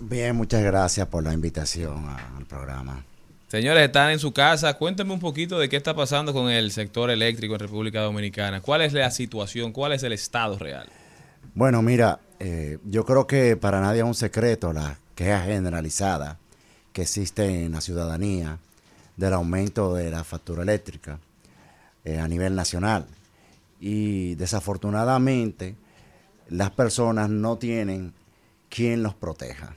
[0.00, 3.04] Bien, muchas gracias por la invitación a- al programa.
[3.48, 4.72] Señores, están en su casa.
[4.78, 8.62] Cuéntenme un poquito de qué está pasando con el sector eléctrico en República Dominicana.
[8.62, 9.72] ¿Cuál es la situación?
[9.72, 10.88] ¿Cuál es el estado real?
[11.54, 16.40] Bueno, mira, eh, yo creo que para nadie es un secreto la queja generalizada
[16.92, 18.58] que existe en la ciudadanía
[19.16, 21.20] del aumento de la factura eléctrica
[22.04, 23.06] eh, a nivel nacional.
[23.78, 25.76] Y desafortunadamente
[26.48, 28.12] las personas no tienen
[28.68, 29.76] quien los proteja.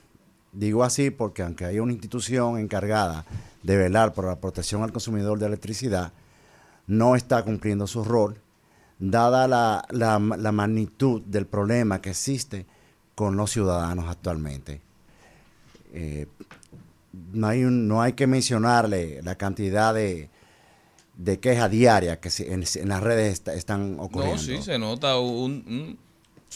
[0.52, 3.26] Digo así porque aunque hay una institución encargada
[3.62, 6.14] de velar por la protección al consumidor de electricidad,
[6.88, 8.42] no está cumpliendo su rol,
[9.00, 12.66] dada la, la- la magnitud del problema que existe
[13.16, 14.82] con los ciudadanos actualmente.
[15.94, 16.28] Eh,
[17.34, 20.30] no, hay un- no hay que mencionarle la cantidad de,
[21.18, 24.36] de quejas diarias que en, en las redes está- están ocurriendo.
[24.38, 25.98] No, sí, se nota un- un-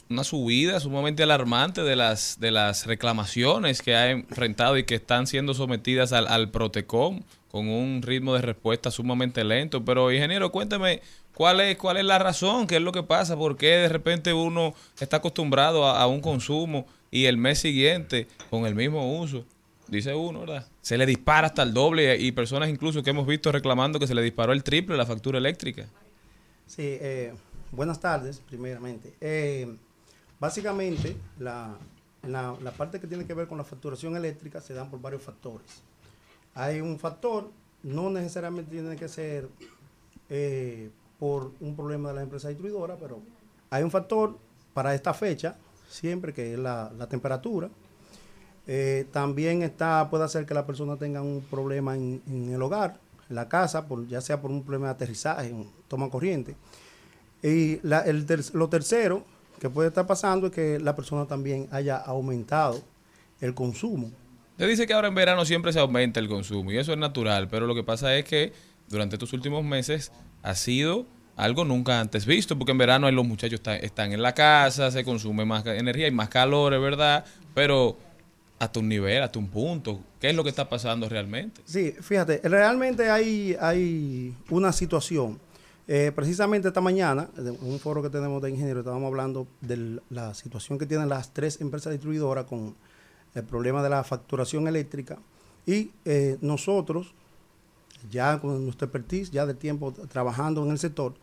[0.10, 5.28] una subida sumamente alarmante de las, de las reclamaciones que ha enfrentado y que están
[5.28, 9.84] siendo sometidas al, al Protecom con un ritmo de respuesta sumamente lento.
[9.84, 11.02] Pero, ingeniero, cuéntame,
[11.34, 12.68] ¿cuál es, cuál es la razón?
[12.68, 13.36] ¿Qué es lo que pasa?
[13.36, 18.28] ¿Por qué de repente uno está acostumbrado a, a un consumo y el mes siguiente,
[18.50, 19.44] con el mismo uso,
[19.88, 20.68] dice uno, ¿verdad?
[20.82, 24.14] Se le dispara hasta el doble y personas incluso que hemos visto reclamando que se
[24.14, 25.88] le disparó el triple la factura eléctrica.
[26.68, 27.34] Sí, eh,
[27.72, 29.14] buenas tardes, primeramente.
[29.20, 29.76] Eh,
[30.40, 31.76] básicamente, la,
[32.28, 35.24] la, la parte que tiene que ver con la facturación eléctrica se dan por varios
[35.24, 35.82] factores.
[36.54, 37.52] Hay un factor,
[37.84, 39.50] no necesariamente tiene que ser
[40.30, 40.90] eh,
[41.20, 43.20] por un problema de la empresa distribuidora, pero
[43.70, 44.38] hay un factor
[44.74, 45.56] para esta fecha,
[45.90, 47.70] siempre que es la, temperatura.
[48.68, 52.22] Eh, también está, puede hacer que la persona tenga un problema en,
[52.54, 53.00] el hogar,
[53.30, 56.56] en la casa, ya sea por un problema de aterrizaje, un toma corriente.
[57.42, 59.24] Y lo tercero
[59.60, 62.82] que puede estar pasando es que la persona también haya aumentado
[63.42, 64.12] el consumo.
[64.60, 67.48] Usted dice que ahora en verano siempre se aumenta el consumo y eso es natural,
[67.48, 68.52] pero lo que pasa es que
[68.90, 70.12] durante estos últimos meses
[70.44, 71.06] ha sido
[71.38, 75.06] algo nunca antes visto, porque en verano los muchachos está- están en la casa, se
[75.06, 77.24] consume más energía y más calor, es verdad,
[77.54, 77.98] pero
[78.60, 80.02] hasta un nivel, hasta un punto.
[80.20, 81.62] ¿Qué es lo que está pasando realmente?
[81.64, 85.40] Sí, fíjate, realmente hay, hay una situación.
[85.88, 90.34] Eh, precisamente esta mañana, en un foro que tenemos de ingenieros, estábamos hablando de la
[90.34, 92.76] situación que tienen las tres empresas distribuidoras con
[93.36, 95.18] el problema de la facturación eléctrica.
[95.66, 97.14] Y eh, nosotros,
[98.10, 101.14] ya con nuestro expertise, ya de tiempo trabajando en el sector,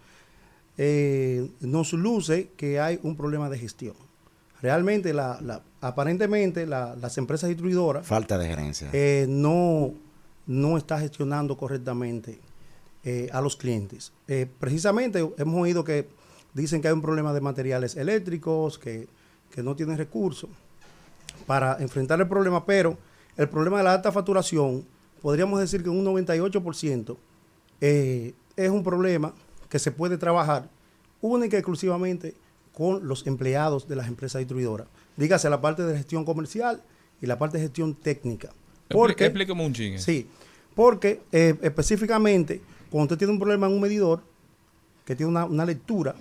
[0.79, 3.95] eh, nos luce que hay un problema de gestión.
[4.63, 8.91] Realmente, la, la- aparentemente, la- las empresas distribuidoras Falta de gerencia.
[8.93, 9.93] eh, no,
[10.47, 12.39] no está gestionando correctamente
[13.33, 14.13] a los clientes.
[14.59, 16.09] Precisamente hemos oído que
[16.55, 19.07] dicen que hay un problema de materiales eléctricos, que,
[19.53, 20.51] que no tienen recursos
[21.47, 22.99] para enfrentar el problema, pero
[23.37, 24.85] el problema de la alta facturación,
[25.23, 27.17] podríamos decir que un 98%
[27.81, 29.33] eh, es un problema
[29.69, 30.69] que se puede trabajar
[31.21, 32.35] única y exclusivamente
[32.73, 34.87] con los empleados de las empresas distribuidoras.
[35.17, 36.83] Dígase la parte de gestión comercial
[37.21, 38.51] y la parte de gestión técnica.
[38.89, 39.99] Porque, Explíqueme un chingue.
[39.99, 40.29] Sí,
[40.75, 42.61] porque eh, específicamente
[42.91, 44.23] cuando usted tiene un problema en un medidor
[45.05, 46.15] que tiene una, una lectura,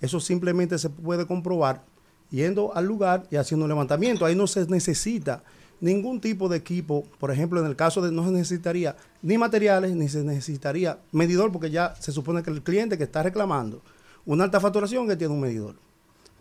[0.00, 1.82] eso simplemente se puede comprobar
[2.30, 4.24] yendo al lugar y haciendo un levantamiento.
[4.24, 5.42] Ahí no se necesita
[5.80, 7.04] ningún tipo de equipo.
[7.18, 11.52] Por ejemplo, en el caso de no se necesitaría ni materiales ni se necesitaría medidor
[11.52, 13.82] porque ya se supone que el cliente que está reclamando
[14.26, 15.76] una alta facturación que tiene un medidor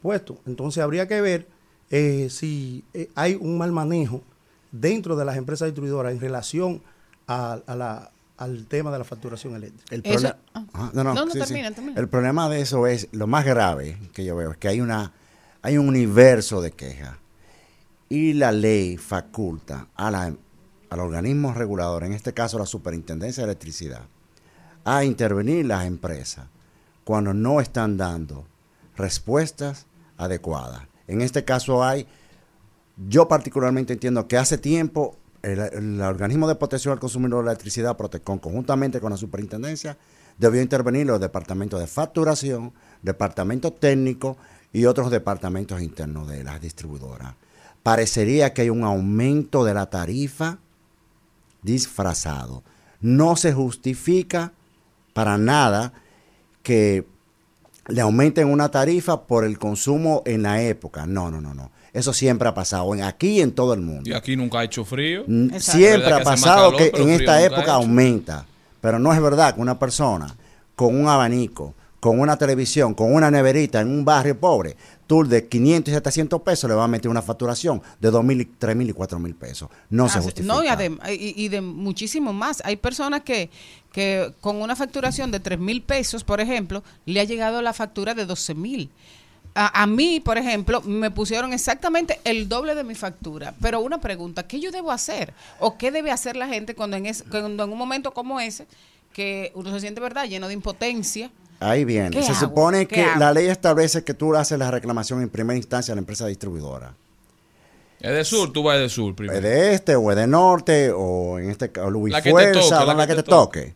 [0.01, 0.39] puesto.
[0.45, 1.47] Entonces habría que ver
[1.89, 4.21] eh, si eh, hay un mal manejo
[4.71, 6.81] dentro de las empresas distribuidoras en relación
[7.27, 9.95] a, a la- al tema de la facturación eléctrica.
[9.95, 11.45] El proble- Ajá, no, no, No, no, sí, sí.
[11.47, 11.99] termina, termina.
[11.99, 15.11] El problema de eso es, lo más grave que yo veo, es que hay una
[15.61, 17.17] hay un universo de quejas
[18.09, 20.33] y la ley faculta a la,
[20.89, 24.03] al organismo regulador, en este caso la Superintendencia de Electricidad,
[24.85, 26.47] a intervenir las empresas
[27.03, 28.45] cuando no están dando
[28.95, 29.85] respuestas
[30.17, 30.83] adecuadas.
[31.07, 32.07] En este caso hay,
[33.07, 38.39] yo particularmente entiendo que hace tiempo el, organismo de protección al consumidor de electricidad, Protecon,
[38.39, 39.97] conjuntamente con la superintendencia,
[40.37, 44.37] debió intervenir los departamentos de facturación, departamento técnico
[44.73, 47.35] y otros departamentos internos de las distribuidoras.
[47.83, 50.59] Parecería que hay un aumento de la tarifa
[51.61, 52.63] disfrazado.
[52.99, 54.51] No se justifica
[55.13, 55.93] para nada
[56.63, 57.05] que
[57.87, 61.05] le aumenten una tarifa por el consumo en la época.
[61.05, 61.71] No, no, no, no.
[61.93, 64.09] Eso siempre ha pasado en aquí y en todo el mundo.
[64.09, 65.23] Y aquí nunca ha hecho frío.
[65.25, 68.45] Mm, Siempre ha pasado calor, que en esta época aumenta.
[68.81, 70.35] Pero no es verdad que una persona
[70.75, 71.73] con un abanico,
[72.07, 74.77] con una televisión, con una neverita en un barrio pobre,
[75.07, 78.49] tú de 500 y 700 pesos le vas a meter una facturación de 2 mil,
[78.57, 79.69] 3 mil y 4 mil pesos.
[79.89, 80.53] No se Ah, justifica.
[80.53, 82.61] No, y, y- y de muchísimo más.
[82.65, 83.49] Hay personas que,
[83.91, 88.13] que con una facturación de 3 mil pesos, por ejemplo, le ha llegado la factura
[88.13, 88.89] de 12 mil.
[89.53, 93.53] A, a mí, por ejemplo, me pusieron exactamente el doble de mi factura.
[93.61, 95.33] Pero una pregunta, ¿qué yo debo hacer?
[95.59, 98.65] ¿O qué debe hacer la gente cuando en, es- cuando en un momento como ese,
[99.13, 101.31] que uno se siente, ¿verdad?, lleno de impotencia.
[101.59, 102.11] Ahí viene.
[102.11, 102.39] ¿Qué Se hago?
[102.39, 103.19] supone ¿Qué que hago?
[103.19, 106.93] la ley establece que tú haces la reclamación en primera instancia a la empresa distribuidora.
[107.99, 109.37] Es de sur, tú vas de sur primero.
[109.37, 112.31] Es de este o es de norte o en este caso Luis La que te
[112.31, 113.75] Fuerza, toque, o la la, que que, te te toque.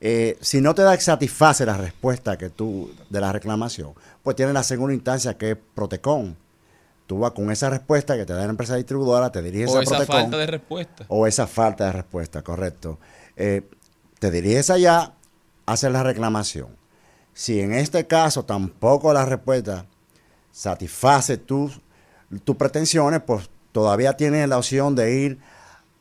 [0.00, 3.92] Eh, si no te da satisface la respuesta que tú de la reclamación,
[4.22, 6.36] pues tienes la segunda instancia que es Protecon.
[7.08, 9.82] Tú vas con esa respuesta que te da la empresa distribuidora, te diriges O a
[9.82, 10.16] esa Protecon.
[10.22, 11.04] falta de respuesta.
[11.08, 12.98] O esa falta de respuesta, correcto.
[13.36, 13.62] Eh,
[14.20, 15.12] te diriges allá,
[15.66, 16.68] haces la reclamación.
[17.36, 19.84] Si en este caso tampoco la respuesta
[20.50, 21.82] satisface tus,
[22.56, 25.38] pretensiones, pues todavía tienes la opción de ir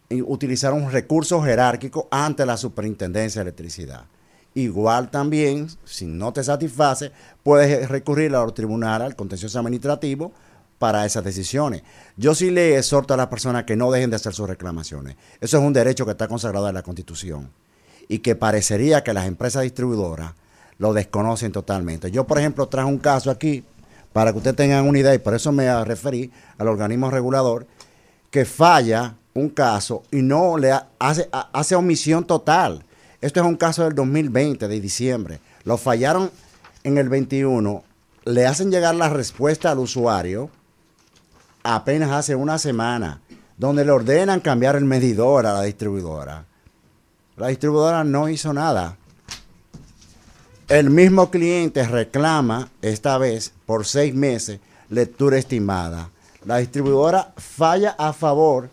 [0.07, 4.05] y utilizar un recurso jerárquico ante la superintendencia de electricidad.
[4.53, 7.11] Igual también, si no te satisface,
[7.43, 10.31] puedes recurrir al tribunal, al contencioso administrativo,
[10.79, 11.83] para esas decisiones.
[12.15, 15.17] Yo sí le exhorto a las personas que no dejen de hacer sus reclamaciones.
[15.41, 17.51] Eso es un derecho que está consagrado en la Constitución
[18.07, 20.31] y que parecería que las empresas distribuidoras
[20.77, 22.11] lo desconocen totalmente.
[22.11, 23.64] Yo, por ejemplo, traje un caso aquí
[24.14, 27.65] para que ustedes tengan una idea y por eso me referí al organismo regulador
[28.30, 32.84] que falla un caso y no le ha- hace, ha- hace omisión total.
[33.22, 35.39] Esto es un caso del 2020, de diciembre.
[35.64, 36.30] Lo fallaron
[36.84, 37.84] en el 21
[38.26, 40.49] le hacen llegar la respuesta al usuario
[41.64, 43.22] apenas hace una semana,
[43.57, 46.45] donde le ordenan cambiar el medidor a la distribuidora.
[47.38, 48.97] La distribuidora no hizo nada.
[50.67, 54.59] El mismo cliente reclama, esta vez, por seis meses,
[54.89, 56.09] lectura estimada.
[56.43, 58.71] La distribuidora falla a favor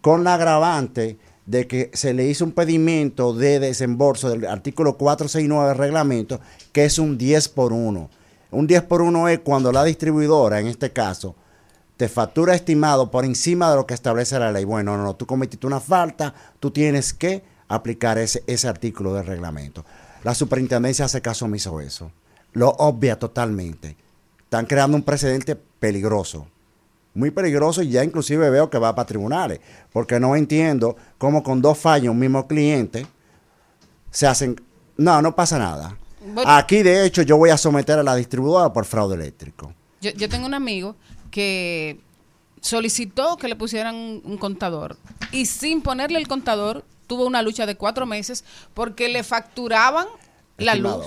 [0.00, 5.68] con la agravante de que se le hizo un pedimento de desembolso del artículo 469
[5.68, 6.40] del reglamento,
[6.72, 8.08] que es un 10 por 1.
[8.52, 11.36] Un 10 por 1 es cuando la distribuidora, en este caso,
[11.98, 14.64] te factura estimado por encima de lo que establece la ley.
[14.64, 19.26] Bueno, no, no, tú cometiste una falta, tú tienes que aplicar ese, ese artículo del
[19.26, 19.84] reglamento.
[20.26, 22.10] La superintendencia hace caso omiso de eso.
[22.52, 23.96] Lo obvia totalmente.
[24.40, 26.48] Están creando un precedente peligroso.
[27.14, 29.60] Muy peligroso y ya inclusive veo que va para tribunales.
[29.92, 33.06] Porque no entiendo cómo con dos fallos un mismo cliente
[34.10, 34.60] se hacen...
[34.96, 35.96] No, no pasa nada.
[36.20, 36.50] Bueno.
[36.50, 39.72] Aquí de hecho yo voy a someter a la distribuidora por fraude eléctrico.
[40.00, 40.96] Yo, yo tengo un amigo
[41.30, 42.00] que
[42.60, 44.96] solicitó que le pusieran un, un contador
[45.30, 50.06] y sin ponerle el contador tuvo una lucha de cuatro meses porque le facturaban
[50.58, 51.06] la luz.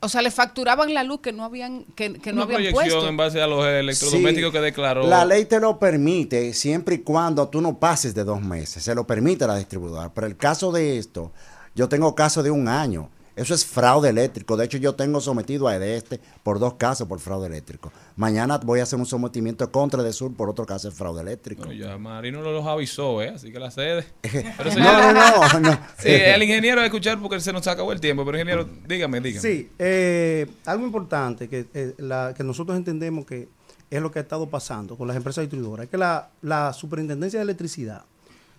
[0.00, 3.00] O sea, le facturaban la luz que no habían que, que no Una habían proyección
[3.00, 3.08] puesto.
[3.08, 5.06] en base a los electrodomésticos Sí, que declaró.
[5.06, 8.82] La ley te lo permite siempre y cuando tú no pases de dos meses.
[8.84, 10.12] Se lo permite la distribuidora.
[10.12, 11.32] Pero el caso de esto,
[11.74, 13.08] yo tengo caso de un año.
[13.36, 14.56] Eso es fraude eléctrico.
[14.56, 17.92] De hecho, yo tengo sometido a este por dos casos por fraude eléctrico.
[18.16, 21.64] Mañana voy a hacer un sometimiento contra de Sur por otro caso de fraude eléctrico.
[21.66, 23.28] Bueno, ya Marino los avisó, ¿eh?
[23.34, 24.06] Así que la sede.
[24.22, 25.78] Pero, No, no, no, no.
[25.98, 28.24] Sí, el ingeniero va a escuchar porque se nos acabó el tiempo.
[28.24, 29.40] Pero ingeniero, dígame, dígame.
[29.42, 33.48] Sí, eh, algo importante que, eh, la- que nosotros entendemos que
[33.90, 37.38] es lo que ha estado pasando con las empresas distribuidoras, es que la, la Superintendencia
[37.38, 38.04] de Electricidad,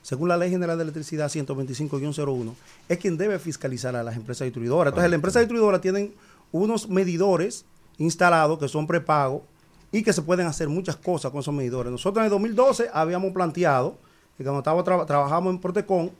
[0.08, 2.54] según la Ley General de Electricidad 125-01,
[2.88, 4.92] es quien debe fiscalizar a las empresas distribuidoras.
[4.92, 6.14] Entonces, las empresas distribuidoras tienen
[6.54, 7.66] unos medidores
[7.98, 9.44] instalados que son prepago
[9.92, 11.92] y que se pueden hacer muchas cosas con esos medidores.
[11.92, 13.98] Nosotros en el 2012 habíamos planteado,
[14.38, 16.12] que cuando estaba tra- trabajamos en Protecon,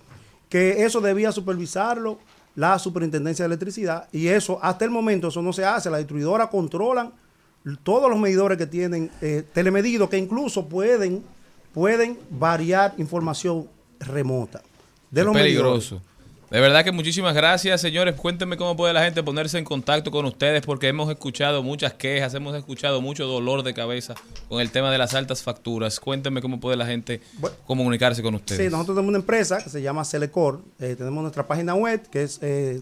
[0.50, 2.18] que eso debía supervisarlo
[2.56, 5.90] la Superintendencia de Electricidad y eso hasta el momento eso no se hace.
[5.90, 7.14] Las distribuidoras controlan
[7.84, 11.24] todos los medidores que tienen eh, telemedidos que incluso pueden,
[11.74, 13.70] pueden variar información
[14.00, 14.62] remota
[15.12, 16.02] de los peligroso.
[16.50, 18.16] De verdad que muchísimas gracias, señores.
[18.16, 22.34] Cuéntenme cómo puede la gente ponerse en contacto con ustedes, porque hemos escuchado muchas quejas,
[22.36, 24.16] hemos escuchado mucho dolor de cabeza
[24.48, 26.00] con el tema de las altas facturas.
[26.00, 27.20] Cuéntenme cómo puede la gente
[27.66, 28.62] comunicarse con ustedes.
[28.62, 30.62] Sí, nosotros tenemos una empresa que se llama Celecor.
[30.80, 32.82] Eh, tenemos nuestra página web que es eh,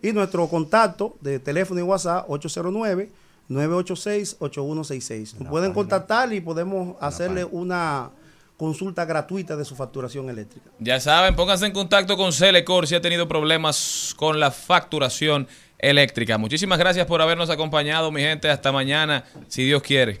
[0.00, 2.30] y nuestro contacto de teléfono y WhatsApp
[3.48, 5.34] 809-986-8166.
[5.38, 8.10] Nos pueden contactar y podemos hacerle una
[8.56, 10.70] consulta gratuita de su facturación eléctrica.
[10.80, 15.46] Ya saben, pónganse en contacto con Celecor si ha tenido problemas con la facturación
[15.78, 16.38] eléctrica.
[16.38, 18.50] Muchísimas gracias por habernos acompañado, mi gente.
[18.50, 20.20] Hasta mañana, si Dios quiere.